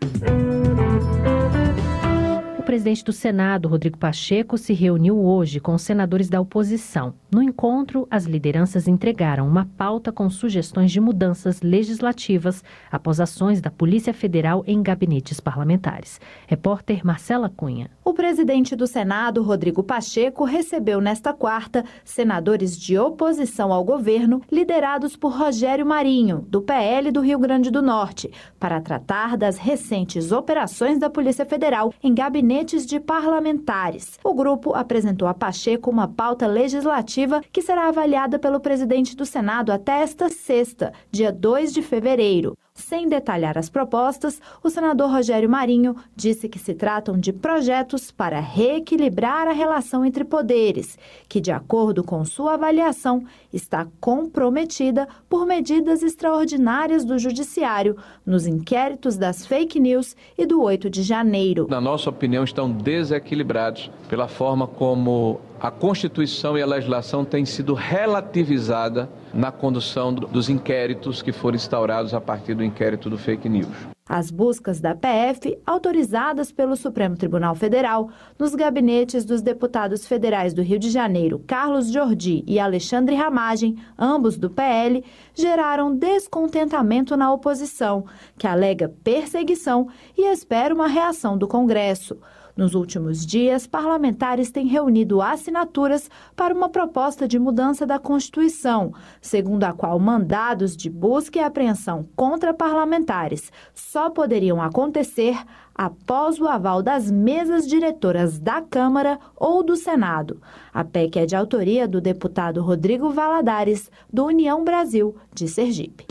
Presidente 2.69 3.03
do 3.03 3.12
Senado, 3.12 3.67
Rodrigo 3.67 3.97
Pacheco, 3.97 4.55
se 4.55 4.73
reuniu 4.73 5.17
hoje 5.17 5.60
com 5.60 5.73
os 5.73 5.82
senadores 5.82 6.29
da 6.29 6.39
oposição. 6.39 7.15
No 7.32 7.41
encontro, 7.41 8.08
as 8.12 8.25
lideranças 8.25 8.88
entregaram 8.88 9.47
uma 9.47 9.67
pauta 9.75 10.12
com 10.12 10.29
sugestões 10.29 10.91
de 10.91 11.01
mudanças 11.01 11.63
legislativas 11.63 12.63
após 12.91 13.19
ações 13.19 13.60
da 13.60 13.71
Polícia 13.71 14.13
Federal 14.13 14.63
em 14.67 14.84
gabinetes 14.84 15.39
parlamentares. 15.39 16.21
Repórter 16.45 17.03
Marcela 17.03 17.49
Cunha. 17.49 17.89
O 18.05 18.13
presidente 18.13 18.75
do 18.75 18.86
Senado, 18.86 19.41
Rodrigo 19.41 19.82
Pacheco, 19.82 20.43
recebeu 20.43 21.01
nesta 21.01 21.34
quarta 21.34 21.84
senadores 22.05 22.78
de 22.78 22.99
oposição 22.99 23.74
ao 23.74 23.84
governo, 23.84 24.43
liderados 24.51 25.15
por 25.15 25.36
Rogério 25.36 25.88
Marinho, 25.88 26.45
do 26.47 26.61
PL 26.61 27.11
do 27.11 27.22
Rio 27.22 27.39
Grande 27.39 27.72
do 27.72 27.82
Norte, 27.82 28.32
para 28.59 28.80
tratar 28.80 29.36
das 29.36 29.57
recentes 29.57 30.32
operações 30.32 30.99
da 30.99 31.09
Polícia 31.09 31.45
Federal 31.45 31.91
em 32.03 32.13
gabinetes 32.13 32.59
de 32.86 32.99
parlamentares. 32.99 34.20
O 34.24 34.34
grupo 34.34 34.76
apresentou 34.76 35.28
a 35.28 35.34
Pacheco 35.34 35.89
uma 35.89 36.07
pauta 36.07 36.45
legislativa 36.45 37.41
que 37.51 37.62
será 37.62 37.88
avaliada 37.88 38.38
pelo 38.38 38.60
presidente 38.60 39.16
do 39.16 39.26
Senado 39.26 39.72
até 39.72 40.01
esta 40.01 40.30
sexta, 40.30 40.93
dia 41.10 41.32
2 41.32 41.74
de 41.74 41.82
fevereiro. 41.82 42.57
Sem 42.80 43.09
detalhar 43.09 43.57
as 43.57 43.69
propostas, 43.69 44.41
o 44.63 44.69
senador 44.69 45.11
Rogério 45.11 45.49
Marinho 45.49 45.97
disse 46.15 46.47
que 46.47 46.57
se 46.57 46.73
tratam 46.73 47.19
de 47.19 47.34
projetos 47.34 48.09
para 48.09 48.39
reequilibrar 48.39 49.47
a 49.47 49.51
relação 49.51 50.05
entre 50.05 50.23
poderes, 50.23 50.97
que, 51.27 51.41
de 51.41 51.51
acordo 51.51 52.03
com 52.03 52.23
sua 52.23 52.53
avaliação, 52.53 53.25
está 53.51 53.86
comprometida 53.99 55.09
por 55.30 55.45
medidas 55.45 56.01
extraordinárias 56.01 57.03
do 57.03 57.19
Judiciário 57.19 57.97
nos 58.25 58.47
inquéritos 58.47 59.17
das 59.17 59.45
fake 59.45 59.77
news 59.80 60.15
e 60.38 60.45
do 60.45 60.61
8 60.61 60.89
de 60.89 61.03
janeiro. 61.03 61.67
Na 61.69 61.82
nossa 61.82 62.09
opinião, 62.09 62.45
estão 62.45 62.71
desequilibrados 62.71 63.91
pela 64.07 64.30
forma 64.30 64.65
como 64.65 65.41
a 65.60 65.70
Constituição 65.70 66.57
e 66.57 66.62
a 66.62 66.66
legislação 66.66 67.26
têm 67.26 67.45
sido 67.45 67.74
relativizada 67.74 69.10
na 69.34 69.51
condução 69.51 70.14
dos 70.14 70.49
inquéritos 70.49 71.22
que 71.22 71.32
foram 71.32 71.55
instaurados 71.55 72.14
a 72.14 72.22
partir 72.22 72.53
do 72.53 72.64
inquérito 72.64 73.10
do 73.10 73.18
fake 73.18 73.49
news. 73.49 73.68
As 74.07 74.32
buscas 74.32 74.82
da 74.82 74.95
PF, 74.95 75.60
autorizadas 75.68 76.51
pelo 76.51 76.76
Supremo 76.76 77.16
Tribunal 77.16 77.53
Federal, 77.53 78.10
nos 78.39 78.55
gabinetes 78.55 79.24
dos 79.24 79.39
deputados 79.39 80.07
federais 80.07 80.51
do 80.51 80.64
Rio 80.64 80.80
de 80.80 80.89
Janeiro, 80.89 81.43
Carlos 81.45 81.91
Jordi 81.91 82.43
e 82.47 82.57
Alexandre 82.57 83.16
Ramagem, 83.16 83.76
ambos 83.99 84.36
do 84.36 84.49
PL, 84.49 85.03
geraram 85.36 85.95
descontentamento 85.95 87.16
na 87.16 87.32
oposição, 87.32 88.03
que 88.36 88.47
alega 88.47 88.91
perseguição 89.03 89.88
e 90.18 90.24
espera 90.24 90.74
uma 90.74 90.88
reação 90.88 91.38
do 91.38 91.47
Congresso. 91.47 92.18
Nos 92.60 92.76
últimos 92.76 93.26
dias, 93.26 93.66
parlamentares 93.66 94.51
têm 94.51 94.68
reunido 94.68 95.22
assinaturas 95.22 96.10
para 96.36 96.53
uma 96.53 96.68
proposta 96.68 97.26
de 97.26 97.39
mudança 97.39 97.86
da 97.86 97.97
Constituição, 97.97 98.91
segundo 99.22 99.64
a 99.64 99.72
qual 99.72 99.97
mandados 99.97 100.76
de 100.76 100.89
busca 100.89 101.39
e 101.39 101.41
apreensão 101.41 102.10
contra 102.18 102.53
parlamentares 102.53 103.49
só 103.74 104.10
poderiam 104.10 104.62
acontecer 104.62 105.38
após 105.74 106.38
o 106.38 106.49
aval 106.49 106.84
das 106.84 107.10
mesas 107.10 107.66
diretoras 107.66 108.38
da 108.38 108.62
Câmara 108.62 109.18
ou 109.38 109.64
do 109.64 109.78
Senado. 109.78 110.41
A 110.74 110.84
PEC 110.84 111.20
é 111.20 111.26
de 111.26 111.38
autoria 111.38 111.88
do 111.88 112.01
deputado 112.01 112.62
Rodrigo 112.62 113.10
Valadares, 113.10 113.89
do 114.12 114.26
União 114.26 114.66
Brasil, 114.66 115.16
de 115.34 115.47
Sergipe. 115.47 116.05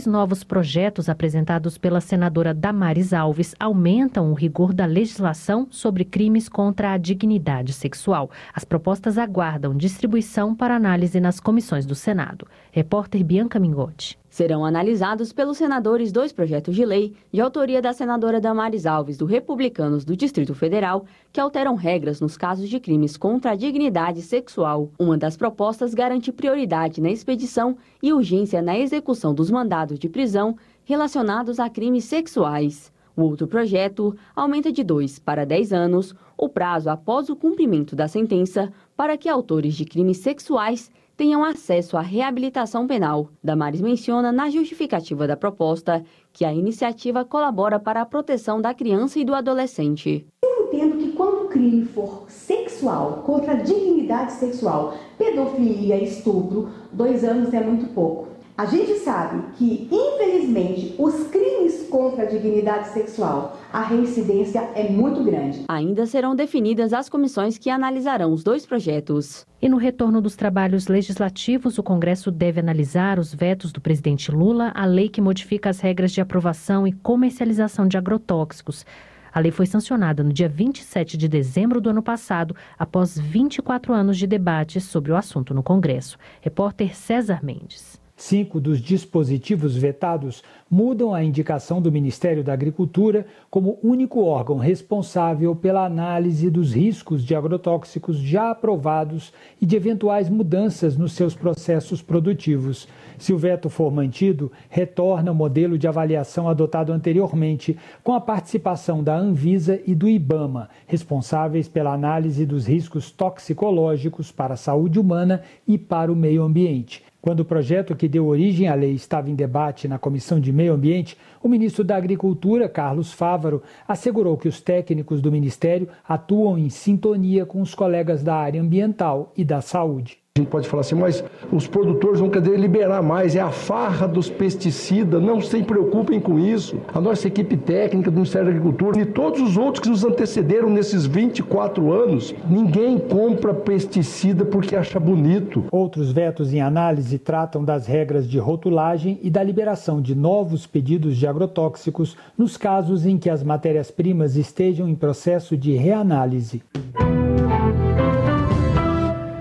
Dois 0.00 0.06
novos 0.06 0.42
projetos 0.42 1.10
apresentados 1.10 1.76
pela 1.76 2.00
senadora 2.00 2.54
Damares 2.54 3.12
Alves 3.12 3.54
aumentam 3.60 4.30
o 4.30 4.34
rigor 4.34 4.72
da 4.72 4.86
legislação 4.86 5.68
sobre 5.70 6.06
crimes 6.06 6.48
contra 6.48 6.92
a 6.92 6.96
dignidade 6.96 7.74
sexual. 7.74 8.30
As 8.54 8.64
propostas 8.64 9.18
aguardam 9.18 9.76
distribuição 9.76 10.54
para 10.54 10.74
análise 10.74 11.20
nas 11.20 11.38
comissões 11.38 11.84
do 11.84 11.94
Senado. 11.94 12.46
Repórter 12.72 13.22
Bianca 13.22 13.60
Mingotti. 13.60 14.19
Serão 14.30 14.64
analisados 14.64 15.32
pelos 15.32 15.58
senadores 15.58 16.12
dois 16.12 16.32
projetos 16.32 16.76
de 16.76 16.84
lei 16.84 17.14
de 17.32 17.40
autoria 17.40 17.82
da 17.82 17.92
senadora 17.92 18.40
Damares 18.40 18.86
Alves, 18.86 19.18
do 19.18 19.26
Republicanos 19.26 20.04
do 20.04 20.16
Distrito 20.16 20.54
Federal, 20.54 21.04
que 21.32 21.40
alteram 21.40 21.74
regras 21.74 22.20
nos 22.20 22.36
casos 22.36 22.68
de 22.68 22.78
crimes 22.78 23.16
contra 23.16 23.50
a 23.50 23.56
dignidade 23.56 24.22
sexual. 24.22 24.88
Uma 24.96 25.18
das 25.18 25.36
propostas 25.36 25.94
garante 25.94 26.30
prioridade 26.30 27.00
na 27.00 27.10
expedição 27.10 27.76
e 28.00 28.12
urgência 28.12 28.62
na 28.62 28.78
execução 28.78 29.34
dos 29.34 29.50
mandados 29.50 29.98
de 29.98 30.08
prisão 30.08 30.56
relacionados 30.84 31.58
a 31.58 31.68
crimes 31.68 32.04
sexuais. 32.04 32.92
O 33.16 33.22
outro 33.22 33.48
projeto 33.48 34.16
aumenta 34.34 34.70
de 34.70 34.84
2 34.84 35.18
para 35.18 35.44
10 35.44 35.72
anos 35.72 36.14
o 36.38 36.48
prazo 36.48 36.88
após 36.88 37.28
o 37.28 37.36
cumprimento 37.36 37.96
da 37.96 38.06
sentença 38.06 38.72
para 38.96 39.18
que 39.18 39.28
autores 39.28 39.74
de 39.74 39.84
crimes 39.84 40.18
sexuais 40.18 40.88
tenham 41.20 41.44
acesso 41.44 41.98
à 41.98 42.00
reabilitação 42.00 42.86
penal. 42.86 43.28
Damares 43.44 43.82
menciona 43.82 44.32
na 44.32 44.48
justificativa 44.48 45.26
da 45.26 45.36
proposta 45.36 46.02
que 46.32 46.46
a 46.46 46.54
iniciativa 46.54 47.26
colabora 47.26 47.78
para 47.78 48.00
a 48.00 48.06
proteção 48.06 48.58
da 48.58 48.72
criança 48.72 49.18
e 49.18 49.24
do 49.26 49.34
adolescente. 49.34 50.26
Eu 50.42 50.64
entendo 50.64 50.96
que 50.96 51.12
quando 51.12 51.44
o 51.44 51.48
crime 51.48 51.84
for 51.84 52.24
sexual, 52.26 53.22
contra 53.26 53.52
a 53.52 53.56
dignidade 53.56 54.32
sexual, 54.32 54.94
pedofilia, 55.18 56.02
estupro, 56.02 56.70
dois 56.90 57.22
anos 57.22 57.52
é 57.52 57.60
muito 57.60 57.92
pouco. 57.92 58.29
A 58.60 58.66
gente 58.66 58.98
sabe 58.98 59.42
que, 59.56 59.88
infelizmente, 59.90 60.94
os 60.98 61.28
crimes 61.28 61.88
contra 61.88 62.24
a 62.24 62.26
dignidade 62.26 62.88
sexual, 62.88 63.58
a 63.72 63.80
reincidência 63.80 64.60
é 64.74 64.86
muito 64.90 65.24
grande. 65.24 65.64
Ainda 65.66 66.04
serão 66.04 66.36
definidas 66.36 66.92
as 66.92 67.08
comissões 67.08 67.56
que 67.56 67.70
analisarão 67.70 68.34
os 68.34 68.44
dois 68.44 68.66
projetos. 68.66 69.46
E 69.62 69.66
no 69.66 69.78
retorno 69.78 70.20
dos 70.20 70.36
trabalhos 70.36 70.88
legislativos, 70.88 71.78
o 71.78 71.82
Congresso 71.82 72.30
deve 72.30 72.60
analisar 72.60 73.18
os 73.18 73.32
vetos 73.32 73.72
do 73.72 73.80
presidente 73.80 74.30
Lula 74.30 74.72
à 74.74 74.84
lei 74.84 75.08
que 75.08 75.22
modifica 75.22 75.70
as 75.70 75.80
regras 75.80 76.12
de 76.12 76.20
aprovação 76.20 76.86
e 76.86 76.92
comercialização 76.92 77.88
de 77.88 77.96
agrotóxicos. 77.96 78.84
A 79.32 79.40
lei 79.40 79.50
foi 79.50 79.64
sancionada 79.64 80.22
no 80.22 80.34
dia 80.34 80.50
27 80.50 81.16
de 81.16 81.28
dezembro 81.28 81.80
do 81.80 81.88
ano 81.88 82.02
passado, 82.02 82.54
após 82.78 83.18
24 83.18 83.94
anos 83.94 84.18
de 84.18 84.26
debates 84.26 84.84
sobre 84.84 85.12
o 85.12 85.16
assunto 85.16 85.54
no 85.54 85.62
Congresso. 85.62 86.18
Repórter 86.42 86.94
César 86.94 87.42
Mendes. 87.42 87.99
Cinco 88.20 88.60
dos 88.60 88.82
dispositivos 88.82 89.74
vetados 89.74 90.44
mudam 90.70 91.14
a 91.14 91.24
indicação 91.24 91.80
do 91.80 91.90
Ministério 91.90 92.44
da 92.44 92.52
Agricultura 92.52 93.26
como 93.48 93.78
único 93.82 94.22
órgão 94.22 94.58
responsável 94.58 95.56
pela 95.56 95.86
análise 95.86 96.50
dos 96.50 96.74
riscos 96.74 97.24
de 97.24 97.34
agrotóxicos 97.34 98.18
já 98.18 98.50
aprovados 98.50 99.32
e 99.58 99.64
de 99.64 99.74
eventuais 99.74 100.28
mudanças 100.28 100.98
nos 100.98 101.12
seus 101.12 101.34
processos 101.34 102.02
produtivos. 102.02 102.86
Se 103.16 103.32
o 103.32 103.38
veto 103.38 103.70
for 103.70 103.90
mantido, 103.90 104.52
retorna 104.68 105.32
o 105.32 105.34
modelo 105.34 105.78
de 105.78 105.88
avaliação 105.88 106.46
adotado 106.46 106.92
anteriormente, 106.92 107.74
com 108.04 108.12
a 108.12 108.20
participação 108.20 109.02
da 109.02 109.16
Anvisa 109.16 109.80
e 109.86 109.94
do 109.94 110.06
IBAMA, 110.06 110.68
responsáveis 110.86 111.68
pela 111.68 111.94
análise 111.94 112.44
dos 112.44 112.66
riscos 112.66 113.10
toxicológicos 113.10 114.30
para 114.30 114.52
a 114.52 114.58
saúde 114.58 115.00
humana 115.00 115.40
e 115.66 115.78
para 115.78 116.12
o 116.12 116.16
meio 116.16 116.42
ambiente. 116.42 117.02
Quando 117.20 117.40
o 117.40 117.44
projeto 117.44 117.94
que 117.94 118.08
deu 118.08 118.26
origem 118.26 118.68
à 118.68 118.74
lei 118.74 118.92
estava 118.92 119.28
em 119.28 119.34
debate 119.34 119.86
na 119.86 119.98
Comissão 119.98 120.40
de 120.40 120.52
Meio 120.52 120.72
Ambiente, 120.72 121.18
o 121.42 121.48
ministro 121.48 121.84
da 121.84 121.96
Agricultura, 121.96 122.68
Carlos 122.68 123.12
Fávaro, 123.12 123.62
assegurou 123.86 124.38
que 124.38 124.48
os 124.48 124.60
técnicos 124.60 125.20
do 125.20 125.30
ministério 125.30 125.88
atuam 126.08 126.56
em 126.56 126.70
sintonia 126.70 127.44
com 127.44 127.60
os 127.60 127.74
colegas 127.74 128.22
da 128.22 128.36
área 128.36 128.60
ambiental 128.60 129.32
e 129.36 129.44
da 129.44 129.60
saúde. 129.60 130.19
A 130.38 130.40
gente 130.40 130.48
pode 130.48 130.68
falar 130.68 130.82
assim, 130.82 130.94
mas 130.94 131.24
os 131.50 131.66
produtores 131.66 132.20
vão 132.20 132.30
querer 132.30 132.56
liberar 132.56 133.02
mais, 133.02 133.34
é 133.34 133.40
a 133.40 133.50
farra 133.50 134.06
dos 134.06 134.30
pesticidas, 134.30 135.20
não 135.20 135.40
se 135.40 135.60
preocupem 135.64 136.20
com 136.20 136.38
isso. 136.38 136.80
A 136.94 137.00
nossa 137.00 137.26
equipe 137.26 137.56
técnica 137.56 138.12
do 138.12 138.14
Ministério 138.14 138.46
da 138.46 138.52
Agricultura 138.52 139.00
e 139.00 139.06
todos 139.06 139.40
os 139.40 139.56
outros 139.56 139.82
que 139.82 139.88
nos 139.88 140.04
antecederam 140.04 140.70
nesses 140.70 141.04
24 141.04 141.92
anos, 141.92 142.32
ninguém 142.48 142.96
compra 142.96 143.52
pesticida 143.52 144.44
porque 144.44 144.76
acha 144.76 145.00
bonito. 145.00 145.64
Outros 145.72 146.12
vetos 146.12 146.54
em 146.54 146.60
análise 146.60 147.18
tratam 147.18 147.64
das 147.64 147.88
regras 147.88 148.28
de 148.28 148.38
rotulagem 148.38 149.18
e 149.24 149.30
da 149.30 149.42
liberação 149.42 150.00
de 150.00 150.14
novos 150.14 150.64
pedidos 150.64 151.16
de 151.16 151.26
agrotóxicos 151.26 152.16
nos 152.38 152.56
casos 152.56 153.04
em 153.04 153.18
que 153.18 153.28
as 153.28 153.42
matérias-primas 153.42 154.36
estejam 154.36 154.88
em 154.88 154.94
processo 154.94 155.56
de 155.56 155.72
reanálise. 155.72 156.62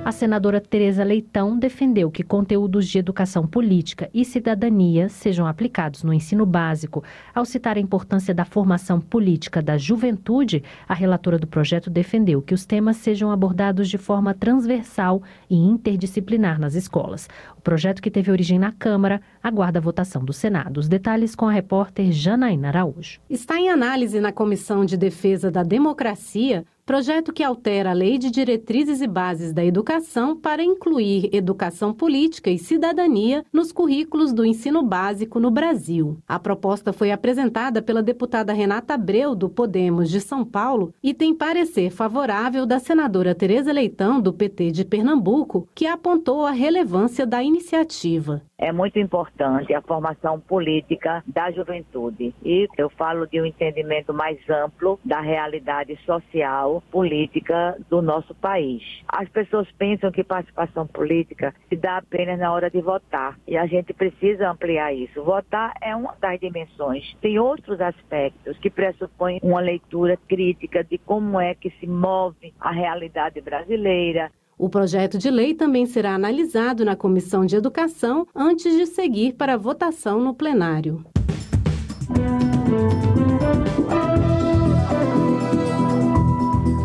A 0.09 0.11
senadora 0.11 0.59
Tereza 0.59 1.03
Leitão 1.03 1.55
defendeu 1.55 2.09
que 2.09 2.23
conteúdos 2.23 2.87
de 2.87 2.97
educação 2.97 3.45
política 3.45 4.09
e 4.11 4.25
cidadania 4.25 5.07
sejam 5.07 5.45
aplicados 5.45 6.01
no 6.01 6.11
ensino 6.11 6.47
básico. 6.47 7.03
Ao 7.31 7.45
citar 7.45 7.77
a 7.77 7.79
importância 7.79 8.33
da 8.33 8.43
formação 8.43 8.99
política 8.99 9.61
da 9.61 9.77
juventude, 9.77 10.63
a 10.87 10.95
relatora 10.95 11.37
do 11.37 11.45
projeto 11.45 11.91
defendeu 11.91 12.41
que 12.41 12.55
os 12.55 12.65
temas 12.65 12.97
sejam 12.97 13.29
abordados 13.29 13.87
de 13.87 13.99
forma 13.99 14.33
transversal 14.33 15.21
e 15.47 15.55
interdisciplinar 15.55 16.59
nas 16.59 16.73
escolas. 16.73 17.29
O 17.55 17.61
projeto 17.61 18.01
que 18.01 18.09
teve 18.09 18.31
origem 18.31 18.57
na 18.57 18.71
Câmara 18.71 19.21
aguarda 19.43 19.77
a 19.77 19.81
votação 19.81 20.25
do 20.25 20.33
Senado. 20.33 20.79
Os 20.79 20.87
detalhes 20.87 21.35
com 21.35 21.47
a 21.47 21.51
repórter 21.51 22.11
Janaína 22.11 22.69
Araújo. 22.69 23.19
Está 23.29 23.59
em 23.59 23.69
análise 23.69 24.19
na 24.19 24.31
Comissão 24.31 24.83
de 24.83 24.97
Defesa 24.97 25.51
da 25.51 25.61
Democracia 25.61 26.65
projeto 26.89 27.31
que 27.31 27.43
altera 27.43 27.91
a 27.91 27.93
Lei 27.93 28.17
de 28.17 28.31
Diretrizes 28.31 28.99
e 28.99 29.05
Bases 29.05 29.53
da 29.53 29.63
Educação 29.63 30.35
para 30.35 30.63
incluir 30.63 31.29
educação 31.31 31.93
política 31.93 32.49
e 32.49 32.57
cidadania 32.57 33.45
nos 33.53 33.71
currículos 33.71 34.33
do 34.33 34.43
ensino 34.43 34.81
básico 34.81 35.39
no 35.39 35.51
Brasil. 35.51 36.17
A 36.27 36.39
proposta 36.39 36.91
foi 36.91 37.11
apresentada 37.11 37.79
pela 37.79 38.01
deputada 38.01 38.53
Renata 38.53 38.95
Abreu, 38.95 39.35
do 39.35 39.47
Podemos 39.47 40.09
de 40.09 40.19
São 40.19 40.43
Paulo, 40.43 40.91
e 41.03 41.13
tem 41.13 41.31
parecer 41.31 41.91
favorável 41.91 42.65
da 42.65 42.79
senadora 42.79 43.35
Tereza 43.35 43.71
Leitão, 43.71 44.19
do 44.19 44.33
PT 44.33 44.71
de 44.71 44.83
Pernambuco, 44.83 45.67
que 45.75 45.85
apontou 45.85 46.43
a 46.43 46.49
relevância 46.49 47.23
da 47.23 47.43
iniciativa 47.43 48.41
é 48.59 48.71
muito 48.71 48.99
importante 48.99 49.73
a 49.73 49.81
formação 49.81 50.39
política 50.39 51.23
da 51.25 51.49
juventude. 51.49 52.35
E 52.43 52.67
eu 52.77 52.89
falo 52.89 53.25
de 53.25 53.41
um 53.41 53.45
entendimento 53.45 54.13
mais 54.13 54.37
amplo 54.49 54.99
da 55.03 55.21
realidade 55.21 55.97
social, 56.05 56.83
política 56.91 57.77
do 57.89 58.01
nosso 58.01 58.35
país. 58.35 58.83
As 59.07 59.29
pessoas 59.29 59.71
pensam 59.77 60.11
que 60.11 60.23
participação 60.23 60.85
política 60.85 61.55
se 61.69 61.75
dá 61.77 61.97
apenas 61.97 62.37
na 62.37 62.51
hora 62.51 62.69
de 62.69 62.81
votar. 62.81 63.39
E 63.47 63.57
a 63.57 63.65
gente 63.65 63.93
precisa 63.93 64.49
ampliar 64.49 64.93
isso. 64.93 65.23
Votar 65.23 65.73
é 65.81 65.95
uma 65.95 66.15
das 66.19 66.39
dimensões. 66.39 67.15
Tem 67.21 67.39
outros 67.39 67.79
aspectos 67.79 68.57
que 68.59 68.69
pressupõem 68.69 69.39
uma 69.41 69.61
leitura 69.61 70.17
crítica 70.27 70.83
de 70.83 70.97
como 70.97 71.39
é 71.39 71.55
que 71.55 71.69
se 71.79 71.87
move 71.87 72.53
a 72.59 72.71
realidade 72.71 73.39
brasileira, 73.39 74.29
o 74.59 74.67
projeto 74.67 75.17
de 75.17 75.31
lei 75.31 75.53
também 75.53 75.85
será 75.85 76.13
analisado 76.13 76.83
na 76.83 76.93
Comissão 76.93 77.45
de 77.45 77.55
Educação 77.55 78.27
antes 78.35 78.75
de 78.75 78.85
seguir 78.85 79.33
para 79.33 79.57
votação 79.57 80.19
no 80.19 80.33
plenário. 80.33 81.03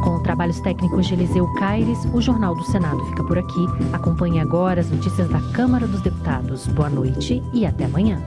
Com 0.05 0.23
trabalhos 0.23 0.61
técnicos 0.61 1.09
de 1.09 1.15
Eliseu 1.15 1.53
Caires, 1.55 1.99
o 2.15 2.21
Jornal 2.21 2.55
do 2.55 2.63
Senado 2.63 3.05
fica 3.07 3.25
por 3.25 3.39
aqui. 3.39 3.67
Acompanhe 3.93 4.39
agora 4.39 4.81
as 4.81 4.91
notícias 4.91 5.29
da 5.29 5.41
Câmara 5.53 5.89
dos 5.89 6.01
Deputados. 6.01 6.69
Boa 6.69 6.89
noite 6.89 7.43
e 7.53 7.67
até 7.67 7.87
amanhã. 7.87 8.23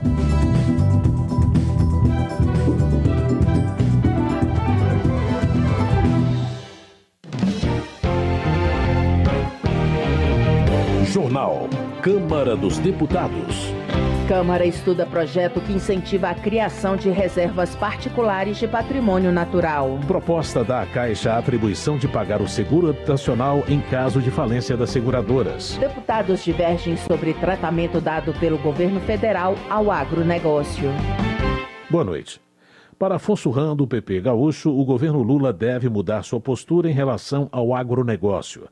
Jornal. 11.08 11.70
Câmara 12.02 12.54
dos 12.54 12.76
Deputados. 12.78 13.72
Câmara 14.28 14.66
estuda 14.66 15.06
projeto 15.06 15.58
que 15.58 15.72
incentiva 15.72 16.28
a 16.28 16.34
criação 16.34 16.96
de 16.96 17.08
reservas 17.08 17.74
particulares 17.74 18.58
de 18.58 18.68
patrimônio 18.68 19.32
natural. 19.32 19.98
Proposta 20.06 20.62
da 20.62 20.84
Caixa 20.84 21.32
a 21.32 21.38
atribuição 21.38 21.96
de 21.96 22.06
pagar 22.06 22.42
o 22.42 22.46
seguro 22.46 22.90
habitacional 22.90 23.64
em 23.66 23.80
caso 23.80 24.20
de 24.20 24.30
falência 24.30 24.76
das 24.76 24.90
seguradoras. 24.90 25.78
Deputados 25.78 26.44
divergem 26.44 26.98
sobre 26.98 27.32
tratamento 27.32 28.02
dado 28.02 28.34
pelo 28.34 28.58
governo 28.58 29.00
federal 29.00 29.54
ao 29.70 29.90
agronegócio. 29.90 30.90
Boa 31.88 32.04
noite. 32.04 32.38
Para 32.98 33.14
Afonso 33.14 33.48
Ram, 33.48 33.74
do 33.74 33.86
PP 33.86 34.20
Gaúcho, 34.20 34.70
o 34.70 34.84
governo 34.84 35.22
Lula 35.22 35.54
deve 35.54 35.88
mudar 35.88 36.22
sua 36.22 36.40
postura 36.40 36.90
em 36.90 36.92
relação 36.92 37.48
ao 37.50 37.74
agronegócio. 37.74 38.68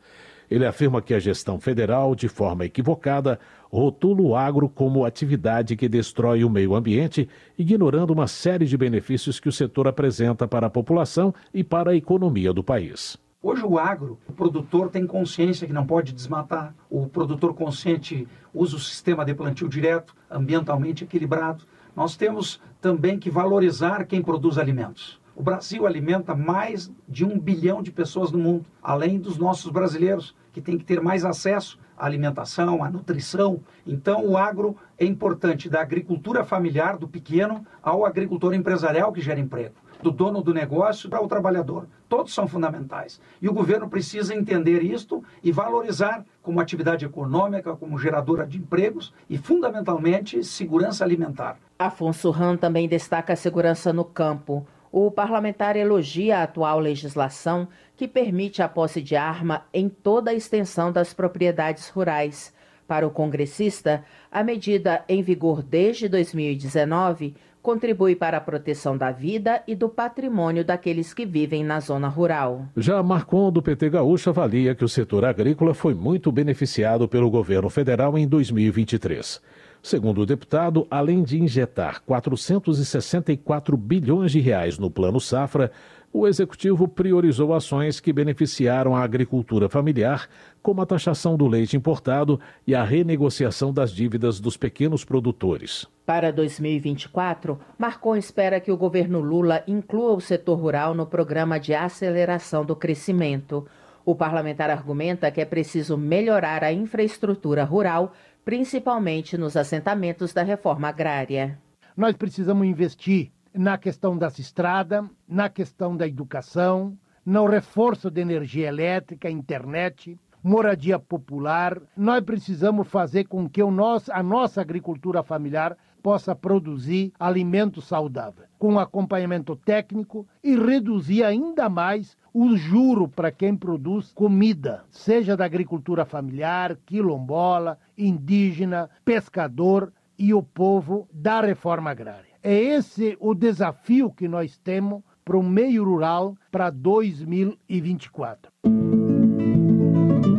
Ele 0.51 0.65
afirma 0.65 1.03
que 1.03 1.15
a 1.15 1.19
gestão 1.19 1.59
federal, 1.59 2.15
de 2.15 2.29
forma 2.29 2.65
equivocada, 2.65 3.39
rotula 3.71 4.23
o 4.23 4.37
agro 4.37 4.69
como 4.69 5.05
atividade 5.05 5.77
que 5.77 5.89
destrói 5.89 6.45
o 6.45 6.51
meio 6.51 6.75
ambiente, 6.75 7.29
ignorando 7.59 8.13
uma 8.13 8.27
série 8.27 8.65
de 8.65 8.77
benefícios 8.77 9.41
que 9.41 9.49
o 9.49 9.53
setor 9.53 9.89
apresenta 9.89 10.47
para 10.47 10.69
a 10.69 10.71
população 10.71 11.35
e 11.53 11.65
para 11.65 11.91
a 11.91 11.97
economia 11.97 12.53
do 12.53 12.63
país. 12.63 13.19
Hoje 13.43 13.65
o 13.65 13.79
agro, 13.79 14.19
o 14.29 14.33
produtor 14.33 14.89
tem 14.89 15.07
consciência 15.07 15.67
que 15.67 15.73
não 15.73 15.87
pode 15.87 16.13
desmatar, 16.13 16.75
o 16.91 17.07
produtor 17.07 17.55
consciente 17.55 18.27
usa 18.53 18.77
o 18.77 18.81
sistema 18.81 19.25
de 19.25 19.35
plantio 19.35 19.69
direto, 19.69 20.15
ambientalmente 20.31 21.05
equilibrado. 21.05 21.65
Nós 21.95 22.17
temos 22.17 22.61
também 22.81 23.19
que 23.19 23.31
valorizar 23.31 24.05
quem 24.07 24.23
produz 24.23 24.59
alimentos. 24.59 25.21
O 25.37 25.43
Brasil 25.43 25.87
alimenta 25.87 26.35
mais 26.35 26.91
de 27.07 27.23
um 27.23 27.39
bilhão 27.39 27.83
de 27.83 27.93
pessoas 27.93 28.33
no 28.33 28.39
mundo, 28.39 28.65
além 28.83 29.19
dos 29.19 29.37
nossos 29.37 29.71
brasileiros, 29.71 30.35
que 30.51 30.63
têm 30.63 30.79
que 30.79 30.85
ter 30.85 30.99
mais 30.99 31.27
acesso 31.27 31.79
à 31.95 32.07
alimentação, 32.07 32.83
à 32.83 32.91
nutrição. 32.91 33.61
Então, 33.87 34.25
o 34.25 34.39
agro 34.39 34.75
é 34.99 35.05
importante, 35.05 35.69
da 35.69 35.83
agricultura 35.83 36.43
familiar, 36.43 36.97
do 36.97 37.07
pequeno, 37.07 37.67
ao 37.83 38.07
agricultor 38.07 38.55
empresarial 38.55 39.13
que 39.13 39.21
gera 39.21 39.39
emprego, 39.39 39.75
do 40.03 40.11
dono 40.11 40.41
do 40.41 40.55
negócio 40.55 41.11
para 41.11 41.23
o 41.23 41.29
trabalhador. 41.29 41.87
Todos 42.09 42.33
são 42.33 42.49
fundamentais. 42.49 43.21
E 43.43 43.47
o 43.47 43.53
governo 43.53 43.91
precisa 43.91 44.35
entender 44.35 44.83
isto 44.83 45.23
e 45.45 45.53
valorizar 45.53 46.25
como 46.41 46.61
atividade 46.61 47.05
econômica, 47.05 47.77
como 47.77 47.99
geradora 47.99 48.47
de 48.47 48.57
empregos 48.57 49.13
e, 49.29 49.37
fundamentalmente, 49.37 50.43
segurança 50.43 51.05
alimentar. 51.05 51.59
Afonso 51.79 52.31
Ram 52.31 52.57
também 52.57 52.89
destaca 52.89 53.35
a 53.35 53.37
segurança 53.37 53.93
no 53.93 54.03
campo. 54.03 54.67
O 54.99 55.11
parlamentar 55.11 55.77
elogia 55.77 56.39
a 56.39 56.45
atual 56.45 56.81
legislação 56.81 57.69
que 57.99 58.09
permite 58.09 58.63
a 58.63 58.69
posse 58.69 59.03
de 59.03 59.15
arma 59.15 59.67
em 59.71 59.91
toda 59.91 60.31
a 60.31 60.35
extensão 60.35 60.91
das 60.91 61.13
propriedades 61.13 61.91
rurais. 61.91 62.51
Para 62.89 63.07
o 63.07 63.11
congressista, 63.11 64.03
a 64.33 64.43
medida 64.43 65.05
em 65.07 65.23
vigor 65.23 65.63
desde 65.63 66.09
2019 66.09 67.35
contribui 67.61 68.17
para 68.17 68.39
a 68.39 68.41
proteção 68.41 68.97
da 68.97 69.11
vida 69.11 69.63
e 69.69 69.75
do 69.75 69.91
patrimônio 69.91 70.65
daqueles 70.65 71.13
que 71.13 71.27
vivem 71.27 71.63
na 71.63 71.79
zona 71.79 72.09
rural. 72.09 72.65
Já 72.75 73.03
Marcon, 73.03 73.53
do 73.53 73.61
PT 73.61 73.91
Gaúcho, 73.91 74.31
avalia 74.31 74.75
que 74.75 74.85
o 74.85 74.89
setor 74.89 75.27
agrícola 75.27 75.75
foi 75.75 75.93
muito 75.93 76.33
beneficiado 76.33 77.07
pelo 77.07 77.29
governo 77.29 77.69
federal 77.69 78.17
em 78.17 78.27
2023. 78.27 79.43
Segundo 79.87 80.23
o 80.23 80.27
deputado, 80.27 80.85
além 80.91 81.23
de 81.23 81.41
injetar 81.41 82.03
464 82.05 83.77
bilhões 83.77 84.33
de 84.33 84.41
reais 84.41 84.81
no 84.81 84.91
Plano 84.91 85.21
Safra, 85.21 85.71
o 86.13 86.27
executivo 86.27 86.89
priorizou 86.89 87.55
ações 87.55 88.01
que 88.01 88.13
beneficiaram 88.13 88.97
a 88.97 89.05
agricultura 89.05 89.69
familiar, 89.69 90.29
como 90.61 90.83
a 90.83 90.87
taxação 90.87 91.37
do 91.37 91.47
leite 91.47 91.77
importado 91.77 92.41
e 92.67 92.75
a 92.75 92.83
renegociação 92.83 93.73
das 93.73 93.93
dívidas 93.93 94.41
dos 94.41 94.57
pequenos 94.57 95.05
produtores. 95.05 95.87
Para 96.05 96.33
2024, 96.33 97.57
Marcon 97.79 98.17
espera 98.17 98.59
que 98.59 98.73
o 98.73 98.77
governo 98.77 99.21
Lula 99.21 99.63
inclua 99.69 100.15
o 100.15 100.21
setor 100.21 100.59
rural 100.59 100.95
no 100.95 101.07
programa 101.07 101.61
de 101.61 101.75
aceleração 101.75 102.65
do 102.65 102.75
crescimento. 102.75 103.65
O 104.05 104.17
parlamentar 104.17 104.69
argumenta 104.69 105.31
que 105.31 105.41
é 105.41 105.45
preciso 105.45 105.97
melhorar 105.97 106.65
a 106.65 106.73
infraestrutura 106.73 107.63
rural 107.63 108.13
principalmente 108.47 109.37
nos 109.37 109.57
assentamentos 109.57 110.33
da 110.33 110.45
reforma 110.45 110.87
agrária. 110.87 111.59
Nós 111.97 112.15
precisamos 112.15 112.65
investir 112.65 113.33
na 113.53 113.77
questão 113.77 114.17
das 114.17 114.39
estradas, 114.39 115.05
na 115.29 115.49
questão 115.49 115.97
da 115.97 116.07
educação, 116.07 116.97
no 117.25 117.45
reforço 117.47 118.09
de 118.09 118.21
energia 118.21 118.69
elétrica, 118.69 119.29
internet, 119.29 120.17
moradia 120.45 120.97
popular. 120.97 121.83
Nós 121.97 122.23
precisamos 122.23 122.87
fazer 122.87 123.25
com 123.25 123.49
que 123.49 123.61
o 123.61 123.71
nosso, 123.73 124.13
a 124.13 124.23
nossa 124.23 124.61
agricultura 124.61 125.25
familiar 125.25 125.77
possa 126.01 126.33
produzir 126.37 127.13
alimentos 127.19 127.89
saudáveis, 127.89 128.49
com 128.61 128.79
acompanhamento 128.79 129.57
técnico 129.57 130.25
e 130.45 130.55
reduzir 130.55 131.25
ainda 131.25 131.69
mais 131.69 132.17
o 132.39 132.55
juro 132.55 133.09
para 133.09 133.33
quem 133.33 133.57
produz 133.57 134.13
comida, 134.13 134.85
seja 134.91 135.35
da 135.35 135.47
agricultura 135.47 136.05
familiar, 136.05 136.77
quilombola, 136.85 137.79
indígena, 137.97 138.91
pescador 139.07 139.91
e 140.19 140.35
o 140.35 140.43
povo 140.43 141.09
da 141.11 141.41
reforma 141.41 141.91
agrária. 141.91 142.37
É 142.43 142.55
esse 142.55 143.17
o 143.21 143.35
desafio 143.35 144.11
que 144.11 144.29
nós 144.29 144.59
temos 144.59 145.03
para 145.25 145.39
o 145.39 145.43
meio 145.43 145.83
rural 145.83 146.37
para 146.51 146.69
2024. 146.69 148.53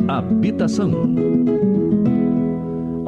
Habitação. 0.08 0.92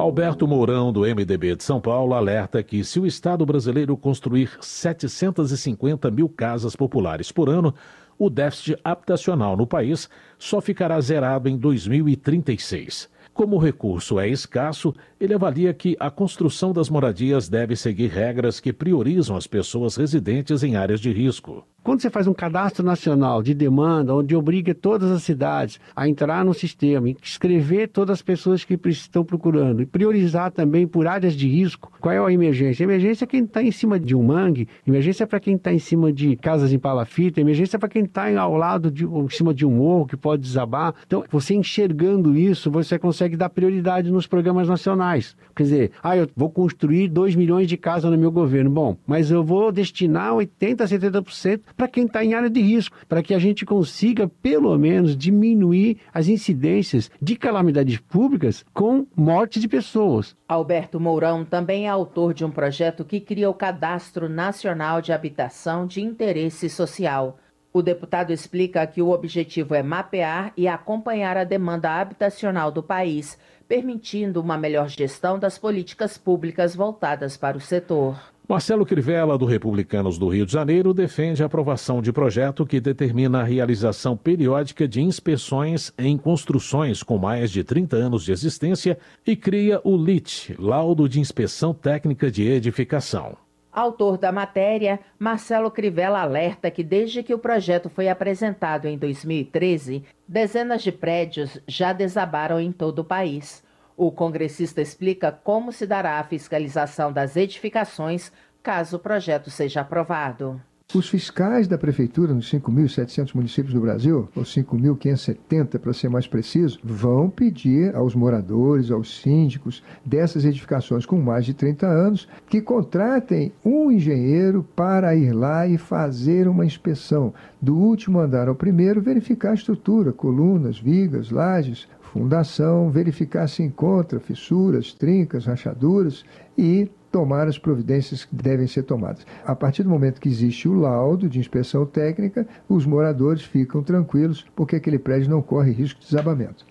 Alberto 0.00 0.48
Mourão, 0.48 0.90
do 0.90 1.02
MDB 1.02 1.56
de 1.56 1.62
São 1.62 1.78
Paulo, 1.78 2.14
alerta 2.14 2.62
que 2.62 2.82
se 2.82 2.98
o 2.98 3.06
Estado 3.06 3.44
brasileiro 3.44 3.94
construir 3.98 4.50
750 4.58 6.10
mil 6.10 6.26
casas 6.26 6.74
populares 6.74 7.30
por 7.30 7.50
ano, 7.50 7.74
o 8.18 8.30
déficit 8.30 8.78
habitacional 8.82 9.58
no 9.58 9.66
país 9.66 10.08
só 10.38 10.58
ficará 10.58 10.98
zerado 11.02 11.50
em 11.50 11.58
2036. 11.58 13.10
Como 13.34 13.56
o 13.56 13.58
recurso 13.58 14.18
é 14.18 14.26
escasso, 14.26 14.94
ele 15.20 15.34
avalia 15.34 15.74
que 15.74 15.94
a 16.00 16.10
construção 16.10 16.72
das 16.72 16.88
moradias 16.88 17.46
deve 17.50 17.76
seguir 17.76 18.08
regras 18.08 18.58
que 18.58 18.72
priorizam 18.72 19.36
as 19.36 19.46
pessoas 19.46 19.96
residentes 19.96 20.62
em 20.62 20.76
áreas 20.76 21.00
de 21.00 21.12
risco. 21.12 21.62
Quando 21.82 22.02
você 22.02 22.10
faz 22.10 22.26
um 22.26 22.34
cadastro 22.34 22.84
nacional 22.84 23.42
de 23.42 23.54
demanda, 23.54 24.14
onde 24.14 24.36
obriga 24.36 24.74
todas 24.74 25.10
as 25.10 25.22
cidades 25.22 25.80
a 25.96 26.06
entrar 26.06 26.44
no 26.44 26.52
sistema, 26.52 27.08
escrever 27.22 27.88
todas 27.88 28.18
as 28.18 28.22
pessoas 28.22 28.62
que 28.64 28.78
estão 28.88 29.24
procurando 29.24 29.80
e 29.80 29.86
priorizar 29.86 30.52
também 30.52 30.86
por 30.86 31.06
áreas 31.06 31.34
de 31.34 31.48
risco, 31.48 31.90
qual 31.98 32.12
é 32.12 32.18
a 32.18 32.32
emergência? 32.32 32.84
Emergência 32.84 33.24
é 33.24 33.26
quem 33.26 33.44
está 33.44 33.62
em 33.62 33.70
cima 33.70 33.98
de 33.98 34.14
um 34.14 34.22
mangue, 34.22 34.68
emergência 34.86 35.24
é 35.24 35.26
para 35.26 35.40
quem 35.40 35.56
está 35.56 35.72
em 35.72 35.78
cima 35.78 36.12
de 36.12 36.36
casas 36.36 36.70
em 36.70 36.78
palafita, 36.78 37.40
emergência 37.40 37.78
é 37.78 37.80
para 37.80 37.88
quem 37.88 38.04
está 38.04 38.28
ao 38.38 38.56
lado 38.58 38.90
de, 38.90 39.06
em 39.06 39.28
cima 39.30 39.54
de 39.54 39.64
um 39.64 39.70
morro 39.70 40.06
que 40.06 40.18
pode 40.18 40.42
desabar. 40.42 40.94
Então, 41.06 41.24
você 41.30 41.54
enxergando 41.54 42.36
isso, 42.36 42.70
você 42.70 42.98
consegue 42.98 43.38
dar 43.38 43.48
prioridade 43.48 44.10
nos 44.10 44.26
programas 44.26 44.68
nacionais. 44.68 45.34
Quer 45.56 45.62
dizer, 45.62 45.92
ah, 46.02 46.14
eu 46.14 46.28
vou 46.36 46.50
construir 46.50 47.08
2 47.08 47.34
milhões 47.34 47.66
de 47.66 47.78
casas 47.78 48.10
no 48.10 48.18
meu 48.18 48.30
governo. 48.30 48.70
Bom, 48.70 48.98
mas 49.06 49.30
eu 49.30 49.42
vou 49.42 49.72
destinar 49.72 50.34
80%, 50.34 50.76
70% 50.86 51.60
para 51.76 51.88
quem 51.88 52.06
está 52.06 52.24
em 52.24 52.34
área 52.34 52.50
de 52.50 52.60
risco, 52.60 52.96
para 53.08 53.22
que 53.22 53.34
a 53.34 53.38
gente 53.38 53.64
consiga, 53.64 54.28
pelo 54.42 54.76
menos, 54.78 55.16
diminuir 55.16 55.98
as 56.12 56.28
incidências 56.28 57.10
de 57.20 57.36
calamidades 57.36 57.98
públicas 57.98 58.64
com 58.72 59.06
morte 59.16 59.60
de 59.60 59.68
pessoas. 59.68 60.36
Alberto 60.48 60.98
Mourão 60.98 61.44
também 61.44 61.86
é 61.86 61.88
autor 61.88 62.34
de 62.34 62.44
um 62.44 62.50
projeto 62.50 63.04
que 63.04 63.20
cria 63.20 63.48
o 63.48 63.54
Cadastro 63.54 64.28
Nacional 64.28 65.00
de 65.00 65.12
Habitação 65.12 65.86
de 65.86 66.00
Interesse 66.00 66.68
Social. 66.68 67.38
O 67.72 67.82
deputado 67.82 68.32
explica 68.32 68.84
que 68.86 69.00
o 69.00 69.10
objetivo 69.10 69.74
é 69.74 69.82
mapear 69.82 70.52
e 70.56 70.66
acompanhar 70.66 71.36
a 71.36 71.44
demanda 71.44 72.00
habitacional 72.00 72.72
do 72.72 72.82
país, 72.82 73.38
permitindo 73.68 74.40
uma 74.40 74.58
melhor 74.58 74.88
gestão 74.88 75.38
das 75.38 75.56
políticas 75.56 76.18
públicas 76.18 76.74
voltadas 76.74 77.36
para 77.36 77.56
o 77.56 77.60
setor. 77.60 78.20
Marcelo 78.50 78.84
Crivella, 78.84 79.38
do 79.38 79.44
Republicanos 79.44 80.18
do 80.18 80.26
Rio 80.26 80.44
de 80.44 80.50
Janeiro, 80.50 80.92
defende 80.92 81.40
a 81.40 81.46
aprovação 81.46 82.02
de 82.02 82.12
projeto 82.12 82.66
que 82.66 82.80
determina 82.80 83.42
a 83.42 83.44
realização 83.44 84.16
periódica 84.16 84.88
de 84.88 85.00
inspeções 85.00 85.92
em 85.96 86.18
construções 86.18 87.00
com 87.00 87.16
mais 87.16 87.52
de 87.52 87.62
30 87.62 87.94
anos 87.94 88.24
de 88.24 88.32
existência 88.32 88.98
e 89.24 89.36
cria 89.36 89.80
o 89.84 89.96
LIT, 89.96 90.56
Laudo 90.58 91.08
de 91.08 91.20
Inspeção 91.20 91.72
Técnica 91.72 92.28
de 92.28 92.42
Edificação. 92.42 93.36
Autor 93.72 94.18
da 94.18 94.32
matéria, 94.32 94.98
Marcelo 95.16 95.70
Crivella 95.70 96.20
alerta 96.20 96.72
que 96.72 96.82
desde 96.82 97.22
que 97.22 97.32
o 97.32 97.38
projeto 97.38 97.88
foi 97.88 98.08
apresentado 98.08 98.88
em 98.88 98.98
2013, 98.98 100.02
dezenas 100.26 100.82
de 100.82 100.90
prédios 100.90 101.60
já 101.68 101.92
desabaram 101.92 102.58
em 102.58 102.72
todo 102.72 102.98
o 102.98 103.04
país. 103.04 103.62
O 104.02 104.10
congressista 104.10 104.80
explica 104.80 105.30
como 105.30 105.70
se 105.70 105.86
dará 105.86 106.18
a 106.18 106.24
fiscalização 106.24 107.12
das 107.12 107.36
edificações 107.36 108.32
caso 108.62 108.96
o 108.96 108.98
projeto 108.98 109.50
seja 109.50 109.82
aprovado. 109.82 110.58
Os 110.94 111.06
fiscais 111.06 111.68
da 111.68 111.76
prefeitura 111.76 112.32
nos 112.32 112.50
5.700 112.50 113.34
municípios 113.34 113.74
do 113.74 113.80
Brasil, 113.80 114.28
ou 114.34 114.42
5.570 114.42 115.78
para 115.78 115.92
ser 115.92 116.08
mais 116.08 116.26
preciso, 116.26 116.80
vão 116.82 117.28
pedir 117.28 117.94
aos 117.94 118.14
moradores, 118.14 118.90
aos 118.90 119.20
síndicos 119.20 119.82
dessas 120.02 120.46
edificações 120.46 121.04
com 121.04 121.20
mais 121.20 121.44
de 121.44 121.52
30 121.52 121.86
anos 121.86 122.26
que 122.48 122.62
contratem 122.62 123.52
um 123.62 123.92
engenheiro 123.92 124.66
para 124.74 125.14
ir 125.14 125.32
lá 125.32 125.66
e 125.66 125.76
fazer 125.76 126.48
uma 126.48 126.64
inspeção 126.64 127.34
do 127.60 127.76
último 127.76 128.18
andar 128.18 128.48
ao 128.48 128.54
primeiro, 128.54 129.02
verificar 129.02 129.50
a 129.50 129.54
estrutura, 129.54 130.10
colunas, 130.10 130.78
vigas, 130.80 131.30
lajes, 131.30 131.86
fundação, 132.12 132.90
verificar 132.90 133.46
se 133.48 133.62
encontra 133.62 134.18
fissuras, 134.18 134.92
trincas, 134.92 135.46
rachaduras 135.46 136.24
e 136.56 136.90
tomar 137.10 137.48
as 137.48 137.58
providências 137.58 138.24
que 138.24 138.34
devem 138.34 138.66
ser 138.66 138.84
tomadas. 138.84 139.26
A 139.44 139.54
partir 139.54 139.82
do 139.82 139.90
momento 139.90 140.20
que 140.20 140.28
existe 140.28 140.68
o 140.68 140.74
laudo 140.74 141.28
de 141.28 141.38
inspeção 141.38 141.84
técnica, 141.84 142.46
os 142.68 142.86
moradores 142.86 143.42
ficam 143.42 143.82
tranquilos 143.82 144.44
porque 144.54 144.76
aquele 144.76 144.98
prédio 144.98 145.30
não 145.30 145.42
corre 145.42 145.72
risco 145.72 146.00
de 146.00 146.06
desabamento. 146.06 146.64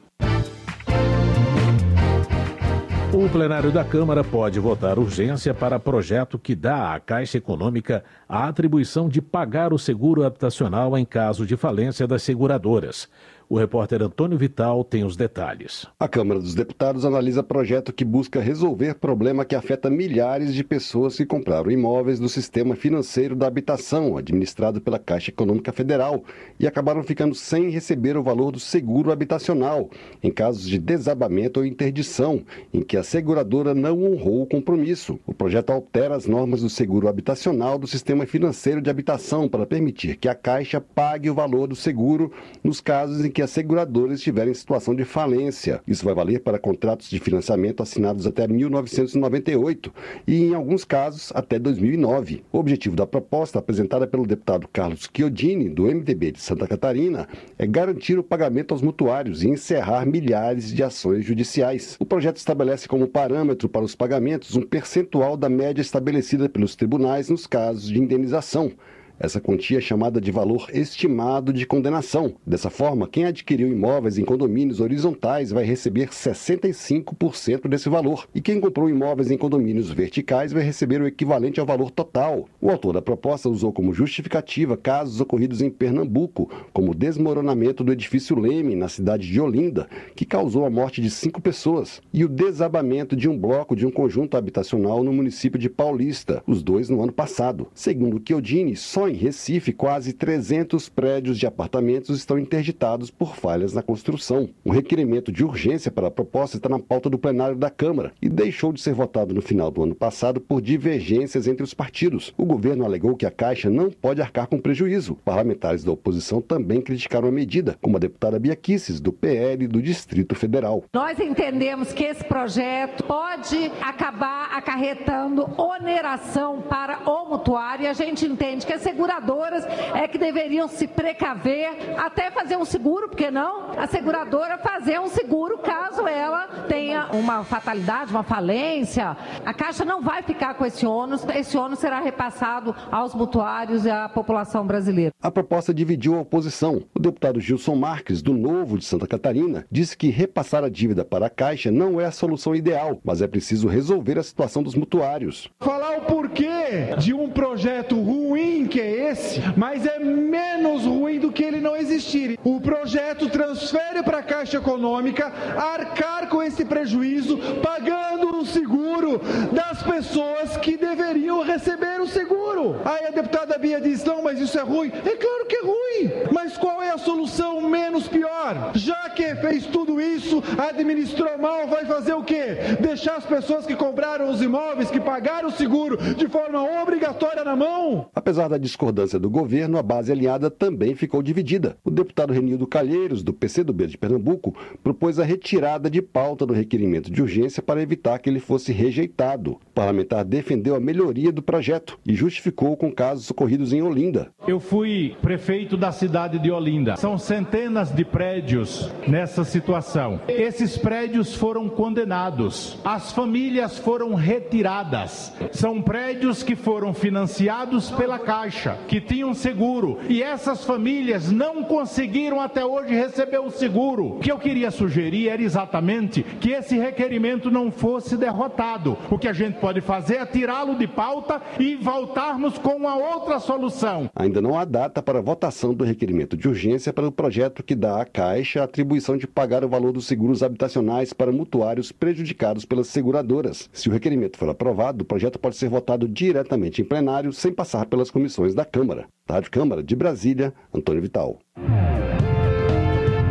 O 3.11 3.27
plenário 3.27 3.71
da 3.71 3.83
Câmara 3.83 4.23
pode 4.23 4.59
votar 4.59 4.99
urgência 4.99 5.51
para 5.51 5.79
projeto 5.79 6.37
que 6.37 6.53
dá 6.55 6.93
à 6.93 6.99
Caixa 6.99 7.39
Econômica 7.39 8.03
a 8.29 8.47
atribuição 8.47 9.09
de 9.09 9.19
pagar 9.19 9.73
o 9.73 9.79
seguro 9.79 10.23
habitacional 10.23 10.95
em 10.95 11.03
caso 11.03 11.43
de 11.43 11.57
falência 11.57 12.07
das 12.07 12.21
seguradoras. 12.21 13.09
O 13.51 13.57
repórter 13.57 14.03
Antônio 14.03 14.37
Vital 14.37 14.83
tem 14.83 15.03
os 15.03 15.17
detalhes. 15.17 15.87
A 15.99 16.07
Câmara 16.07 16.39
dos 16.39 16.53
Deputados 16.53 17.03
analisa 17.03 17.41
projeto 17.41 17.91
que 17.91 18.05
busca 18.05 18.39
resolver 18.39 18.93
problema 18.93 19.43
que 19.43 19.55
afeta 19.55 19.89
milhares 19.89 20.53
de 20.53 20.63
pessoas 20.63 21.17
que 21.17 21.25
compraram 21.25 21.71
imóveis 21.71 22.19
do 22.19 22.29
sistema 22.29 22.75
financeiro 22.75 23.35
da 23.35 23.47
habitação, 23.47 24.15
administrado 24.15 24.79
pela 24.79 24.99
Caixa 24.99 25.31
Econômica 25.31 25.71
Federal, 25.71 26.23
e 26.59 26.67
acabaram 26.67 27.01
ficando 27.01 27.33
sem 27.33 27.71
receber 27.71 28.15
o 28.15 28.21
valor 28.21 28.51
do 28.51 28.59
seguro 28.59 29.11
habitacional, 29.11 29.89
em 30.21 30.29
casos 30.29 30.69
de 30.69 30.77
desabamento 30.77 31.59
ou 31.59 31.65
interdição, 31.65 32.43
em 32.71 32.81
que 32.81 32.97
a 32.97 33.03
seguradora 33.03 33.73
não 33.73 34.03
honrou 34.03 34.43
o 34.43 34.47
compromisso. 34.47 35.19
O 35.25 35.33
projeto 35.33 35.71
altera 35.71 36.15
as 36.15 36.27
normas 36.27 36.61
do 36.61 36.69
seguro 36.69 37.07
habitacional 37.07 37.79
do 37.79 37.87
sistema 37.87 38.27
financeiro 38.27 38.79
de 38.79 38.91
habitação 38.91 39.49
para 39.49 39.65
permitir 39.65 40.17
que 40.17 40.29
a 40.29 40.35
Caixa 40.35 40.79
pague 40.79 41.31
o 41.31 41.33
valor 41.33 41.65
do 41.65 41.75
seguro 41.75 42.31
nos 42.63 42.79
casos 42.79 43.25
em 43.25 43.31
que 43.31 43.38
que 43.39 43.43
as 43.43 43.51
seguradoras 43.51 44.17
estiverem 44.17 44.51
em 44.51 44.53
situação 44.53 44.93
de 44.93 45.05
falência. 45.05 45.79
Isso 45.87 46.03
vai 46.03 46.13
valer 46.13 46.41
para 46.41 46.59
contratos 46.59 47.09
de 47.09 47.21
financiamento 47.21 47.81
assinados 47.81 48.27
até 48.27 48.45
1998 48.45 49.93
e, 50.27 50.43
em 50.43 50.53
alguns 50.53 50.83
casos, 50.83 51.31
até 51.33 51.57
2009. 51.57 52.43
O 52.51 52.59
objetivo 52.59 52.97
da 52.97 53.07
proposta, 53.07 53.57
apresentada 53.57 54.05
pelo 54.05 54.27
deputado 54.27 54.67
Carlos 54.67 55.09
Chiodini, 55.15 55.69
do 55.69 55.83
MDB 55.83 56.33
de 56.33 56.41
Santa 56.41 56.67
Catarina, 56.67 57.29
é 57.57 57.65
garantir 57.65 58.19
o 58.19 58.23
pagamento 58.23 58.73
aos 58.73 58.81
mutuários 58.81 59.41
e 59.41 59.47
encerrar 59.47 60.05
milhares 60.05 60.73
de 60.73 60.83
ações 60.83 61.23
judiciais. 61.23 61.95
O 61.97 62.05
projeto 62.05 62.35
estabelece 62.35 62.89
como 62.89 63.07
parâmetro 63.07 63.69
para 63.69 63.85
os 63.85 63.95
pagamentos 63.95 64.57
um 64.57 64.63
percentual 64.63 65.37
da 65.37 65.47
média 65.47 65.81
estabelecida 65.81 66.49
pelos 66.49 66.75
tribunais 66.75 67.29
nos 67.29 67.47
casos 67.47 67.87
de 67.87 67.99
indenização. 67.99 68.73
Essa 69.19 69.41
quantia 69.41 69.79
é 69.79 69.81
chamada 69.81 70.21
de 70.21 70.31
valor 70.31 70.69
estimado 70.73 71.51
de 71.51 71.65
condenação. 71.65 72.35
Dessa 72.47 72.69
forma, 72.69 73.05
quem 73.05 73.25
adquiriu 73.25 73.67
imóveis 73.67 74.17
em 74.17 74.23
condomínios 74.23 74.79
horizontais 74.79 75.51
vai 75.51 75.65
receber 75.65 76.07
65% 76.07 77.67
desse 77.67 77.89
valor, 77.89 78.29
e 78.33 78.39
quem 78.39 78.61
comprou 78.61 78.89
imóveis 78.89 79.29
em 79.29 79.37
condomínios 79.37 79.91
verticais 79.91 80.53
vai 80.53 80.63
receber 80.63 81.01
o 81.01 81.07
equivalente 81.07 81.59
ao 81.59 81.65
valor 81.65 81.91
total. 81.91 82.47
O 82.61 82.69
autor 82.69 82.93
da 82.93 83.01
proposta 83.01 83.49
usou 83.49 83.73
como 83.73 83.93
justificativa 83.93 84.77
casos 84.77 85.19
ocorridos 85.19 85.61
em 85.61 85.69
Pernambuco, 85.69 86.49
como 86.71 86.91
o 86.91 86.95
desmoronamento 86.95 87.83
do 87.83 87.91
edifício 87.91 88.39
Leme, 88.39 88.73
na 88.73 88.87
cidade 88.87 89.29
de 89.29 89.41
Olinda, 89.41 89.89
que 90.15 90.23
causou 90.23 90.65
a 90.65 90.69
morte 90.69 91.01
de 91.01 91.09
cinco 91.09 91.41
pessoas, 91.41 92.01
e 92.13 92.23
o 92.23 92.29
desabamento 92.29 93.17
de 93.17 93.27
um 93.27 93.37
bloco 93.37 93.75
de 93.75 93.85
um 93.85 93.91
conjunto 93.91 94.37
habitacional 94.37 95.03
no 95.03 95.11
município 95.11 95.59
de 95.59 95.69
Paulista, 95.69 96.41
os 96.47 96.63
dois 96.63 96.87
no 96.87 97.03
ano 97.03 97.11
passado. 97.11 97.67
Segundo 97.73 98.21
Chiodini, 98.25 98.77
só 98.77 99.08
em 99.09 99.15
Recife, 99.15 99.73
quase 99.73 100.13
300 100.13 100.87
prédios 100.89 101.37
de 101.37 101.47
apartamentos 101.47 102.17
estão 102.17 102.37
interditados 102.37 103.09
por 103.09 103.35
falhas 103.35 103.73
na 103.73 103.81
construção. 103.81 104.49
Um 104.65 104.71
requerimento 104.71 105.31
de 105.31 105.43
urgência 105.43 105.91
para 105.91 106.07
a 106.07 106.11
proposta 106.11 106.57
está 106.57 106.69
na 106.69 106.79
pauta 106.79 107.09
do 107.09 107.17
plenário 107.17 107.55
da 107.55 107.69
Câmara 107.69 108.11
e 108.21 108.29
deixou 108.29 108.71
de 108.71 108.81
ser 108.81 108.93
votado 108.93 109.33
no 109.33 109.41
final 109.41 109.71
do 109.71 109.83
ano 109.83 109.95
passado 109.95 110.39
por 110.39 110.61
divergências 110.61 111.47
entre 111.47 111.63
os 111.63 111.73
partidos. 111.73 112.33
O 112.37 112.45
governo 112.45 112.85
alegou 112.85 113.15
que 113.15 113.25
a 113.25 113.31
Caixa 113.31 113.69
não 113.69 113.89
pode 113.89 114.21
arcar 114.21 114.47
com 114.47 114.59
prejuízo. 114.59 115.15
Parlamentares 115.25 115.83
da 115.83 115.91
oposição 115.91 116.41
também 116.41 116.81
criticaram 116.81 117.27
a 117.27 117.31
medida, 117.31 117.77
como 117.81 117.97
a 117.97 117.99
deputada 117.99 118.39
Bia 118.39 118.57
do 119.01 119.11
PL 119.11 119.67
do 119.67 119.81
Distrito 119.81 120.35
Federal. 120.35 120.83
Nós 120.93 121.19
entendemos 121.19 121.91
que 121.91 122.03
esse 122.03 122.23
projeto 122.23 123.03
pode 123.03 123.71
acabar 123.81 124.49
acarretando 124.51 125.49
oneração 125.57 126.61
para 126.61 127.09
o 127.09 127.29
mutuário 127.29 127.85
e 127.85 127.87
a 127.87 127.93
gente 127.93 128.25
entende 128.25 128.65
que 128.65 128.73
a 128.73 128.77
seguradoras 128.99 129.63
é 129.95 130.07
que 130.09 130.17
deveriam 130.17 130.67
se 130.67 130.85
precaver, 130.85 131.69
até 131.97 132.29
fazer 132.31 132.57
um 132.57 132.65
seguro, 132.65 133.07
porque 133.07 133.31
não? 133.31 133.71
A 133.77 133.87
seguradora 133.87 134.57
fazer 134.57 134.99
um 134.99 135.07
seguro 135.07 135.57
caso 135.59 136.05
ela 136.05 136.65
tenha 136.67 137.07
uma 137.13 137.45
fatalidade, 137.45 138.11
uma 138.11 138.23
falência. 138.23 139.15
A 139.45 139.53
Caixa 139.53 139.85
não 139.85 140.01
vai 140.01 140.21
ficar 140.21 140.55
com 140.55 140.65
esse 140.65 140.85
ônus, 140.85 141.25
esse 141.29 141.57
ônus 141.57 141.79
será 141.79 142.01
repassado 142.01 142.75
aos 142.91 143.15
mutuários 143.15 143.85
e 143.85 143.89
à 143.89 144.09
população 144.09 144.67
brasileira. 144.67 145.13
A 145.21 145.31
proposta 145.31 145.73
dividiu 145.73 146.15
a 146.15 146.21
oposição. 146.21 146.83
O 146.93 146.99
deputado 146.99 147.39
Gilson 147.39 147.75
Marques, 147.75 148.21
do 148.21 148.33
Novo 148.33 148.77
de 148.77 148.83
Santa 148.83 149.07
Catarina, 149.07 149.65
disse 149.71 149.95
que 149.95 150.09
repassar 150.09 150.65
a 150.65 150.69
dívida 150.69 151.05
para 151.05 151.27
a 151.27 151.29
Caixa 151.29 151.71
não 151.71 152.01
é 152.01 152.05
a 152.05 152.11
solução 152.11 152.53
ideal, 152.53 152.99
mas 153.01 153.21
é 153.21 153.27
preciso 153.27 153.69
resolver 153.69 154.19
a 154.19 154.23
situação 154.23 154.61
dos 154.61 154.75
mutuários. 154.75 155.49
Falar 155.61 155.97
o 155.99 156.01
porquê 156.01 156.95
de 156.97 157.13
um 157.13 157.29
projeto 157.29 157.95
ruim 158.01 158.67
que 158.67 158.79
é 158.79 158.88
esse, 158.89 159.41
mas 159.55 159.85
é 159.85 159.99
menos 159.99 160.85
ruim 160.85 161.19
do 161.19 161.31
que 161.31 161.43
ele 161.43 161.59
não 161.59 161.75
existir. 161.75 162.39
O 162.43 162.59
projeto 162.59 163.29
transfere 163.29 164.03
para 164.03 164.19
a 164.19 164.23
Caixa 164.23 164.57
Econômica 164.57 165.31
arcar 165.57 166.27
com 166.29 166.41
esse 166.41 166.65
prejuízo, 166.65 167.37
pagando 167.61 168.37
o 168.37 168.45
seguro 168.45 169.21
das 169.51 169.81
pessoas 169.83 170.57
que 170.57 170.77
deveriam 170.77 171.43
receber 171.43 171.99
o 172.01 172.07
seguro. 172.07 172.77
Aí 172.85 173.07
a 173.07 173.11
deputada 173.11 173.57
Bia 173.57 173.81
diz: 173.81 174.03
não, 174.03 174.23
mas 174.23 174.39
isso 174.39 174.57
é 174.57 174.63
ruim. 174.63 174.89
É 174.89 175.15
claro 175.15 175.45
que 175.47 175.55
é 175.55 175.61
ruim, 175.61 176.11
mas 176.31 176.57
qual 176.57 176.81
é 176.81 176.91
a 176.91 176.97
solução 176.97 177.61
menos 177.61 178.07
pior? 178.07 178.71
Já 178.75 179.09
que 179.09 179.35
fez 179.35 179.65
tudo 179.65 179.99
isso, 179.99 180.43
administrou 180.57 181.37
mal, 181.37 181.67
vai 181.67 181.85
fazer 181.85 182.13
o 182.13 182.23
quê? 182.23 182.57
Deixar 182.79 183.15
as 183.15 183.25
pessoas 183.25 183.65
que 183.65 183.75
compraram 183.75 184.29
os 184.29 184.41
imóveis, 184.41 184.91
que 184.91 184.99
pagaram 184.99 185.49
o 185.49 185.51
seguro 185.51 185.97
de 185.97 186.27
forma 186.27 186.61
obrigatória 186.81 187.43
na 187.43 187.55
mão? 187.55 188.09
Apesar 188.13 188.47
da 188.47 188.57
discordância 188.79 189.19
do 189.19 189.29
governo, 189.29 189.77
a 189.77 189.83
base 189.83 190.09
alinhada 190.09 190.49
também 190.49 190.95
ficou 190.95 191.21
dividida. 191.21 191.75
O 191.83 191.91
deputado 191.91 192.31
Renildo 192.31 192.65
Calheiros, 192.65 193.21
do 193.21 193.33
PCdoB 193.33 193.87
de 193.87 193.97
Pernambuco, 193.97 194.55
propôs 194.81 195.19
a 195.19 195.25
retirada 195.25 195.89
de 195.89 196.01
pauta 196.01 196.45
do 196.45 196.53
requerimento 196.53 197.11
de 197.11 197.21
urgência 197.21 197.61
para 197.61 197.81
evitar 197.81 198.17
que 198.19 198.29
ele 198.29 198.39
fosse 198.39 198.71
rejeitado. 198.71 199.51
O 199.51 199.59
parlamentar 199.75 200.23
defendeu 200.23 200.75
a 200.75 200.79
melhoria 200.79 201.29
do 201.29 201.41
projeto 201.41 201.99
e 202.05 202.15
justificou 202.15 202.77
com 202.77 202.89
casos 202.89 203.29
ocorridos 203.29 203.73
em 203.73 203.81
Olinda. 203.81 204.29
Eu 204.47 204.61
fui 204.61 205.15
prefeito 205.21 205.75
da 205.75 205.91
cidade 205.91 206.39
de 206.39 206.49
Olinda. 206.49 206.95
São 206.95 207.17
centenas 207.17 207.91
de 207.91 208.05
prédios 208.05 208.89
nessa 209.05 209.43
situação. 209.43 210.21
Esses 210.29 210.77
prédios 210.77 211.35
foram 211.35 211.67
condenados. 211.67 212.79
As 212.85 213.11
famílias 213.11 213.77
foram 213.77 214.13
retiradas. 214.15 215.33
São 215.51 215.81
prédios 215.81 216.43
que 216.43 216.55
foram 216.55 216.93
financiados 216.93 217.91
pela 217.91 218.19
Caixa, 218.19 218.68
que 218.87 219.01
tinham 219.01 219.33
seguro, 219.33 219.99
e 220.07 220.21
essas 220.21 220.63
famílias 220.63 221.31
não 221.31 221.63
conseguiram 221.63 222.39
até 222.39 222.65
hoje 222.65 222.93
receber 222.93 223.39
o 223.39 223.49
seguro. 223.49 224.17
O 224.17 224.19
que 224.19 224.31
eu 224.31 224.37
queria 224.37 224.71
sugerir 224.71 225.29
era 225.29 225.41
exatamente 225.41 226.23
que 226.23 226.51
esse 226.51 226.77
requerimento 226.77 227.51
não 227.51 227.71
fosse 227.71 228.17
derrotado. 228.17 228.97
O 229.09 229.17
que 229.17 229.27
a 229.27 229.33
gente 229.33 229.59
pode 229.59 229.81
fazer 229.81 230.15
é 230.15 230.25
tirá-lo 230.25 230.75
de 230.75 230.87
pauta 230.87 231.41
e 231.59 231.75
voltarmos 231.75 232.57
com 232.57 232.75
uma 232.75 232.95
outra 232.95 233.39
solução. 233.39 234.09
Ainda 234.15 234.41
não 234.41 234.57
há 234.57 234.65
data 234.65 235.01
para 235.01 235.21
votação 235.21 235.73
do 235.73 235.83
requerimento 235.83 236.35
de 236.35 236.47
urgência 236.47 236.93
para 236.93 237.07
o 237.07 237.11
projeto 237.11 237.63
que 237.63 237.75
dá 237.75 238.01
à 238.01 238.05
Caixa 238.05 238.61
a 238.61 238.63
atribuição 238.65 239.17
de 239.17 239.27
pagar 239.27 239.63
o 239.63 239.69
valor 239.69 239.91
dos 239.91 240.07
seguros 240.07 240.43
habitacionais 240.43 241.13
para 241.13 241.31
mutuários 241.31 241.91
prejudicados 241.91 242.65
pelas 242.65 242.87
seguradoras. 242.87 243.69
Se 243.73 243.89
o 243.89 243.91
requerimento 243.91 244.37
for 244.37 244.49
aprovado, 244.49 245.03
o 245.03 245.05
projeto 245.05 245.39
pode 245.39 245.55
ser 245.55 245.69
votado 245.69 246.07
diretamente 246.07 246.81
em 246.81 246.85
plenário 246.85 247.31
sem 247.33 247.51
passar 247.51 247.85
pelas 247.85 248.11
comissões 248.11 248.48
da 248.53 248.65
Câmara. 248.65 249.07
Rádio 249.29 249.51
Câmara 249.51 249.83
de 249.83 249.95
Brasília, 249.95 250.53
Antônio 250.73 251.01
Vital. 251.01 251.39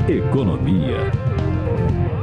Economia. 0.09 0.97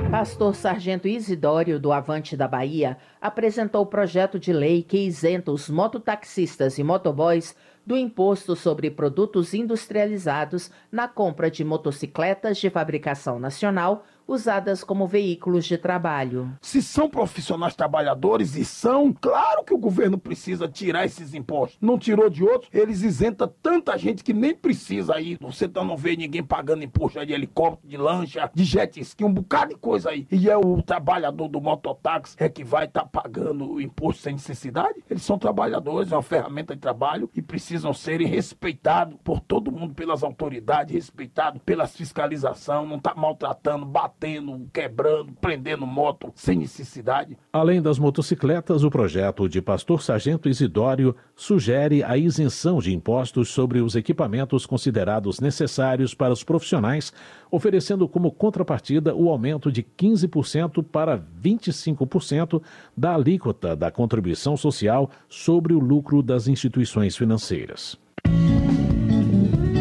Pastor 0.10 0.56
Sargento 0.56 1.08
Isidório, 1.08 1.78
do 1.80 1.92
Avante 1.92 2.38
da 2.38 2.48
Bahia, 2.48 2.98
apresentou 3.20 3.82
o 3.82 3.86
projeto 3.86 4.40
de 4.40 4.54
lei 4.54 4.82
que 4.82 4.98
isenta 4.98 5.52
os 5.52 5.70
mototaxistas 5.70 6.78
e 6.78 6.84
motoboys 6.84 7.56
do 7.86 7.98
imposto 7.98 8.56
sobre 8.56 8.90
produtos 8.90 9.54
industrializados 9.54 10.72
na 10.92 11.08
compra 11.08 11.52
de 11.52 11.64
motocicletas 11.64 12.58
de 12.58 12.70
fabricação 12.70 13.40
nacional 13.40 14.06
usadas 14.28 14.84
como 14.84 15.08
veículos 15.08 15.66
de 15.66 15.78
trabalho. 15.78 16.52
Se 16.62 16.82
são 16.82 17.10
profissionais 17.10 17.76
trabalhadores 17.76 18.56
e 18.56 18.66
são, 18.66 19.14
claro 19.14 19.64
que 19.64 19.74
o 19.74 19.78
governo 19.78 20.18
precisa 20.18 20.68
tirar 20.68 21.06
esses 21.06 21.34
impostos. 21.34 21.78
Não 21.80 21.98
tirou 21.98 22.30
de 22.30 22.44
outros, 22.44 22.70
eles 22.74 23.02
isentam 23.02 23.52
tanta 23.62 23.98
gente 23.98 24.24
que 24.24 24.34
nem 24.34 24.56
precisa 24.56 25.20
ir. 25.20 25.38
Você 25.40 25.68
tá 25.68 25.84
não 25.84 25.96
vê 25.96 26.16
ninguém 26.16 26.44
pagando 26.44 26.84
imposto 26.84 27.24
de 27.26 27.34
helicóptero, 27.34 27.88
de 27.88 27.98
lancha, 27.98 28.50
de 28.54 28.64
jet 28.64 29.00
ski, 29.00 29.24
um 29.24 29.34
bocado 29.34 29.74
de 29.74 29.80
coisa 29.80 30.10
aí. 30.10 30.28
E 30.32 30.50
é 30.50 30.58
o 30.58 30.82
trabalhador 30.82 31.48
do 31.48 31.62
mototáxi 31.62 32.36
é 32.40 32.50
que 32.50 32.64
vai 32.64 32.86
estar 32.86 33.04
tá 33.04 33.22
pagando 33.22 33.74
o 33.74 33.82
imposto 33.82 34.24
sem 34.24 34.34
necessidade? 34.34 35.04
Eles 35.10 35.24
são 35.24 35.38
trabalhadores, 35.38 36.12
é 36.12 36.16
uma 36.16 36.22
ferramenta 36.22 36.76
de 36.76 36.82
trabalho 36.82 37.30
e 37.36 37.42
precisam 37.42 37.94
serem 37.94 38.28
respeitados 38.28 39.18
por 39.24 39.40
todo 39.40 39.72
mundo, 39.72 39.94
pelas 39.94 40.24
autoridades, 40.24 40.94
respeitados 40.94 41.62
pelas 41.66 41.96
fiscalização, 41.96 42.86
não 42.86 43.00
tá 43.00 43.14
maltratando, 43.16 43.86
batendo 43.86 44.15
batendo, 44.16 44.68
quebrando, 44.74 45.34
prendendo 45.42 45.86
moto 45.86 46.32
sem 46.36 46.58
necessidade. 46.58 47.38
Além 47.52 47.82
das 47.82 48.00
motocicletas, 48.00 48.84
o 48.84 48.90
projeto 48.90 49.48
de 49.50 49.62
Pastor 49.62 50.02
Sargento 50.02 50.48
Isidório 50.48 51.16
sugere 51.36 52.04
a 52.04 52.18
isenção 52.18 52.80
de 52.80 52.94
impostos 52.94 53.50
sobre 53.50 53.82
os 53.82 53.96
equipamentos 53.96 54.66
considerados 54.66 55.40
necessários 55.40 56.14
para 56.14 56.34
os 56.34 56.44
profissionais, 56.44 57.14
oferecendo 57.52 58.08
como 58.08 58.32
contrapartida 58.32 59.14
o 59.14 59.30
aumento 59.30 59.72
de 59.72 59.84
15% 59.84 60.84
para 60.84 61.20
25% 61.44 62.62
da 62.96 63.14
alíquota 63.14 63.76
da 63.76 63.92
contribuição 63.92 64.56
social 64.56 65.10
sobre 65.28 65.74
o 65.74 65.80
lucro 65.80 66.24
das 66.24 66.48
instituições 66.48 67.16
financeiras. 67.18 67.98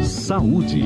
Saúde. 0.03 0.83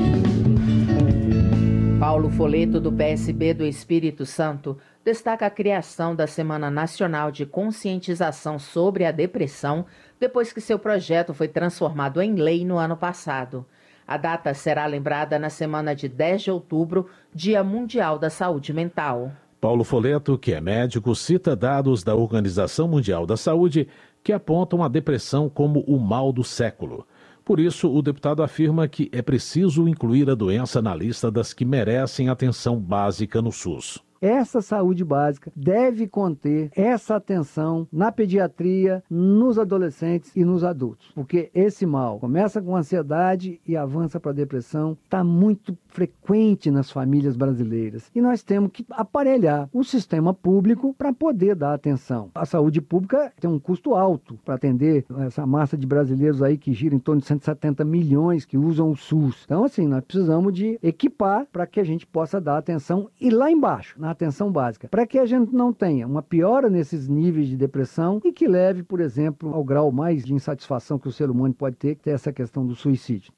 Paulo 2.10 2.28
Foleto, 2.28 2.80
do 2.80 2.90
PSB 2.90 3.54
do 3.54 3.64
Espírito 3.64 4.26
Santo, 4.26 4.76
destaca 5.04 5.46
a 5.46 5.50
criação 5.50 6.12
da 6.12 6.26
Semana 6.26 6.68
Nacional 6.68 7.30
de 7.30 7.46
Conscientização 7.46 8.58
sobre 8.58 9.04
a 9.04 9.12
Depressão 9.12 9.86
depois 10.18 10.52
que 10.52 10.60
seu 10.60 10.76
projeto 10.76 11.32
foi 11.32 11.46
transformado 11.46 12.20
em 12.20 12.34
lei 12.34 12.64
no 12.64 12.78
ano 12.78 12.96
passado. 12.96 13.64
A 14.08 14.16
data 14.16 14.52
será 14.54 14.86
lembrada 14.86 15.38
na 15.38 15.48
semana 15.48 15.94
de 15.94 16.08
10 16.08 16.42
de 16.42 16.50
outubro, 16.50 17.06
Dia 17.32 17.62
Mundial 17.62 18.18
da 18.18 18.28
Saúde 18.28 18.72
Mental. 18.72 19.30
Paulo 19.60 19.84
Foleto, 19.84 20.36
que 20.36 20.52
é 20.52 20.60
médico, 20.60 21.14
cita 21.14 21.54
dados 21.54 22.02
da 22.02 22.16
Organização 22.16 22.88
Mundial 22.88 23.24
da 23.24 23.36
Saúde 23.36 23.86
que 24.24 24.32
apontam 24.32 24.82
a 24.82 24.88
depressão 24.88 25.48
como 25.48 25.84
o 25.86 25.96
mal 25.96 26.32
do 26.32 26.42
século. 26.42 27.06
Por 27.44 27.58
isso, 27.58 27.92
o 27.92 28.02
deputado 28.02 28.42
afirma 28.42 28.86
que 28.88 29.08
é 29.12 29.22
preciso 29.22 29.88
incluir 29.88 30.28
a 30.30 30.34
doença 30.34 30.80
na 30.80 30.94
lista 30.94 31.30
das 31.30 31.52
que 31.52 31.64
merecem 31.64 32.28
atenção 32.28 32.78
básica 32.78 33.40
no 33.42 33.50
SUS. 33.50 33.98
Essa 34.20 34.60
saúde 34.60 35.02
básica 35.02 35.50
deve 35.56 36.06
conter 36.06 36.70
essa 36.76 37.16
atenção 37.16 37.88
na 37.90 38.12
pediatria, 38.12 39.02
nos 39.08 39.58
adolescentes 39.58 40.36
e 40.36 40.44
nos 40.44 40.62
adultos, 40.62 41.10
porque 41.14 41.50
esse 41.54 41.86
mal 41.86 42.18
começa 42.18 42.60
com 42.60 42.76
ansiedade 42.76 43.58
e 43.66 43.78
avança 43.78 44.20
para 44.20 44.32
a 44.32 44.34
depressão, 44.34 44.98
está 45.04 45.24
muito 45.24 45.76
frequente 45.88 46.70
nas 46.70 46.90
famílias 46.90 47.34
brasileiras 47.34 48.10
e 48.14 48.20
nós 48.20 48.42
temos 48.42 48.70
que 48.72 48.84
aparelhar 48.90 49.70
o 49.72 49.82
sistema 49.82 50.34
público 50.34 50.94
para 50.98 51.14
poder 51.14 51.54
dar 51.56 51.72
atenção. 51.72 52.30
A 52.34 52.44
saúde 52.44 52.82
pública 52.82 53.32
tem 53.40 53.48
um 53.48 53.58
custo 53.58 53.94
alto 53.94 54.38
para 54.44 54.54
atender 54.54 55.06
essa 55.20 55.46
massa 55.46 55.78
de 55.78 55.86
brasileiros 55.86 56.42
aí 56.42 56.58
que 56.58 56.74
gira 56.74 56.94
em 56.94 56.98
torno 56.98 57.22
de 57.22 57.26
170 57.26 57.86
milhões 57.86 58.44
que 58.44 58.58
usam 58.58 58.90
o 58.90 58.96
SUS. 58.96 59.44
Então, 59.46 59.64
assim, 59.64 59.88
nós 59.88 60.04
precisamos 60.04 60.52
de 60.52 60.78
equipar 60.82 61.46
para 61.50 61.66
que 61.66 61.80
a 61.80 61.84
gente 61.84 62.06
possa 62.06 62.38
dar 62.38 62.58
atenção 62.58 63.08
e 63.18 63.30
lá 63.30 63.50
embaixo, 63.50 63.98
na 63.98 64.09
atenção 64.10 64.50
básica, 64.50 64.88
para 64.88 65.06
que 65.06 65.18
a 65.18 65.26
gente 65.26 65.54
não 65.54 65.72
tenha 65.72 66.06
uma 66.06 66.22
piora 66.22 66.68
nesses 66.68 67.08
níveis 67.08 67.48
de 67.48 67.56
depressão 67.56 68.20
e 68.24 68.32
que 68.32 68.46
leve, 68.46 68.82
por 68.82 69.00
exemplo, 69.00 69.54
ao 69.54 69.64
grau 69.64 69.90
mais 69.90 70.24
de 70.24 70.34
insatisfação 70.34 70.98
que 70.98 71.08
o 71.08 71.12
ser 71.12 71.30
humano 71.30 71.54
pode 71.54 71.76
ter, 71.76 71.96
que 71.96 72.10
é 72.10 72.12
essa 72.12 72.32
questão 72.32 72.66
do 72.66 72.74
suicídio. 72.74 73.32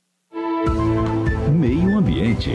Meio 1.58 1.98
Ambiente. 1.98 2.50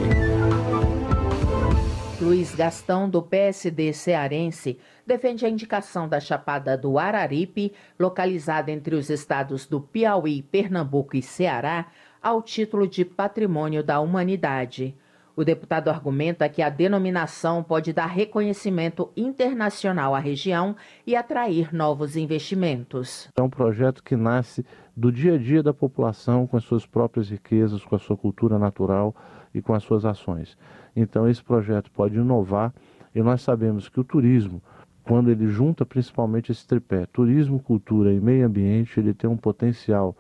Luiz 2.20 2.56
Gastão, 2.56 3.08
do 3.08 3.22
PSD 3.22 3.94
cearense, 3.94 4.80
defende 5.06 5.46
a 5.46 5.50
indicação 5.50 6.10
da 6.10 6.20
Chapada 6.20 6.76
do 6.76 6.98
Araripe, 6.98 7.74
localizada 8.00 8.72
entre 8.72 8.96
os 8.96 9.10
estados 9.10 9.68
do 9.68 9.80
Piauí, 9.80 10.42
Pernambuco 10.42 11.16
e 11.16 11.22
Ceará, 11.22 11.86
ao 12.22 12.42
título 12.42 12.88
de 12.88 13.06
Patrimônio 13.06 13.84
da 13.84 14.00
Humanidade. 14.00 14.98
O 15.38 15.46
deputado 15.46 15.90
argumenta 15.90 16.50
que 16.50 16.64
a 16.64 16.70
denominação 16.70 17.62
pode 17.62 17.94
dar 17.94 18.08
reconhecimento 18.08 19.12
internacional 19.16 20.16
à 20.16 20.20
região 20.20 20.76
e 21.06 21.16
atrair 21.16 21.72
novos 21.72 22.16
investimentos. 22.16 23.30
É 23.38 23.42
um 23.44 23.50
projeto 23.50 24.04
que 24.04 24.16
nasce 24.16 24.66
do 24.96 25.12
dia 25.12 25.36
a 25.36 25.38
dia 25.38 25.62
da 25.62 25.72
população, 25.72 26.48
com 26.48 26.58
as 26.58 26.64
suas 26.64 26.88
próprias 26.88 27.30
riquezas, 27.30 27.86
com 27.86 27.96
a 27.96 28.00
sua 28.00 28.18
cultura 28.18 28.58
natural 28.58 29.16
e 29.54 29.62
com 29.62 29.76
as 29.76 29.84
suas 29.84 30.06
ações. 30.06 30.58
Então, 30.96 31.30
esse 31.30 31.44
projeto 31.44 31.92
pode 31.92 32.16
inovar 32.16 32.74
e 33.14 33.22
nós 33.22 33.44
sabemos 33.44 33.88
que 33.88 34.00
o 34.00 34.04
turismo, 34.04 34.60
quando 35.04 35.30
ele 35.30 35.48
junta 35.50 35.86
principalmente 35.86 36.52
esse 36.52 36.66
tripé, 36.66 37.06
turismo, 37.06 37.60
cultura 37.60 38.12
e 38.12 38.20
meio 38.20 38.48
ambiente, 38.48 39.00
ele 39.00 39.14
tem 39.14 39.30
um 39.30 39.38
potencial 39.38 40.18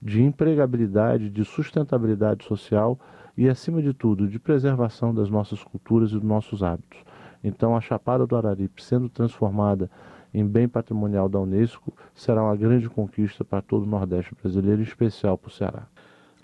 de 0.00 0.22
empregabilidade, 0.22 1.28
de 1.28 1.44
sustentabilidade 1.44 2.44
social 2.44 2.96
e, 3.40 3.48
acima 3.48 3.80
de 3.80 3.94
tudo, 3.94 4.28
de 4.28 4.38
preservação 4.38 5.14
das 5.14 5.30
nossas 5.30 5.64
culturas 5.64 6.10
e 6.10 6.12
dos 6.16 6.22
nossos 6.22 6.62
hábitos. 6.62 6.98
Então, 7.42 7.74
a 7.74 7.80
Chapada 7.80 8.26
do 8.26 8.36
Araripe 8.36 8.84
sendo 8.84 9.08
transformada 9.08 9.90
em 10.34 10.46
bem 10.46 10.68
patrimonial 10.68 11.26
da 11.26 11.40
Unesco 11.40 11.90
será 12.14 12.42
uma 12.42 12.54
grande 12.54 12.90
conquista 12.90 13.42
para 13.42 13.62
todo 13.62 13.84
o 13.84 13.86
Nordeste 13.86 14.34
brasileiro, 14.34 14.82
em 14.82 14.84
especial 14.84 15.38
para 15.38 15.48
o 15.48 15.50
Ceará. 15.50 15.86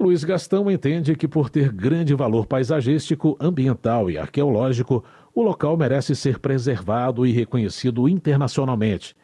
Luiz 0.01 0.25
Gastão 0.25 0.71
entende 0.71 1.15
que, 1.15 1.29
por 1.29 1.51
ter 1.51 1.71
grande 1.71 2.15
valor 2.15 2.47
paisagístico, 2.47 3.37
ambiental 3.39 4.11
e 4.11 4.17
arqueológico, 4.17 5.05
o 5.35 5.43
local 5.43 5.77
merece 5.77 6.17
ser 6.17 6.39
preservado 6.39 7.27
e 7.27 7.31
reconhecido 7.31 8.09
internacionalmente. 8.09 9.15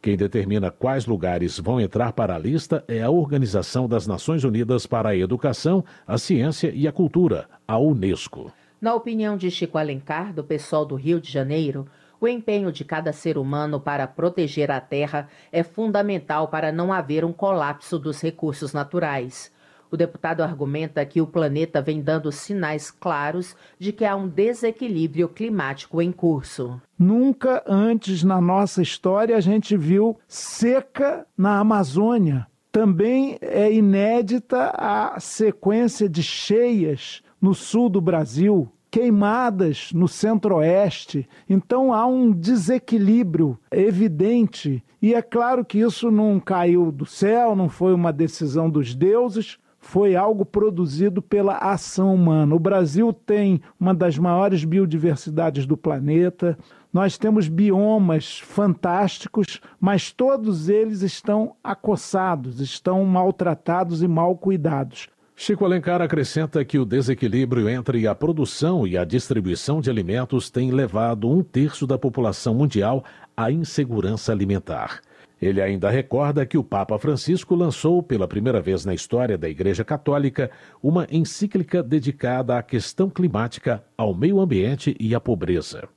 Quem 0.00 0.16
determina 0.16 0.70
quais 0.70 1.06
lugares 1.06 1.58
vão 1.58 1.80
entrar 1.80 2.12
para 2.12 2.34
a 2.34 2.38
lista 2.38 2.84
é 2.86 3.02
a 3.02 3.10
Organização 3.10 3.88
das 3.88 4.06
Nações 4.06 4.44
Unidas 4.44 4.86
para 4.86 5.08
a 5.08 5.16
Educação, 5.16 5.84
a 6.06 6.16
Ciência 6.16 6.70
e 6.74 6.86
a 6.86 6.92
Cultura, 6.92 7.48
a 7.66 7.78
Unesco. 7.78 8.52
Na 8.80 8.94
opinião 8.94 9.36
de 9.36 9.50
Chico 9.50 9.78
Alencar, 9.78 10.32
do 10.32 10.44
pessoal 10.44 10.84
do 10.84 10.94
Rio 10.94 11.20
de 11.20 11.32
Janeiro, 11.32 11.86
o 12.20 12.28
empenho 12.28 12.70
de 12.70 12.84
cada 12.84 13.12
ser 13.12 13.36
humano 13.36 13.80
para 13.80 14.06
proteger 14.06 14.70
a 14.70 14.80
Terra 14.80 15.28
é 15.50 15.62
fundamental 15.62 16.48
para 16.48 16.70
não 16.70 16.92
haver 16.92 17.24
um 17.24 17.32
colapso 17.32 17.98
dos 17.98 18.20
recursos 18.20 18.72
naturais. 18.72 19.52
O 19.90 19.96
deputado 19.96 20.42
argumenta 20.42 21.04
que 21.06 21.20
o 21.20 21.26
planeta 21.26 21.80
vem 21.80 22.02
dando 22.02 22.32
sinais 22.32 22.90
claros 22.90 23.54
de 23.78 23.92
que 23.92 24.04
há 24.04 24.16
um 24.16 24.28
desequilíbrio 24.28 25.28
climático 25.28 26.02
em 26.02 26.10
curso. 26.10 26.80
Nunca 26.98 27.62
antes 27.66 28.22
na 28.22 28.40
nossa 28.40 28.82
história 28.82 29.36
a 29.36 29.40
gente 29.40 29.76
viu 29.76 30.18
seca 30.26 31.26
na 31.36 31.58
Amazônia. 31.58 32.46
Também 32.72 33.38
é 33.40 33.72
inédita 33.72 34.72
a 34.76 35.18
sequência 35.18 36.08
de 36.08 36.22
cheias 36.22 37.22
no 37.40 37.54
sul 37.54 37.88
do 37.88 38.00
Brasil, 38.00 38.70
queimadas 38.90 39.90
no 39.94 40.08
centro-oeste. 40.08 41.28
Então 41.48 41.92
há 41.92 42.06
um 42.06 42.32
desequilíbrio 42.32 43.58
evidente. 43.70 44.82
E 45.00 45.14
é 45.14 45.22
claro 45.22 45.64
que 45.64 45.78
isso 45.78 46.10
não 46.10 46.40
caiu 46.40 46.90
do 46.90 47.06
céu, 47.06 47.54
não 47.54 47.68
foi 47.68 47.94
uma 47.94 48.12
decisão 48.12 48.68
dos 48.68 48.94
deuses, 48.94 49.58
foi 49.86 50.16
algo 50.16 50.44
produzido 50.44 51.22
pela 51.22 51.58
ação 51.58 52.12
humana. 52.12 52.54
O 52.54 52.58
Brasil 52.58 53.12
tem 53.12 53.60
uma 53.78 53.94
das 53.94 54.18
maiores 54.18 54.64
biodiversidades 54.64 55.64
do 55.64 55.76
planeta, 55.76 56.58
nós 56.92 57.16
temos 57.16 57.48
biomas 57.48 58.40
fantásticos, 58.40 59.60
mas 59.80 60.10
todos 60.10 60.68
eles 60.68 61.02
estão 61.02 61.54
acossados, 61.62 62.60
estão 62.60 63.04
maltratados 63.04 64.02
e 64.02 64.08
mal 64.08 64.36
cuidados. 64.36 65.08
Chico 65.36 65.64
Alencar 65.64 66.02
acrescenta 66.02 66.64
que 66.64 66.78
o 66.78 66.84
desequilíbrio 66.84 67.68
entre 67.68 68.08
a 68.08 68.14
produção 68.14 68.86
e 68.86 68.98
a 68.98 69.04
distribuição 69.04 69.80
de 69.80 69.88
alimentos 69.88 70.50
tem 70.50 70.72
levado 70.72 71.30
um 71.30 71.42
terço 71.42 71.86
da 71.86 71.98
população 71.98 72.54
mundial 72.54 73.04
à 73.36 73.52
insegurança 73.52 74.32
alimentar. 74.32 75.00
Ele 75.40 75.60
ainda 75.60 75.90
recorda 75.90 76.46
que 76.46 76.56
o 76.56 76.64
Papa 76.64 76.98
Francisco 76.98 77.54
lançou 77.54 78.02
pela 78.02 78.26
primeira 78.26 78.60
vez 78.60 78.86
na 78.86 78.94
história 78.94 79.36
da 79.36 79.48
Igreja 79.48 79.84
Católica 79.84 80.50
uma 80.82 81.06
encíclica 81.10 81.82
dedicada 81.82 82.56
à 82.56 82.62
questão 82.62 83.10
climática, 83.10 83.84
ao 83.98 84.14
meio 84.14 84.40
ambiente 84.40 84.96
e 84.98 85.14
à 85.14 85.20
pobreza. 85.20 85.88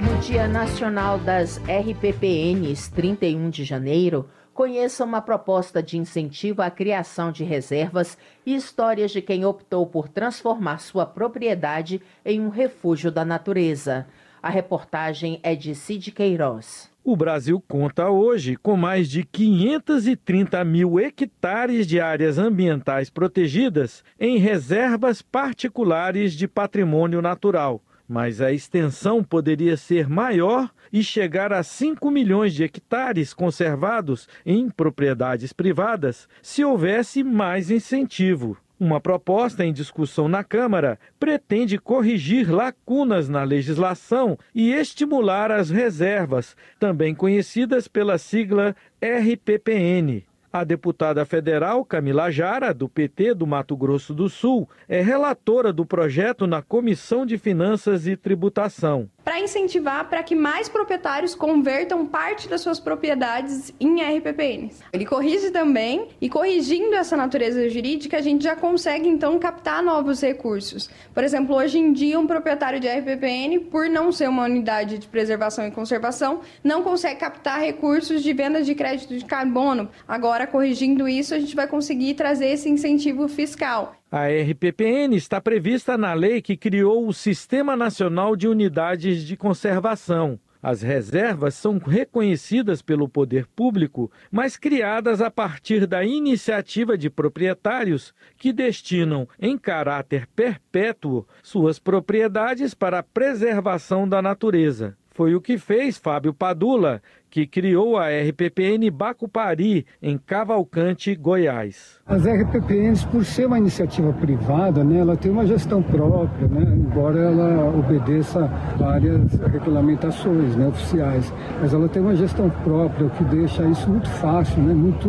No 0.00 0.20
Dia 0.20 0.48
Nacional 0.48 1.18
das 1.20 1.58
RPPNs, 1.58 2.90
31 2.90 3.48
de 3.48 3.62
janeiro, 3.62 4.28
conheça 4.52 5.04
uma 5.04 5.22
proposta 5.22 5.80
de 5.80 5.96
incentivo 5.96 6.62
à 6.62 6.68
criação 6.68 7.30
de 7.30 7.44
reservas 7.44 8.18
e 8.44 8.56
histórias 8.56 9.12
de 9.12 9.22
quem 9.22 9.44
optou 9.44 9.86
por 9.86 10.08
transformar 10.08 10.78
sua 10.78 11.06
propriedade 11.06 12.02
em 12.24 12.40
um 12.40 12.48
refúgio 12.48 13.12
da 13.12 13.24
natureza. 13.24 14.04
A 14.42 14.50
reportagem 14.50 15.38
é 15.44 15.54
de 15.54 15.76
Cid 15.76 16.10
Queiroz. 16.10 16.87
O 17.04 17.16
Brasil 17.16 17.62
conta 17.66 18.10
hoje 18.10 18.56
com 18.56 18.76
mais 18.76 19.08
de 19.08 19.24
530 19.24 20.62
mil 20.64 21.00
hectares 21.00 21.86
de 21.86 22.00
áreas 22.00 22.38
ambientais 22.38 23.08
protegidas 23.08 24.04
em 24.20 24.36
reservas 24.36 25.22
particulares 25.22 26.34
de 26.34 26.46
patrimônio 26.46 27.22
natural. 27.22 27.82
Mas 28.06 28.40
a 28.40 28.52
extensão 28.52 29.22
poderia 29.22 29.76
ser 29.76 30.08
maior 30.08 30.70
e 30.92 31.02
chegar 31.02 31.52
a 31.52 31.62
5 31.62 32.10
milhões 32.10 32.54
de 32.54 32.64
hectares 32.64 33.32
conservados 33.32 34.28
em 34.44 34.68
propriedades 34.68 35.52
privadas 35.52 36.28
se 36.42 36.64
houvesse 36.64 37.22
mais 37.22 37.70
incentivo. 37.70 38.56
Uma 38.80 39.00
proposta 39.00 39.64
em 39.64 39.72
discussão 39.72 40.28
na 40.28 40.44
Câmara 40.44 41.00
pretende 41.18 41.78
corrigir 41.78 42.48
lacunas 42.48 43.28
na 43.28 43.42
legislação 43.42 44.38
e 44.54 44.72
estimular 44.72 45.50
as 45.50 45.68
reservas, 45.68 46.56
também 46.78 47.12
conhecidas 47.12 47.88
pela 47.88 48.18
sigla 48.18 48.76
RPPN. 49.02 50.22
A 50.52 50.62
deputada 50.62 51.26
federal 51.26 51.84
Camila 51.84 52.30
Jara, 52.30 52.72
do 52.72 52.88
PT 52.88 53.34
do 53.34 53.46
Mato 53.48 53.76
Grosso 53.76 54.14
do 54.14 54.28
Sul, 54.28 54.68
é 54.88 55.02
relatora 55.02 55.72
do 55.72 55.84
projeto 55.84 56.46
na 56.46 56.62
Comissão 56.62 57.26
de 57.26 57.36
Finanças 57.36 58.06
e 58.06 58.16
Tributação 58.16 59.10
para 59.28 59.40
incentivar 59.40 60.08
para 60.08 60.22
que 60.22 60.34
mais 60.34 60.70
proprietários 60.70 61.34
convertam 61.34 62.06
parte 62.06 62.48
das 62.48 62.62
suas 62.62 62.80
propriedades 62.80 63.74
em 63.78 64.00
RPPNs. 64.00 64.82
Ele 64.90 65.04
corrige 65.04 65.50
também, 65.50 66.08
e 66.18 66.30
corrigindo 66.30 66.94
essa 66.94 67.14
natureza 67.14 67.68
jurídica, 67.68 68.16
a 68.16 68.22
gente 68.22 68.42
já 68.44 68.56
consegue 68.56 69.06
então 69.06 69.38
captar 69.38 69.82
novos 69.82 70.22
recursos. 70.22 70.88
Por 71.12 71.22
exemplo, 71.22 71.54
hoje 71.54 71.78
em 71.78 71.92
dia, 71.92 72.18
um 72.18 72.26
proprietário 72.26 72.80
de 72.80 72.88
RPPN, 72.88 73.66
por 73.70 73.86
não 73.90 74.10
ser 74.10 74.30
uma 74.30 74.44
unidade 74.44 74.96
de 74.96 75.06
preservação 75.06 75.66
e 75.66 75.70
conservação, 75.70 76.40
não 76.64 76.82
consegue 76.82 77.20
captar 77.20 77.60
recursos 77.60 78.22
de 78.22 78.32
vendas 78.32 78.64
de 78.64 78.74
crédito 78.74 79.14
de 79.14 79.26
carbono. 79.26 79.90
Agora, 80.08 80.46
corrigindo 80.46 81.06
isso, 81.06 81.34
a 81.34 81.38
gente 81.38 81.54
vai 81.54 81.66
conseguir 81.66 82.14
trazer 82.14 82.46
esse 82.46 82.70
incentivo 82.70 83.28
fiscal. 83.28 83.94
A 84.10 84.26
RPPN 84.26 85.14
está 85.14 85.38
prevista 85.38 85.98
na 85.98 86.14
lei 86.14 86.40
que 86.40 86.56
criou 86.56 87.06
o 87.06 87.12
Sistema 87.12 87.76
Nacional 87.76 88.34
de 88.34 88.48
Unidades 88.48 89.22
de 89.22 89.36
Conservação. 89.36 90.40
As 90.62 90.80
reservas 90.80 91.54
são 91.54 91.76
reconhecidas 91.76 92.80
pelo 92.80 93.06
poder 93.06 93.46
público, 93.54 94.10
mas 94.30 94.56
criadas 94.56 95.20
a 95.20 95.30
partir 95.30 95.86
da 95.86 96.02
iniciativa 96.02 96.96
de 96.96 97.10
proprietários 97.10 98.14
que 98.38 98.50
destinam, 98.50 99.28
em 99.38 99.58
caráter 99.58 100.26
perpétuo, 100.34 101.26
suas 101.42 101.78
propriedades 101.78 102.72
para 102.72 103.00
a 103.00 103.02
preservação 103.02 104.08
da 104.08 104.22
natureza. 104.22 104.96
Foi 105.10 105.34
o 105.34 105.40
que 105.40 105.58
fez 105.58 105.98
Fábio 105.98 106.32
Padula, 106.32 107.02
que 107.30 107.46
criou 107.46 107.96
a 107.96 108.08
RPPN 108.08 108.90
Bacupari, 108.90 109.86
em 110.02 110.18
Cavalcante, 110.18 111.14
Goiás. 111.14 111.98
As 112.06 112.24
RPPNs, 112.26 113.06
por 113.06 113.24
ser 113.24 113.46
uma 113.46 113.58
iniciativa 113.58 114.12
privada, 114.14 114.82
né, 114.82 114.98
ela 114.98 115.16
tem 115.16 115.30
uma 115.30 115.46
gestão 115.46 115.82
própria, 115.82 116.48
né, 116.48 116.62
embora 116.62 117.18
ela 117.18 117.78
obedeça 117.78 118.46
várias 118.78 119.34
regulamentações 119.34 120.56
né, 120.56 120.68
oficiais, 120.68 121.32
mas 121.60 121.74
ela 121.74 121.88
tem 121.88 122.00
uma 122.00 122.16
gestão 122.16 122.48
própria, 122.64 123.06
o 123.06 123.10
que 123.10 123.24
deixa 123.24 123.64
isso 123.64 123.88
muito 123.90 124.08
fácil, 124.08 124.62
né, 124.62 124.72
muito 124.72 125.08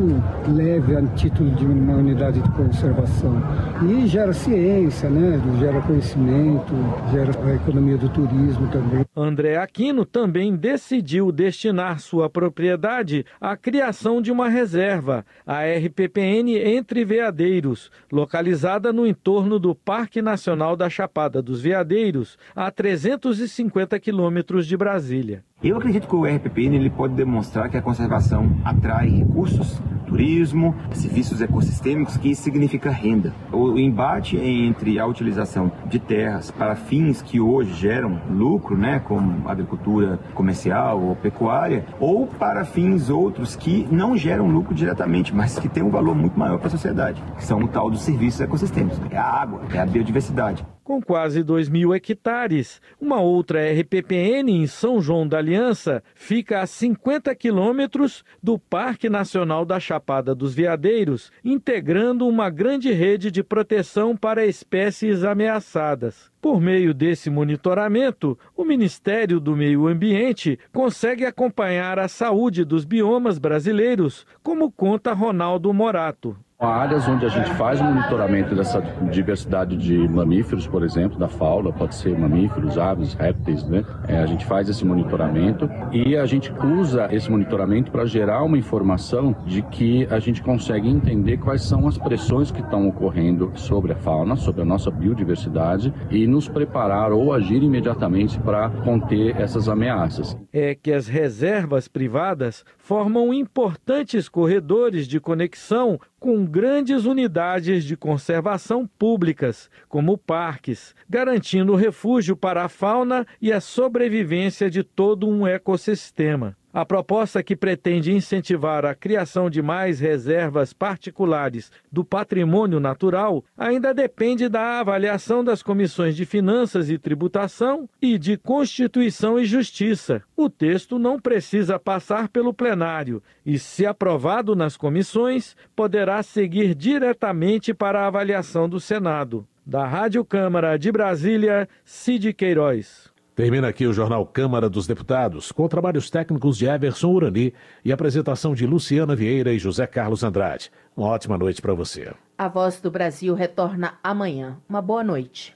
leve 0.54 0.96
a 0.96 1.02
título 1.16 1.52
de 1.52 1.66
uma 1.66 1.96
unidade 1.96 2.42
de 2.42 2.52
conservação. 2.52 3.42
E 3.88 4.06
gera 4.08 4.34
ciência, 4.34 5.10
né, 5.10 5.40
gera 5.60 5.82
conhecimento, 5.82 6.74
gera 7.12 7.32
a 7.46 7.56
economia 7.56 7.98
do 7.98 8.10
turismo 8.10 8.68
também. 8.72 9.06
André 9.16 9.58
Aquino 9.58 10.06
também 10.06 10.56
decidiu 10.56 11.32
destinar 11.32 12.00
sua 12.10 12.28
propriedade 12.28 13.24
a 13.40 13.56
criação 13.56 14.20
de 14.20 14.32
uma 14.32 14.50
reserva, 14.50 15.24
a 15.46 15.64
RPPN 15.64 16.58
Entre 16.58 17.06
Veadeiros, 17.06 17.92
localizada 18.12 18.92
no 18.92 19.06
entorno 19.06 19.60
do 19.60 19.76
Parque 19.76 20.20
Nacional 20.20 20.76
da 20.76 20.90
Chapada 20.90 21.40
dos 21.40 21.62
Veadeiros, 21.62 22.36
a 22.56 22.72
350 22.72 24.00
quilômetros 24.00 24.66
de 24.66 24.76
Brasília. 24.76 25.44
Eu 25.62 25.76
acredito 25.76 26.08
que 26.08 26.16
o 26.16 26.24
RPPN 26.24 26.78
ele 26.78 26.90
pode 26.90 27.16
demonstrar 27.16 27.70
que 27.70 27.76
a 27.76 27.82
conservação 27.82 28.50
atrai 28.64 29.10
recursos 29.10 29.78
turismo, 30.08 30.74
serviços 30.92 31.42
ecossistêmicos, 31.42 32.18
que 32.18 32.34
significa 32.34 32.90
renda. 32.90 33.34
O 33.52 33.78
embate 33.78 34.38
entre 34.38 34.98
a 34.98 35.06
utilização 35.06 35.72
de 35.86 36.00
terras 36.00 36.50
para 36.50 36.76
fins 36.76 37.22
que 37.22 37.40
hoje 37.40 37.74
geram 37.74 38.20
lucro, 38.32 38.76
né, 38.76 39.00
como 39.00 39.48
agricultura 39.48 40.18
comercial 40.34 41.00
ou 41.02 41.16
pecuária, 41.16 41.86
ou 42.00 42.26
para 42.26 42.66
fins 42.66 43.10
outros 43.10 43.56
que 43.56 43.88
não 43.92 44.18
geram 44.18 44.48
lucro 44.48 44.74
diretamente, 44.74 45.36
mas 45.36 45.60
que 45.60 45.70
têm 45.70 45.84
um 45.84 45.92
valor 45.92 46.16
muito 46.16 46.40
maior 46.40 46.58
para 46.58 46.68
a 46.68 46.72
sociedade, 46.72 47.22
que 47.38 47.44
são 47.44 47.60
o 47.60 47.68
tal 47.68 47.92
dos 47.92 48.02
serviços 48.02 48.42
ecossistêmicos. 48.42 49.00
É 49.12 49.18
a 49.18 49.26
água, 49.26 49.62
é 49.74 49.80
a 49.80 49.86
biodiversidade 49.86 50.66
com 50.90 51.00
quase 51.00 51.44
2 51.44 51.70
mil 51.70 51.94
hectares. 51.94 52.82
Uma 53.00 53.22
outra 53.22 53.60
RPPN 53.72 54.50
em 54.50 54.66
São 54.66 55.00
João 55.00 55.28
da 55.28 55.38
Aliança 55.38 56.02
fica 56.16 56.62
a 56.62 56.66
50 56.66 57.36
quilômetros 57.36 58.24
do 58.42 58.58
Parque 58.58 59.08
Nacional 59.08 59.66
da 59.66 59.80
Chapada 59.80 60.34
dos 60.34 60.56
Veadeiros, 60.56 61.32
integrando 61.46 62.28
uma 62.28 62.50
grande 62.50 62.92
rede 62.92 63.30
de 63.30 63.44
proteção 63.44 64.18
para 64.18 64.48
espécies 64.48 65.24
ameaçadas. 65.24 66.32
Por 66.42 66.60
meio 66.60 66.92
desse 66.92 67.30
monitoramento, 67.30 68.36
o 68.58 68.66
Ministério 68.66 69.40
do 69.40 69.56
Meio 69.56 69.88
Ambiente 69.88 70.58
consegue 70.74 71.24
acompanhar 71.24 72.00
a 72.00 72.08
saúde 72.08 72.66
dos 72.66 72.84
biomas 72.84 73.38
brasileiros, 73.38 74.26
como 74.42 74.72
conta 74.72 75.14
Ronaldo 75.14 75.72
Morato. 75.72 76.36
Áreas 76.62 77.08
onde 77.08 77.26
a 77.26 77.30
gente 77.30 77.50
faz 77.54 77.80
o 77.80 77.86
monitoramento 77.86 78.54
dessa 78.54 78.82
diversidade 79.10 79.78
de 79.78 79.98
mamíferos, 80.10 80.68
por 80.68 80.84
exemplo, 80.84 81.18
da 81.18 81.30
fauna, 81.30 81.72
pode 81.72 81.96
ser 81.96 82.20
mamíferos, 82.20 82.78
aves, 82.78 83.14
répteis, 83.14 83.64
né? 83.64 83.86
É, 84.10 84.18
a 84.18 84.26
gente 84.26 84.46
faz 84.46 84.68
esse 84.68 84.84
monitoramento 84.84 85.70
e 85.94 86.18
a 86.18 86.26
gente 86.26 86.52
usa 86.62 87.08
esse 87.14 87.32
monitoramento 87.32 87.90
para 87.90 88.06
gerar 88.06 88.44
uma 88.44 88.58
informação 88.58 89.34
de 89.46 89.62
que 89.62 90.06
a 90.12 90.20
gente 90.20 90.44
consegue 90.44 90.90
entender 90.90 91.38
quais 91.38 91.62
são 91.62 91.88
as 91.88 91.98
pressões 91.98 92.52
que 92.52 92.60
estão 92.60 92.90
ocorrendo 92.90 93.54
sobre 93.56 93.94
a 93.94 93.96
fauna, 93.96 94.36
sobre 94.36 94.62
a 94.62 94.66
nossa 94.66 94.92
biodiversidade 94.92 95.94
e 96.12 96.28
nos 96.28 96.50
preparar 96.50 97.14
ou 97.14 97.32
agir 97.32 97.64
imediatamente 97.64 98.38
para 98.38 98.70
conter 98.84 99.34
essas 99.40 99.70
ameaças. 99.70 100.38
É 100.52 100.76
que 100.76 100.92
as 100.92 101.08
reservas 101.08 101.88
privadas 101.88 102.66
formam 102.78 103.34
importantes 103.34 104.28
corredores 104.28 105.08
de 105.08 105.22
conexão 105.22 105.98
com 106.20 106.46
grandes 106.46 107.06
unidades 107.06 107.84
de 107.86 107.96
conservação 107.96 108.86
públicas, 108.86 109.70
como 109.88 110.18
parques, 110.18 110.94
garantindo 111.10 111.76
refúgio 111.76 112.36
para 112.36 112.66
a 112.66 112.70
fauna 112.70 113.26
e 113.42 113.54
a 113.54 113.62
sobrevivência 113.62 114.70
de 114.70 114.84
todo 114.84 115.28
um 115.28 115.48
ecossistema. 115.48 116.58
A 116.72 116.86
proposta 116.86 117.42
que 117.42 117.56
pretende 117.56 118.14
incentivar 118.14 118.86
a 118.86 118.94
criação 118.94 119.50
de 119.50 119.60
mais 119.60 120.00
reservas 120.00 120.72
particulares 120.72 121.72
do 121.92 122.06
patrimônio 122.06 122.80
natural 122.80 123.44
ainda 123.58 123.92
depende 123.92 124.48
da 124.48 124.80
avaliação 124.80 125.44
das 125.44 125.64
comissões 125.64 126.16
de 126.16 126.26
Finanças 126.26 126.88
e 126.88 127.00
Tributação 127.00 127.90
e 128.00 128.20
de 128.20 128.38
Constituição 128.38 129.40
e 129.40 129.46
Justiça. 129.46 130.22
O 130.38 130.48
texto 130.48 131.00
não 131.00 131.20
precisa 131.20 131.80
passar 131.80 132.30
pelo 132.30 132.54
plenário 132.54 133.24
e, 133.44 133.58
se 133.58 133.84
aprovado 133.88 134.56
nas 134.56 134.78
comissões, 134.78 135.56
poderá 135.76 136.22
seguir 136.22 136.76
diretamente 136.76 137.74
para 137.74 138.04
a 138.04 138.08
avaliação 138.08 138.70
do 138.70 138.80
Senado. 138.80 139.44
Da 139.66 139.88
Rádio 139.88 140.24
Câmara 140.24 140.78
de 140.78 140.92
Brasília, 140.92 141.68
Cid 141.84 142.32
Queiroz. 142.34 143.09
Termina 143.40 143.70
aqui 143.70 143.88
o 143.88 143.94
Jornal 143.94 144.26
Câmara 144.26 144.70
dos 144.70 144.86
Deputados, 144.86 145.50
com 145.50 145.66
trabalhos 145.66 146.10
técnicos 146.10 146.58
de 146.58 146.66
Everson 146.66 147.08
Urani 147.08 147.54
e 147.86 147.90
apresentação 147.90 148.54
de 148.54 148.68
Luciana 148.68 149.16
Vieira 149.16 149.54
e 149.54 149.58
José 149.58 149.88
Carlos 149.88 150.26
Andrade. 150.26 150.70
Uma 150.94 151.08
ótima 151.08 151.38
noite 151.38 151.62
para 151.62 151.74
você. 151.74 152.14
A 152.38 152.50
Voz 152.50 152.82
do 152.82 152.92
Brasil 152.92 153.34
retorna 153.34 153.94
amanhã. 154.04 154.58
Uma 154.68 154.82
boa 154.82 155.06
noite. 155.06 155.56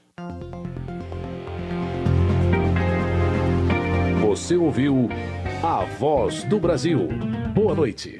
Você 4.22 4.56
ouviu 4.56 5.10
A 5.62 5.84
Voz 5.98 6.42
do 6.44 6.58
Brasil. 6.58 7.06
Boa 7.54 7.74
noite. 7.74 8.18